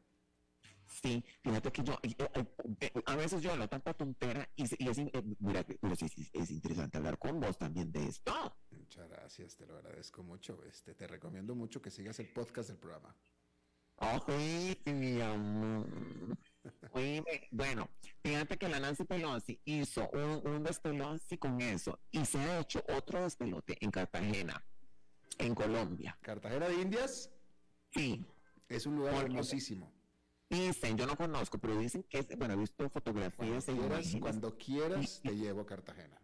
Sí, 0.88 1.24
fíjate 1.44 1.72
que 1.72 1.84
yo, 1.84 1.94
eh, 2.02 2.16
eh, 2.18 2.46
eh, 2.82 2.92
a 3.06 3.16
veces 3.16 3.44
yo 3.44 3.52
hablo 3.52 3.70
tanta 3.70 3.94
tontera 3.94 4.50
y, 4.56 4.64
y 4.84 4.90
es, 4.90 4.98
mira, 5.40 5.64
pero 5.64 5.96
sí, 5.96 6.08
es 6.34 6.50
interesante 6.50 6.98
hablar 6.98 7.20
con 7.20 7.40
vos 7.40 7.58
también 7.60 7.92
de 7.92 8.06
esto. 8.06 8.34
Muchas 8.72 9.08
gracias, 9.08 9.56
te 9.56 9.68
lo 9.68 9.78
agradezco 9.78 10.24
mucho. 10.24 10.64
Este, 10.66 10.96
te 10.96 11.08
recomiendo 11.08 11.54
mucho 11.54 11.80
que 11.80 11.92
sigas 11.92 12.20
el 12.20 12.30
podcast 12.34 12.70
del 12.70 12.80
programa. 12.80 13.16
Ay, 13.98 14.82
mi 14.86 15.22
amor. 15.22 15.88
Bueno, 17.52 17.90
fíjate 18.22 18.58
que 18.58 18.70
la 18.70 18.80
Nancy 18.80 19.06
Pelosi 19.06 19.60
hizo 19.66 20.10
un, 20.12 20.48
un 20.48 20.64
despelote 20.64 21.38
con 21.38 21.62
eso 21.62 22.00
y 22.12 22.26
se 22.26 22.40
ha 22.40 22.60
hecho 22.60 22.84
otro 22.90 23.22
despelote 23.22 23.78
en 23.80 23.92
Cartagena, 23.92 24.64
en 25.38 25.56
Colombia. 25.56 26.18
¿Cartagena 26.22 26.68
de 26.68 26.82
Indias? 26.82 27.32
Sí. 27.92 28.26
Es 28.68 28.86
un 28.86 28.98
lugar 28.98 29.26
hermosísimo. 29.26 29.92
Dicen, 30.50 30.98
yo 30.98 31.06
no 31.06 31.16
conozco, 31.16 31.60
pero 31.60 31.78
dicen 31.78 32.04
que 32.04 32.20
es, 32.20 32.38
bueno, 32.38 32.56
he 32.56 32.58
visto 32.58 32.90
fotografías 32.90 33.66
cuando 33.66 33.88
quieras, 33.88 34.16
cuando 34.20 34.58
quieras 34.58 35.22
te 35.22 35.36
llevo 35.36 35.62
a 35.62 35.66
Cartagena. 35.66 36.20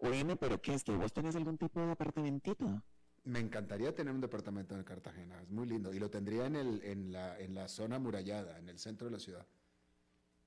Oíme, 0.00 0.34
pero 0.34 0.60
¿qué 0.60 0.74
es? 0.74 0.82
¿Que 0.82 0.92
vos 0.92 1.12
tenés 1.12 1.36
algún 1.36 1.56
tipo 1.56 1.80
de 1.80 1.92
apartamentito? 1.92 2.82
Me 3.24 3.38
encantaría 3.38 3.94
tener 3.94 4.12
un 4.12 4.20
departamento 4.20 4.74
en 4.74 4.82
Cartagena, 4.82 5.40
es 5.40 5.50
muy 5.50 5.66
lindo. 5.66 5.92
Y 5.94 5.98
lo 5.98 6.10
tendría 6.10 6.46
en, 6.46 6.56
el, 6.56 6.82
en, 6.82 7.12
la, 7.12 7.38
en 7.38 7.54
la 7.54 7.68
zona 7.68 7.96
amurallada, 7.96 8.58
en 8.58 8.68
el 8.68 8.78
centro 8.78 9.06
de 9.06 9.12
la 9.12 9.18
ciudad. 9.20 9.46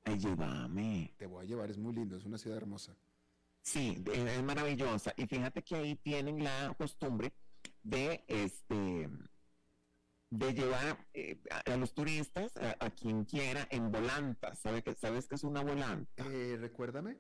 Ay, 0.04 0.18
llévame. 0.20 1.14
Te 1.18 1.26
voy 1.26 1.46
a 1.46 1.48
llevar, 1.48 1.70
es 1.72 1.78
muy 1.78 1.94
lindo, 1.94 2.18
es 2.18 2.26
una 2.26 2.38
ciudad 2.38 2.58
hermosa. 2.58 2.96
Sí, 3.62 4.04
es 4.14 4.44
maravillosa. 4.44 5.14
Y 5.18 5.26
fíjate 5.26 5.64
que 5.64 5.76
ahí 5.76 5.96
tienen 5.96 6.44
la 6.44 6.76
costumbre 6.78 7.34
de 7.82 8.24
este 8.28 9.10
de 10.30 10.54
llevar 10.54 11.08
eh, 11.14 11.40
a, 11.66 11.78
los 11.78 11.94
turistas, 11.94 12.52
a, 12.58 12.90
quien 12.90 13.24
quiera, 13.24 13.68
en 13.72 13.92
volantas. 13.92 14.60
¿Sabes 14.60 14.84
qué, 14.84 14.94
¿Sabes 14.96 15.28
qué 15.28 15.36
es 15.36 15.44
una 15.44 15.64
volanta? 15.64 16.26
Eh, 16.28 16.58
recuérdame 16.60 17.18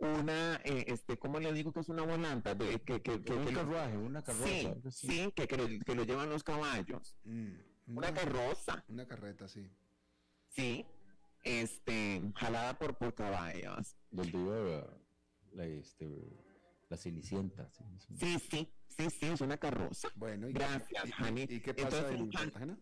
una, 0.00 0.56
eh, 0.64 0.84
este, 0.88 1.18
¿cómo 1.18 1.38
le 1.38 1.52
digo 1.52 1.72
que 1.72 1.80
es 1.80 1.88
una 1.88 2.02
volanta? 2.02 2.54
De, 2.54 2.80
que, 2.80 3.02
que, 3.02 3.22
que, 3.22 3.32
un 3.32 3.54
carruaje, 3.54 3.96
una 3.96 4.22
carroza. 4.22 4.46
Sí, 4.46 4.72
sí 4.90 5.32
que, 5.34 5.46
que, 5.46 5.94
lo, 5.94 6.04
llevan 6.04 6.30
los 6.30 6.42
caballos. 6.42 7.18
Mm, 7.24 7.96
una, 7.96 8.12
carroza. 8.12 8.82
Una 8.88 9.06
carreta, 9.06 9.46
sí. 9.46 9.70
Sí, 10.48 10.86
este, 11.42 12.22
jalada 12.34 12.78
por, 12.78 12.96
por 12.96 13.14
caballos. 13.14 13.94
Donde 14.10 14.38
iba 14.38 14.86
la, 15.52 15.66
este, 15.66 16.08
la 16.88 16.96
cenicienta. 16.96 17.70
Sí, 18.18 18.38
sí, 18.50 18.72
sí, 18.88 19.10
sí, 19.10 19.26
es 19.26 19.40
una 19.42 19.58
carroza. 19.58 20.08
Bueno, 20.14 20.48
gracias, 20.50 21.04
y, 21.04 21.54
¿Y 21.54 21.60
qué 21.60 21.74
pasa 21.74 22.10
en 22.10 22.30
Cartagena? 22.30 22.78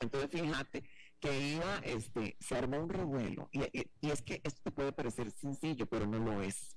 Entonces, 0.00 0.30
fíjate 0.30 0.84
que 1.20 1.38
iba, 1.38 1.78
este, 1.84 2.36
se 2.40 2.56
armó 2.56 2.78
un 2.80 2.88
revuelo. 2.88 3.48
Y, 3.52 3.60
es 4.08 4.22
que 4.22 4.40
esto 4.42 4.60
te 4.62 4.70
puede 4.70 4.92
parecer 4.92 5.30
sencillo, 5.30 5.86
pero 5.86 6.06
no 6.06 6.18
lo 6.18 6.42
es. 6.42 6.76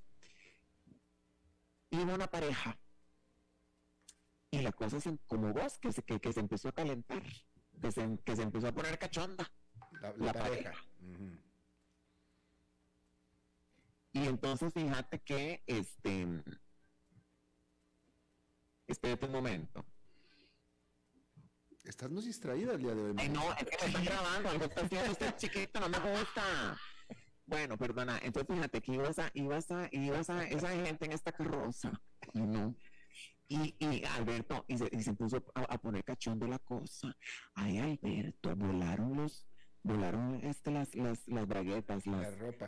Iba 1.90 2.14
una 2.14 2.28
pareja. 2.28 2.78
Y 4.52 4.62
la 4.62 4.72
cosa 4.72 4.98
es 4.98 5.10
como 5.28 5.54
vos, 5.54 5.80
que 5.80 5.92
se, 5.92 6.04
que, 6.04 6.34
se 6.34 6.40
empezó 6.40 6.70
a 6.70 6.74
calentar, 6.74 7.24
que 7.82 7.92
se, 7.92 8.20
que 8.24 8.36
se 8.36 8.44
empezó 8.44 8.68
a 8.68 8.72
poner 8.74 9.00
cachonda. 9.00 9.50
La, 10.18 10.34
pareja. 10.34 10.74
Y 14.12 14.28
entonces 14.28 14.74
fíjate 14.74 15.20
que, 15.20 15.64
este, 15.66 16.28
espérate 18.88 19.26
un 19.26 19.32
momento. 19.32 19.86
Estás 21.84 22.10
muy 22.10 22.24
distraída 22.24 22.74
el 22.74 22.82
día 22.82 22.96
de 22.96 23.04
hoy. 23.04 23.16
Ay, 23.18 23.30
no, 23.30 23.52
es 23.54 23.66
que 23.66 23.78
me 23.82 23.88
están 23.88 24.06
grabando, 24.06 24.50
algo 24.50 24.66
está 24.66 24.82
haciendo 24.82 25.12
este 25.12 25.36
chiquito, 25.36 25.80
no 25.82 25.90
me 25.90 26.00
gusta. 26.00 26.78
Bueno, 27.46 27.78
perdona, 27.78 28.20
entonces 28.24 28.56
fíjate 28.56 28.82
que 28.82 28.94
ibas 28.94 29.20
a, 29.20 29.30
ibas 29.34 29.70
a, 29.70 29.90
ibas 29.92 30.30
a 30.30 30.46
esa 30.46 30.70
gente 30.70 31.06
en 31.06 31.12
esta 31.12 31.34
carroza, 31.34 31.92
¿no? 32.34 32.74
Y, 33.50 33.76
y 33.80 34.04
Alberto, 34.06 34.64
y 34.70 34.78
se, 34.78 34.90
y 34.94 35.04
se 35.04 35.14
puso 35.14 35.44
a, 35.54 35.78
poner 35.78 36.06
cachondo 36.06 36.48
la 36.48 36.58
cosa. 36.60 37.16
Ay, 37.54 37.80
Alberto, 37.80 38.56
volaron 38.56 39.18
los, 39.18 39.46
volaron 39.84 40.40
este, 40.44 40.72
las, 40.72 40.96
las, 40.96 41.28
las 41.28 41.46
braguetas, 41.46 42.08
las, 42.08 42.22
la 42.22 42.32
ropa. 42.32 42.68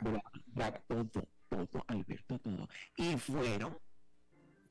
todo, 0.87 1.05
todo, 1.47 1.85
Alberto, 1.87 2.37
todo. 2.39 2.67
Y 2.97 3.15
fueron 3.17 3.79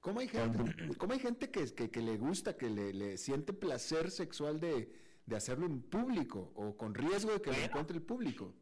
¿Cómo 0.05 0.21
hay 0.21 0.29
gente, 0.29 0.59
¿cómo 0.99 1.15
hay 1.15 1.19
gente 1.19 1.51
que, 1.51 1.65
que, 1.75 1.91
que 1.91 2.03
le 2.03 2.19
gusta, 2.19 2.59
que 2.59 2.69
le, 2.69 2.93
le, 2.93 3.17
siente 3.17 3.55
placer 3.55 4.11
sexual 4.11 4.61
de, 4.61 4.93
de, 5.25 5.35
hacerlo 5.35 5.65
en 5.65 5.81
público 5.81 6.53
o 6.57 6.77
con 6.77 6.95
riesgo 6.95 7.33
de 7.33 7.41
que 7.41 7.51
lo 7.51 7.57
encuentre 7.57 7.97
el 7.97 8.03
público? 8.03 8.55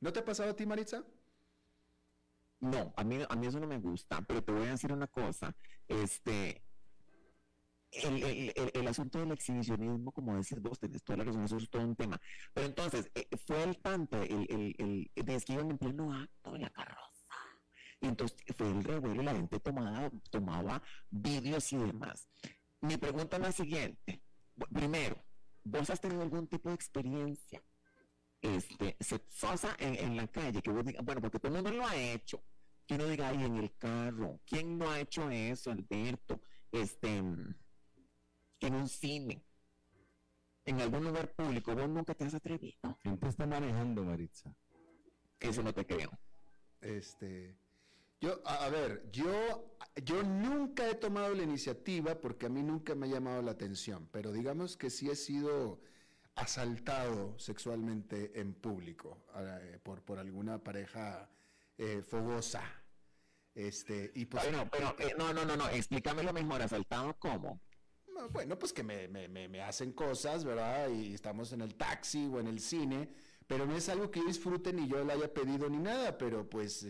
¿No 0.00 0.12
te 0.12 0.20
ha 0.20 0.24
pasado 0.24 0.50
a 0.50 0.54
ti, 0.54 0.66
Maritza? 0.66 1.02
No, 2.60 2.92
a 2.94 3.04
mí, 3.04 3.20
a 3.26 3.36
mí 3.36 3.46
eso 3.46 3.58
no 3.58 3.66
me 3.66 3.78
gusta, 3.78 4.20
pero 4.20 4.44
te 4.44 4.52
voy 4.52 4.66
a 4.66 4.72
decir 4.72 4.92
una 4.92 5.06
cosa. 5.06 5.56
Este, 5.88 6.62
el, 7.92 8.22
el, 8.22 8.70
el, 8.74 8.86
asunto 8.86 9.20
del 9.20 9.32
exhibicionismo, 9.32 10.12
como 10.12 10.36
decís 10.36 10.60
vos, 10.60 10.78
tenés 10.78 11.02
toda 11.02 11.16
la 11.16 11.24
razón, 11.24 11.44
eso 11.44 11.56
es 11.56 11.70
todo 11.70 11.82
un 11.82 11.96
tema. 11.96 12.20
Pero 12.52 12.66
entonces, 12.66 13.10
eh, 13.14 13.26
fue 13.46 13.62
el 13.62 13.78
tanto, 13.78 14.20
el, 14.22 14.46
el, 14.50 14.74
el, 15.14 15.24
de 15.24 15.42
en 15.48 15.78
pleno 15.78 16.12
acto 16.12 16.52
de 16.52 16.58
la 16.58 16.68
carroza 16.68 17.13
entonces 18.06 18.36
fue 18.56 18.70
el 18.70 18.84
revuelo 18.84 19.22
y 19.22 19.24
la 19.24 19.32
gente 19.32 19.60
tomaba, 19.60 20.10
tomaba 20.30 20.82
vídeos 21.10 21.72
y 21.72 21.76
demás. 21.76 22.28
Mi 22.80 22.96
pregunta 22.96 23.36
es 23.36 23.42
la 23.42 23.52
siguiente. 23.52 24.22
Primero, 24.72 25.24
¿vos 25.64 25.88
has 25.90 26.00
tenido 26.00 26.22
algún 26.22 26.46
tipo 26.46 26.68
de 26.68 26.74
experiencia 26.74 27.62
este, 28.40 28.96
sexosa 29.00 29.74
en, 29.78 29.94
en 29.94 30.16
la 30.16 30.28
calle? 30.28 30.60
Que 30.60 30.70
vos 30.70 30.84
digas, 30.84 31.04
bueno, 31.04 31.20
porque 31.20 31.38
todo 31.38 31.56
el 31.56 31.62
mundo 31.62 31.78
lo 31.78 31.86
ha 31.86 31.96
hecho. 31.96 32.44
Que 32.86 32.96
uno 32.96 33.06
diga, 33.06 33.28
ahí 33.28 33.42
en 33.42 33.56
el 33.56 33.74
carro, 33.76 34.40
¿quién 34.44 34.76
no 34.76 34.90
ha 34.90 35.00
hecho 35.00 35.30
eso, 35.30 35.70
Alberto? 35.70 36.42
Este, 36.70 37.16
en 37.16 38.74
un 38.74 38.88
cine, 38.88 39.42
en 40.64 40.80
algún 40.80 41.04
lugar 41.04 41.34
público, 41.34 41.74
vos 41.74 41.88
nunca 41.88 42.14
te 42.14 42.24
has 42.24 42.34
atrevido. 42.34 42.98
¿Quién 43.02 43.18
te 43.18 43.28
está 43.28 43.46
manejando, 43.46 44.04
Maritza? 44.04 44.54
Eso 45.40 45.62
no 45.62 45.72
te 45.72 45.86
creo. 45.86 46.10
Este, 46.80 47.56
yo, 48.24 48.42
a, 48.44 48.68
ver, 48.70 49.08
yo, 49.12 49.76
yo 50.02 50.22
nunca 50.22 50.88
he 50.88 50.94
tomado 50.94 51.34
la 51.34 51.42
iniciativa 51.42 52.20
porque 52.20 52.46
a 52.46 52.48
mí 52.48 52.62
nunca 52.62 52.94
me 52.94 53.06
ha 53.06 53.10
llamado 53.10 53.42
la 53.42 53.50
atención, 53.50 54.08
pero 54.10 54.32
digamos 54.32 54.76
que 54.76 54.88
sí 54.90 55.10
he 55.10 55.16
sido 55.16 55.80
asaltado 56.34 57.38
sexualmente 57.38 58.40
en 58.40 58.54
público 58.54 59.24
eh, 59.36 59.78
por, 59.82 60.02
por 60.02 60.18
alguna 60.18 60.58
pareja 60.58 61.28
eh, 61.76 62.02
fogosa. 62.02 62.62
Este, 63.54 64.10
y 64.14 64.24
pues, 64.24 64.44
bueno, 64.44 64.68
pero 64.70 64.96
eh, 64.98 65.14
no, 65.16 65.32
no, 65.32 65.44
no, 65.44 65.56
no, 65.56 65.68
explícamelo 65.68 66.32
mejor, 66.32 66.62
asaltado 66.62 67.14
cómo. 67.18 67.60
Bueno, 68.30 68.58
pues 68.58 68.72
que 68.72 68.82
me, 68.82 69.06
me, 69.08 69.28
me, 69.28 69.60
hacen 69.60 69.92
cosas, 69.92 70.44
¿verdad? 70.44 70.88
Y 70.88 71.14
estamos 71.14 71.52
en 71.52 71.60
el 71.60 71.74
taxi 71.74 72.26
o 72.32 72.40
en 72.40 72.46
el 72.46 72.60
cine, 72.60 73.10
pero 73.46 73.66
no 73.66 73.76
es 73.76 73.88
algo 73.88 74.10
que 74.10 74.20
yo 74.20 74.26
disfrute 74.26 74.72
ni 74.72 74.88
yo 74.88 75.04
le 75.04 75.12
haya 75.12 75.32
pedido 75.32 75.68
ni 75.68 75.78
nada, 75.78 76.16
pero 76.16 76.48
pues 76.48 76.86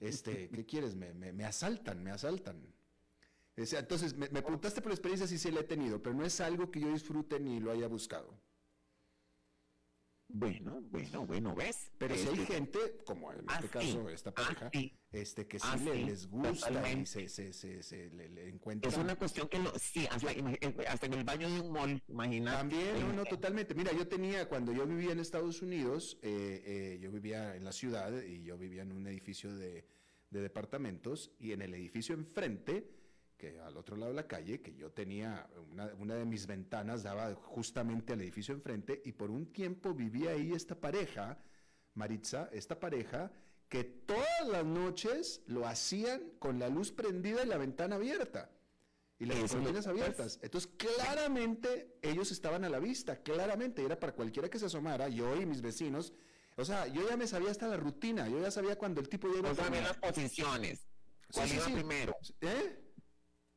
este, 0.00 0.48
¿qué 0.54 0.66
quieres? 0.66 0.94
Me, 0.96 1.12
me, 1.14 1.44
asaltan, 1.44 2.02
me 2.02 2.10
asaltan. 2.10 2.60
entonces, 3.56 4.16
me, 4.16 4.28
preguntaste 4.28 4.80
por 4.80 4.92
experiencia, 4.92 5.26
sí 5.26 5.38
se 5.38 5.52
la 5.52 5.60
he 5.60 5.64
tenido, 5.64 6.02
pero 6.02 6.14
no 6.14 6.24
es 6.24 6.40
algo 6.40 6.70
que 6.70 6.80
yo 6.80 6.92
disfrute 6.92 7.38
ni 7.38 7.60
lo 7.60 7.70
haya 7.70 7.86
buscado. 7.86 8.34
Bueno, 10.32 10.80
bueno, 10.90 11.26
bueno, 11.26 11.54
¿ves? 11.54 11.90
Pero 11.98 12.14
si 12.14 12.28
hay 12.28 12.40
este, 12.40 12.54
gente, 12.54 12.78
como 13.04 13.32
en 13.32 13.44
este 13.50 13.68
caso 13.68 14.08
esta 14.08 14.32
pareja, 14.32 14.70
este 15.12 15.46
que 15.46 15.58
sí, 15.58 15.66
les 16.04 16.28
gusta 16.28 16.92
y 16.92 17.06
se, 17.06 17.28
se, 17.28 17.52
se, 17.52 18.10
le, 18.10 18.48
encuentra. 18.48 18.90
Es 18.90 18.96
una 18.96 19.16
cuestión 19.16 19.48
que 19.48 19.58
no, 19.58 19.70
sí, 19.78 20.06
hasta, 20.10 21.06
en 21.06 21.14
el 21.14 21.24
baño 21.24 21.50
de 21.50 21.60
un 21.60 21.72
mall, 21.72 22.02
imagínate. 22.08 22.56
También, 22.58 23.00
no, 23.00 23.12
no, 23.12 23.24
totalmente. 23.24 23.74
Mira, 23.74 23.92
yo 23.92 24.06
tenía, 24.06 24.48
cuando 24.48 24.72
yo 24.72 24.86
vivía 24.86 25.12
en 25.12 25.20
Estados 25.20 25.62
Unidos, 25.62 26.18
eh, 26.22 26.62
eh, 26.64 26.98
yo 27.00 27.10
vivía 27.10 27.56
en 27.56 27.64
la 27.64 27.72
ciudad 27.72 28.12
y 28.22 28.42
yo 28.42 28.56
vivía 28.56 28.82
en 28.82 28.92
un 28.92 29.06
edificio 29.06 29.54
de, 29.54 29.84
de 30.30 30.40
departamentos 30.40 31.32
y 31.38 31.52
en 31.52 31.62
el 31.62 31.74
edificio 31.74 32.14
enfrente, 32.14 32.99
que 33.40 33.58
al 33.58 33.76
otro 33.78 33.96
lado 33.96 34.12
de 34.12 34.16
la 34.16 34.28
calle, 34.28 34.60
que 34.60 34.74
yo 34.74 34.92
tenía, 34.92 35.48
una, 35.72 35.86
una, 35.98 36.14
de 36.14 36.26
mis 36.26 36.46
ventanas 36.46 37.02
daba 37.02 37.34
justamente 37.34 38.12
al 38.12 38.20
edificio 38.20 38.54
enfrente 38.54 39.00
y 39.02 39.12
por 39.12 39.30
un 39.30 39.46
tiempo 39.46 39.94
vivía 39.94 40.32
ahí 40.32 40.52
esta 40.52 40.74
pareja, 40.74 41.38
Maritza, 41.94 42.50
esta 42.52 42.78
pareja, 42.78 43.32
que 43.70 43.84
todas 43.84 44.46
las 44.46 44.64
noches 44.64 45.42
lo 45.46 45.66
hacían 45.66 46.32
con 46.38 46.58
la 46.58 46.68
luz 46.68 46.92
prendida 46.92 47.42
y 47.42 47.46
la 47.46 47.56
ventana 47.56 47.96
abierta. 47.96 48.50
Y 49.18 49.26
las 49.26 49.52
cortinas 49.52 49.86
abiertas. 49.86 50.38
Entonces, 50.42 50.70
claramente 50.76 51.98
ellos 52.02 52.32
estaban 52.32 52.64
a 52.64 52.68
la 52.68 52.78
vista, 52.78 53.22
claramente, 53.22 53.84
era 53.84 53.98
para 53.98 54.12
cualquiera 54.12 54.50
que 54.50 54.58
se 54.58 54.66
asomara, 54.66 55.08
yo 55.08 55.40
y 55.40 55.46
mis 55.46 55.62
vecinos, 55.62 56.12
o 56.56 56.64
sea, 56.64 56.86
yo 56.88 57.08
ya 57.08 57.16
me 57.16 57.26
sabía 57.26 57.50
hasta 57.50 57.68
la 57.68 57.76
rutina, 57.76 58.28
yo 58.28 58.40
ya 58.40 58.50
sabía 58.50 58.76
cuando 58.76 59.00
el 59.00 59.08
tipo 59.08 59.28
iba 59.34 59.50
a... 59.50 59.54
sabías 59.54 59.84
las 59.84 59.96
posiciones. 59.96 60.86
¿Cuál 61.32 61.48
sí, 61.48 61.56
iba 61.56 61.64
primero? 61.66 62.16
¿Eh? 62.40 62.79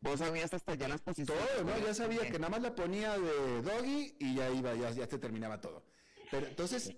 Vos 0.03 0.19
sabías 0.19 0.53
hasta 0.53 0.75
ya 0.75 0.89
las 0.89 1.01
posiciones. 1.01 1.45
Todo, 1.55 1.63
¿no? 1.63 1.77
Ya 1.79 1.93
sabía 1.93 2.29
que 2.29 2.37
nada 2.37 2.49
más 2.49 2.61
la 2.61 2.75
ponía 2.75 3.17
de 3.17 3.61
doggy 3.61 4.13
y 4.19 4.35
ya 4.35 4.49
iba, 4.51 4.75
ya, 4.75 4.91
ya 4.91 5.07
te 5.07 5.17
terminaba 5.17 5.61
todo. 5.61 5.81
Pero 6.29 6.47
entonces, 6.47 6.93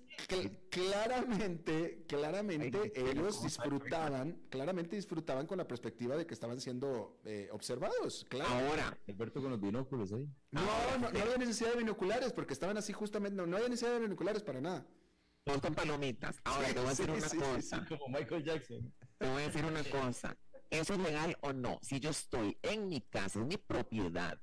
claramente, 0.71 2.05
claramente 2.07 2.93
ellos 2.95 3.43
disfrutaban, 3.43 4.39
claramente 4.49 4.95
disfrutaban 4.95 5.45
con 5.45 5.59
la 5.59 5.67
perspectiva 5.67 6.15
de 6.15 6.25
que 6.25 6.33
estaban 6.33 6.59
siendo 6.59 7.19
eh, 7.25 7.47
observados, 7.51 8.25
claro. 8.27 8.49
Ahora, 8.49 8.97
Alberto 9.07 9.39
con 9.39 9.51
los 9.51 9.61
binóculos 9.61 10.11
ahí. 10.13 10.27
No, 10.49 10.61
no, 10.99 11.11
no 11.11 11.19
había 11.19 11.37
necesidad 11.37 11.73
de 11.73 11.79
binoculares 11.79 12.33
porque 12.33 12.53
estaban 12.53 12.77
así 12.77 12.91
justamente, 12.91 13.35
no, 13.35 13.45
no 13.45 13.57
había 13.57 13.69
necesidad 13.69 13.93
de 13.93 13.99
binoculares 13.99 14.41
para 14.41 14.61
nada. 14.61 14.87
Todos 15.43 15.61
con 15.61 15.75
palomitas. 15.75 16.41
Ahora, 16.43 16.69
te 16.69 16.79
voy 16.79 16.87
a 16.87 16.89
decir 16.89 17.11
una 17.11 17.29
cosa. 17.29 17.85
como 17.87 18.17
Michael 18.17 18.43
Jackson. 18.43 18.93
Te 19.19 19.29
voy 19.29 19.43
a 19.43 19.45
decir 19.45 19.63
una 19.63 19.83
cosa. 19.83 20.35
¿Eso 20.69 20.93
es 20.93 20.99
legal 20.99 21.37
o 21.41 21.53
no? 21.53 21.79
Si 21.81 21.99
yo 21.99 22.09
estoy 22.09 22.57
en 22.61 22.87
mi 22.89 23.01
casa, 23.01 23.39
en 23.39 23.47
mi 23.47 23.57
propiedad, 23.57 24.39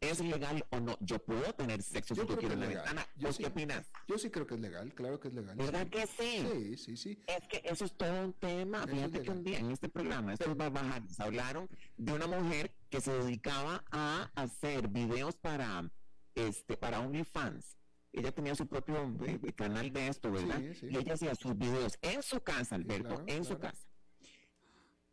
¿Es 0.00 0.20
legal 0.20 0.64
o 0.70 0.80
no? 0.80 0.96
Yo 1.00 1.18
puedo 1.18 1.54
tener 1.54 1.82
sexo 1.82 2.14
Yo 2.14 2.22
si 2.22 2.28
que 2.28 2.36
quieres 2.36 2.54
en 2.54 2.60
la 2.60 2.66
legal. 2.66 2.84
ventana. 2.84 3.08
Yo 3.16 3.28
¿Vos 3.28 3.36
sí. 3.36 3.42
qué 3.42 3.48
opinas? 3.48 3.90
Yo 4.06 4.18
sí 4.18 4.30
creo 4.30 4.46
que 4.46 4.54
es 4.54 4.60
legal, 4.60 4.92
claro 4.94 5.18
que 5.18 5.28
es 5.28 5.34
legal. 5.34 5.56
¿Verdad 5.56 5.84
sí. 5.84 5.90
que 5.90 6.06
sí? 6.06 6.48
Sí, 6.52 6.76
sí, 6.76 6.96
sí. 6.96 7.24
Es 7.26 7.48
que 7.48 7.62
eso 7.64 7.86
es 7.86 7.96
todo 7.96 8.24
un 8.24 8.32
tema. 8.34 8.78
Eso 8.78 8.88
es 8.88 8.94
Fíjate 8.94 9.22
que 9.22 9.30
un 9.30 9.42
día 9.42 9.58
en 9.58 9.70
este 9.70 9.88
programa, 9.88 10.34
estos 10.34 10.54
barbajanes 10.54 11.18
hablaron 11.18 11.66
de 11.96 12.12
una 12.12 12.26
mujer 12.26 12.74
que 12.90 13.00
se 13.00 13.10
dedicaba 13.10 13.84
a 13.90 14.30
hacer 14.34 14.88
videos 14.88 15.34
para, 15.36 15.90
este, 16.34 16.76
para 16.76 17.00
OnlyFans. 17.00 17.76
Ella 18.12 18.32
tenía 18.32 18.54
su 18.54 18.66
propio 18.66 19.14
eh, 19.26 19.52
canal 19.54 19.92
de 19.92 20.08
esto, 20.08 20.30
¿verdad? 20.30 20.58
Sí, 20.58 20.74
sí. 20.74 20.86
Y 20.90 20.96
ella 20.98 21.14
hacía 21.14 21.34
sus 21.34 21.56
videos 21.56 21.98
en 22.02 22.22
su 22.22 22.40
casa, 22.40 22.74
Alberto, 22.74 23.08
claro, 23.08 23.24
en 23.26 23.44
su 23.44 23.58
casa. 23.58 23.86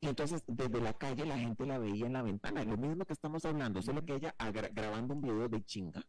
Y 0.03 0.07
entonces 0.07 0.43
desde 0.47 0.81
la 0.81 0.91
calle 0.91 1.25
la 1.25 1.37
gente 1.39 1.65
la 1.65 1.77
veía 1.79 2.05
en 2.07 2.11
la 2.13 2.21
ventana, 2.21 2.65
lo 2.65 2.75
mismo 2.75 3.05
que 3.05 3.13
estamos 3.13 3.45
hablando, 3.45 3.81
solo 3.81 4.03
que 4.05 4.15
ella 4.15 4.35
agra- 4.37 4.67
grabando 4.67 5.13
un 5.13 5.21
video 5.21 5.47
de 5.47 5.63
chinga. 5.63 6.03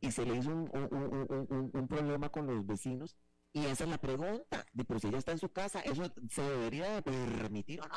Y 0.00 0.10
se 0.10 0.26
le 0.26 0.34
hizo 0.36 0.50
un, 0.50 0.68
un- 0.74 1.46
un- 1.48 1.70
un- 1.72 1.86
problema 1.88 2.28
con 2.28 2.44
los 2.48 2.66
vecinos. 2.66 3.14
Y 3.52 3.66
esa 3.66 3.84
es 3.84 3.90
la 3.90 3.98
pregunta, 3.98 4.66
de 4.72 4.84
pero 4.84 4.98
si 4.98 5.06
ella 5.06 5.18
está 5.18 5.30
en 5.30 5.38
su 5.38 5.48
casa, 5.52 5.78
¿eso 5.82 6.12
se 6.28 6.42
debería 6.42 6.92
de 6.96 7.02
permitir 7.02 7.80
o 7.82 7.86
no? 7.86 7.94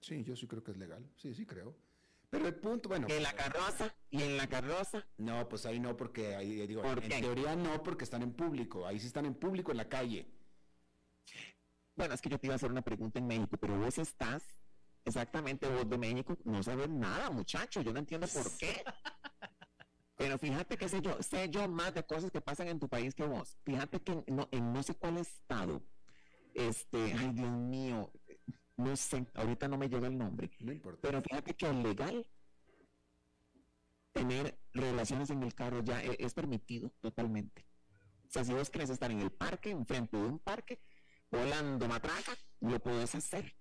Sí, 0.00 0.24
yo 0.24 0.34
sí 0.34 0.48
creo 0.48 0.64
que 0.64 0.72
es 0.72 0.76
legal. 0.78 1.08
Sí, 1.16 1.32
sí 1.32 1.46
creo. 1.46 1.76
Pero 2.28 2.48
el 2.48 2.56
punto, 2.56 2.88
bueno. 2.88 3.06
En 3.08 3.22
la 3.22 3.32
carroza, 3.34 3.94
y 4.10 4.20
en 4.20 4.36
la 4.36 4.48
carroza, 4.48 5.06
No, 5.16 5.48
pues 5.48 5.64
ahí 5.64 5.78
no, 5.78 5.96
porque 5.96 6.34
ahí 6.34 6.66
digo, 6.66 6.82
¿Por 6.82 7.04
en 7.04 7.08
qué? 7.08 7.20
teoría 7.20 7.54
no, 7.54 7.84
porque 7.84 8.02
están 8.02 8.22
en 8.22 8.32
público. 8.32 8.84
Ahí 8.84 8.98
sí 8.98 9.06
están 9.06 9.26
en 9.26 9.34
público 9.34 9.70
en 9.70 9.76
la 9.76 9.88
calle. 9.88 10.26
Bueno, 12.02 12.16
es 12.16 12.20
que 12.20 12.30
yo 12.30 12.38
te 12.40 12.48
iba 12.48 12.54
a 12.54 12.56
hacer 12.56 12.68
una 12.68 12.82
pregunta 12.82 13.20
en 13.20 13.28
México, 13.28 13.56
pero 13.58 13.78
vos 13.78 13.96
estás, 13.96 14.42
exactamente 15.04 15.68
vos 15.68 15.88
de 15.88 15.98
México, 15.98 16.36
no 16.44 16.60
sabes 16.60 16.88
nada, 16.88 17.30
muchacho, 17.30 17.80
yo 17.80 17.92
no 17.92 18.00
entiendo 18.00 18.26
por 18.26 18.58
qué. 18.58 18.82
Pero 20.16 20.36
fíjate 20.36 20.76
que 20.76 20.88
sé 20.88 21.00
yo, 21.00 21.20
sé 21.22 21.48
yo 21.48 21.68
más 21.68 21.94
de 21.94 22.04
cosas 22.04 22.30
que 22.32 22.40
pasan 22.40 22.68
en 22.68 22.78
tu 22.80 22.88
país 22.88 23.14
que 23.14 23.24
vos. 23.24 23.56
Fíjate 23.64 24.00
que 24.02 24.12
en 24.12 24.36
no, 24.36 24.48
en 24.52 24.72
no 24.72 24.82
sé 24.82 24.94
cuál 24.94 25.16
estado, 25.18 25.82
este, 26.54 27.12
ay 27.14 27.30
Dios 27.32 27.50
mío, 27.50 28.12
no 28.76 28.96
sé, 28.96 29.24
ahorita 29.34 29.68
no 29.68 29.78
me 29.78 29.88
llega 29.88 30.08
el 30.08 30.18
nombre, 30.18 30.50
No 30.60 30.72
importa. 30.72 31.00
pero 31.02 31.22
fíjate 31.22 31.54
que 31.54 31.66
es 31.66 31.74
legal 31.74 32.26
tener 34.12 34.58
relaciones 34.74 35.30
en 35.30 35.42
el 35.42 35.54
carro 35.54 35.82
ya 35.82 36.02
e- 36.02 36.16
es, 36.18 36.34
permitido 36.34 36.90
totalmente. 37.00 37.64
O 38.26 38.30
sea, 38.30 38.44
si 38.44 38.52
vos 38.52 38.70
querés 38.70 38.90
estar 38.90 39.10
en 39.10 39.20
el 39.20 39.30
parque, 39.30 39.70
enfrente 39.70 40.16
de 40.16 40.24
un 40.26 40.38
parque, 40.40 40.80
volando 41.32 41.88
matraca, 41.88 42.36
lo 42.60 42.78
puedes 42.80 43.14
hacer. 43.14 43.56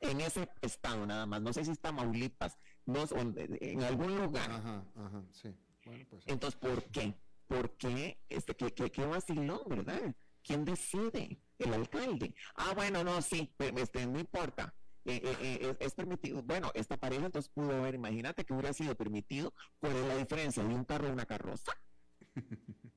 En 0.00 0.20
ese 0.22 0.48
estado 0.62 1.04
nada 1.04 1.26
más. 1.26 1.42
No 1.42 1.52
sé 1.52 1.64
si 1.64 1.72
está 1.72 1.92
Maulipas, 1.92 2.56
no, 2.86 3.04
en- 3.60 3.82
algún 3.82 4.16
lugar. 4.16 4.50
Ajá, 4.50 4.86
ajá, 4.94 5.24
sí. 5.32 5.54
Bueno, 5.84 6.06
pues. 6.08 6.24
Entonces, 6.26 6.58
¿por 6.58 6.84
qué? 6.90 7.20
¿Por 7.46 7.76
qué? 7.76 8.22
Este, 8.28 8.54
¿qué, 8.54 8.72
qué, 8.72 8.90
qué 8.90 9.04
vacilón, 9.04 9.60
verdad? 9.68 10.14
¿Quién 10.42 10.64
decide? 10.64 11.42
El 11.58 11.74
alcalde. 11.74 12.34
Ah, 12.54 12.72
bueno, 12.74 13.04
no, 13.04 13.20
sí, 13.20 13.52
pero, 13.58 13.76
este, 13.78 14.06
no 14.06 14.18
importa. 14.18 14.74
Eh, 15.04 15.20
eh, 15.22 15.36
eh, 15.40 15.76
es, 15.80 15.86
es 15.88 15.94
permitido. 15.94 16.42
Bueno, 16.42 16.70
esta 16.74 16.96
pareja 16.96 17.26
entonces 17.26 17.50
pudo 17.52 17.72
haber, 17.76 17.94
imagínate 17.94 18.44
que 18.44 18.54
hubiera 18.54 18.72
sido 18.72 18.94
permitido. 18.96 19.52
¿Cuál 19.78 19.96
es 19.96 20.06
la 20.06 20.16
diferencia 20.16 20.62
de 20.62 20.74
un 20.74 20.84
carro 20.84 21.08
a 21.08 21.12
una 21.12 21.26
carroza? 21.26 21.72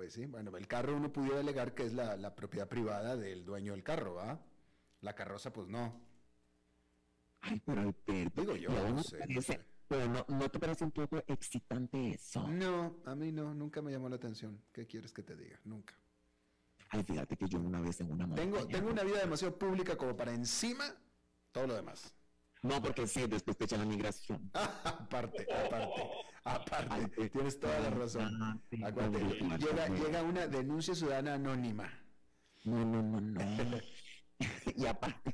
Pues 0.00 0.14
sí, 0.14 0.24
bueno, 0.24 0.56
el 0.56 0.66
carro 0.66 0.96
uno 0.96 1.12
pudiera 1.12 1.40
alegar 1.40 1.74
que 1.74 1.84
es 1.84 1.92
la, 1.92 2.16
la 2.16 2.34
propiedad 2.34 2.66
privada 2.66 3.18
del 3.18 3.44
dueño 3.44 3.72
del 3.72 3.82
carro, 3.82 4.14
¿va? 4.14 4.40
La 5.02 5.14
carroza, 5.14 5.52
pues 5.52 5.68
no. 5.68 6.00
Ay, 7.42 7.60
pero 7.66 7.82
Alberto, 7.82 8.40
Digo 8.40 8.56
yo, 8.56 8.72
¿y 8.72 8.76
a 8.76 8.80
vos 8.80 8.88
no 8.88 8.96
no 8.96 9.02
sé, 9.02 9.18
parece- 9.18 9.60
pero 9.86 10.08
no, 10.08 10.24
no 10.26 10.48
te 10.48 10.58
parece 10.58 10.84
un 10.84 10.90
poco 10.90 11.22
excitante 11.26 12.12
eso. 12.12 12.48
No, 12.48 12.96
a 13.04 13.14
mí 13.14 13.30
no, 13.30 13.52
nunca 13.52 13.82
me 13.82 13.92
llamó 13.92 14.08
la 14.08 14.16
atención. 14.16 14.58
¿Qué 14.72 14.86
quieres 14.86 15.12
que 15.12 15.22
te 15.22 15.36
diga? 15.36 15.60
Nunca. 15.64 15.94
Ay, 16.88 17.02
fíjate 17.02 17.36
que 17.36 17.46
yo 17.46 17.58
una 17.60 17.82
vez 17.82 18.00
en 18.00 18.10
una 18.10 18.24
Tengo, 18.34 18.56
montaña- 18.56 18.78
tengo 18.78 18.90
una 18.90 19.04
vida 19.04 19.18
demasiado 19.20 19.58
pública 19.58 19.98
como 19.98 20.16
para 20.16 20.32
encima 20.32 20.96
todo 21.52 21.66
lo 21.66 21.74
demás. 21.74 22.14
No, 22.62 22.82
porque 22.82 23.06
sí, 23.06 23.26
después 23.26 23.56
te 23.56 23.64
echan 23.64 23.80
la 23.80 23.86
migración. 23.86 24.50
aparte, 24.54 25.46
aparte, 25.52 26.02
aparte. 26.44 27.30
Tienes 27.30 27.58
toda 27.58 27.78
la 27.80 27.90
razón. 27.90 28.42
ah, 28.42 28.58
sí, 28.68 28.82
Acuérdate, 28.84 29.94
llega, 29.98 30.22
una 30.22 30.46
denuncia 30.46 30.94
ciudadana 30.94 31.34
anónima. 31.34 31.90
No, 32.64 32.84
no, 32.84 33.02
no, 33.02 33.20
no. 33.20 33.40
y 34.76 34.86
aparte, 34.86 35.32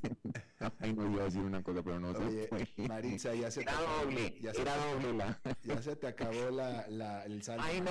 ay, 0.81 0.93
no 0.95 1.11
iba 1.13 1.23
a 1.23 1.25
decir 1.27 1.41
una 1.41 1.63
cosa, 1.63 1.83
pero 1.83 1.99
no 2.01 2.11
Oye, 2.11 2.43
se 2.43 2.49
fue. 2.49 2.87
Maritza, 2.89 3.35
ya 3.35 3.51
se 3.51 3.63
te 3.65 3.71
acabó- 3.71 4.05
doble, 4.05 4.39
ya 4.41 4.53
se 4.55 4.63
era 4.63 4.75
te- 4.75 4.81
doble 4.93 5.13
la. 5.15 5.41
Ya 5.65 5.83
se 5.83 5.97
te 5.97 6.07
acabó 6.07 6.51
la, 6.51 6.87
la- 6.89 7.25
el 7.25 7.43
saldo. 7.43 7.63
Ay, 7.65 7.81
no. 7.81 7.91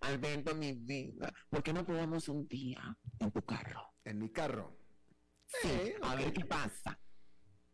Alberto, 0.00 0.54
mi 0.54 0.72
vida. 0.74 1.32
¿Por 1.48 1.62
qué 1.62 1.72
no 1.72 1.84
podemos 1.84 2.28
un 2.28 2.46
día 2.48 2.96
en 3.18 3.30
tu 3.32 3.42
carro? 3.42 3.94
En 4.04 4.18
mi 4.18 4.30
carro. 4.30 4.76
Sí, 5.46 5.68
Eh, 5.68 5.96
a 6.02 6.14
ver 6.14 6.32
qué 6.32 6.44
pasa. 6.44 6.98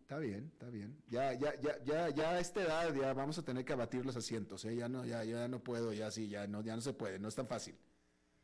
Está 0.06 0.18
bien, 0.18 0.48
está 0.52 0.70
bien. 0.70 0.96
Ya, 1.08 1.32
ya, 1.32 1.60
ya, 1.60 1.82
ya, 1.82 2.08
ya 2.10 2.30
a 2.30 2.38
esta 2.38 2.62
edad 2.62 2.94
ya 2.94 3.12
vamos 3.12 3.38
a 3.38 3.42
tener 3.44 3.64
que 3.64 3.72
abatir 3.72 4.06
los 4.06 4.14
asientos, 4.14 4.64
¿eh? 4.64 4.76
Ya 4.76 4.88
no, 4.88 5.04
ya, 5.04 5.24
ya 5.24 5.48
no 5.48 5.58
puedo, 5.58 5.92
ya 5.92 6.12
sí, 6.12 6.28
ya 6.28 6.46
no, 6.46 6.62
ya 6.62 6.76
no 6.76 6.80
se 6.80 6.92
puede, 6.92 7.18
no 7.18 7.26
es 7.26 7.34
tan 7.34 7.48
fácil. 7.48 7.76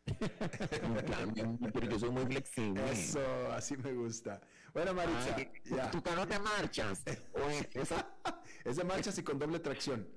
Yo 1.89 1.99
soy 2.01 2.11
muy 2.11 2.27
flexible. 2.27 2.91
Eso, 2.91 3.53
así 3.53 3.77
me 3.77 3.93
gusta. 3.93 4.41
Bueno, 4.75 4.93
Maritza, 4.93 5.37
Ay, 5.37 5.53
ya. 5.67 5.89
¿Tu 5.93 6.03
carro 6.03 6.27
te 6.27 6.41
marchas? 6.41 7.05
¿O 7.33 7.49
es, 7.49 8.77
de 8.77 8.83
marchas 8.85 9.17
y 9.19 9.23
con 9.23 9.39
doble 9.39 9.61
tracción. 9.61 10.09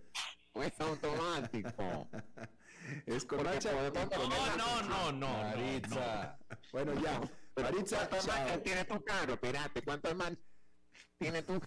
es 0.55 0.81
automático? 0.81 2.09
Es 3.05 3.23
con 3.23 3.37
Porque 3.37 3.51
marcha. 3.51 3.71
No, 3.71 4.57
no, 4.57 4.81
no, 4.81 5.11
no. 5.11 5.27
Maritza. 5.43 6.39
Bueno, 6.71 6.99
ya. 6.99 7.21
Maritza, 7.55 7.97
¿cuántas 7.97 8.25
chao. 8.25 8.35
marchas 8.35 8.63
tiene 8.63 8.85
tu 8.85 9.03
carro? 9.03 9.33
Espérate, 9.33 9.83
¿cuántas 9.83 10.15
marchas 10.15 10.54
tiene 11.17 11.41
tu 11.41 11.59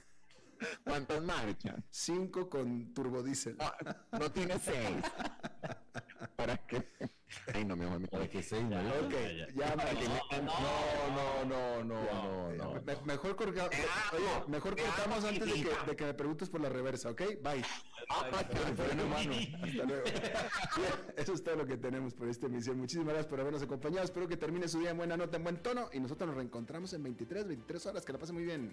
¿Cuántas 0.84 1.22
marchas? 1.22 1.76
Cinco 1.90 2.50
con 2.50 2.92
turbodiesel. 2.92 3.56
No, 3.56 4.18
no 4.18 4.32
tiene 4.32 4.58
seis. 4.58 4.96
¿Para 6.36 6.56
qué? 6.66 6.82
Ay, 7.54 7.64
no, 7.64 7.76
mi 7.76 7.84
amor. 7.84 8.08
Para 8.08 8.26
que 8.28 8.42
seis, 8.42 8.64
¿no? 8.64 8.78
Ok, 8.78 9.14
ya, 9.54 9.76
Maritza. 9.76 10.20
No, 10.42 11.44
no, 11.44 11.44
no, 11.44 11.84
no, 11.84 12.14
no, 12.14 12.52
no. 12.54 12.82
Me- 12.82 12.96
mejor, 13.04 13.36
corga- 13.36 13.68
Te 13.68 13.76
amo, 13.76 13.86
oye, 14.14 14.48
mejor 14.48 14.76
cortamos 14.76 15.18
amo, 15.18 15.28
antes 15.28 15.46
de 15.46 15.62
que, 15.62 15.70
de 15.90 15.96
que 15.96 16.04
me 16.04 16.14
preguntes 16.14 16.48
por 16.48 16.60
la 16.60 16.68
reversa, 16.70 17.10
¿ok? 17.10 17.20
Bye. 17.42 17.62
Hasta 18.08 19.84
luego. 19.84 20.04
Eso 21.16 21.34
es 21.34 21.44
todo 21.44 21.56
lo 21.56 21.66
que 21.66 21.76
tenemos 21.76 22.14
por 22.14 22.28
esta 22.28 22.46
emisión. 22.46 22.78
Muchísimas 22.78 23.08
gracias 23.08 23.26
por 23.26 23.40
habernos 23.40 23.62
acompañado. 23.62 24.04
Espero 24.04 24.26
que 24.26 24.36
termine 24.36 24.66
su 24.68 24.80
día 24.80 24.90
en 24.90 24.96
buena 24.96 25.16
nota, 25.16 25.36
en 25.36 25.44
buen 25.44 25.58
tono. 25.62 25.90
Y 25.92 26.00
nosotros 26.00 26.28
nos 26.28 26.36
reencontramos 26.36 26.92
en 26.94 27.02
23, 27.02 27.46
23 27.46 27.86
horas. 27.86 28.04
Que 28.04 28.12
la 28.14 28.18
pasen 28.18 28.34
muy 28.36 28.44
bien. 28.44 28.72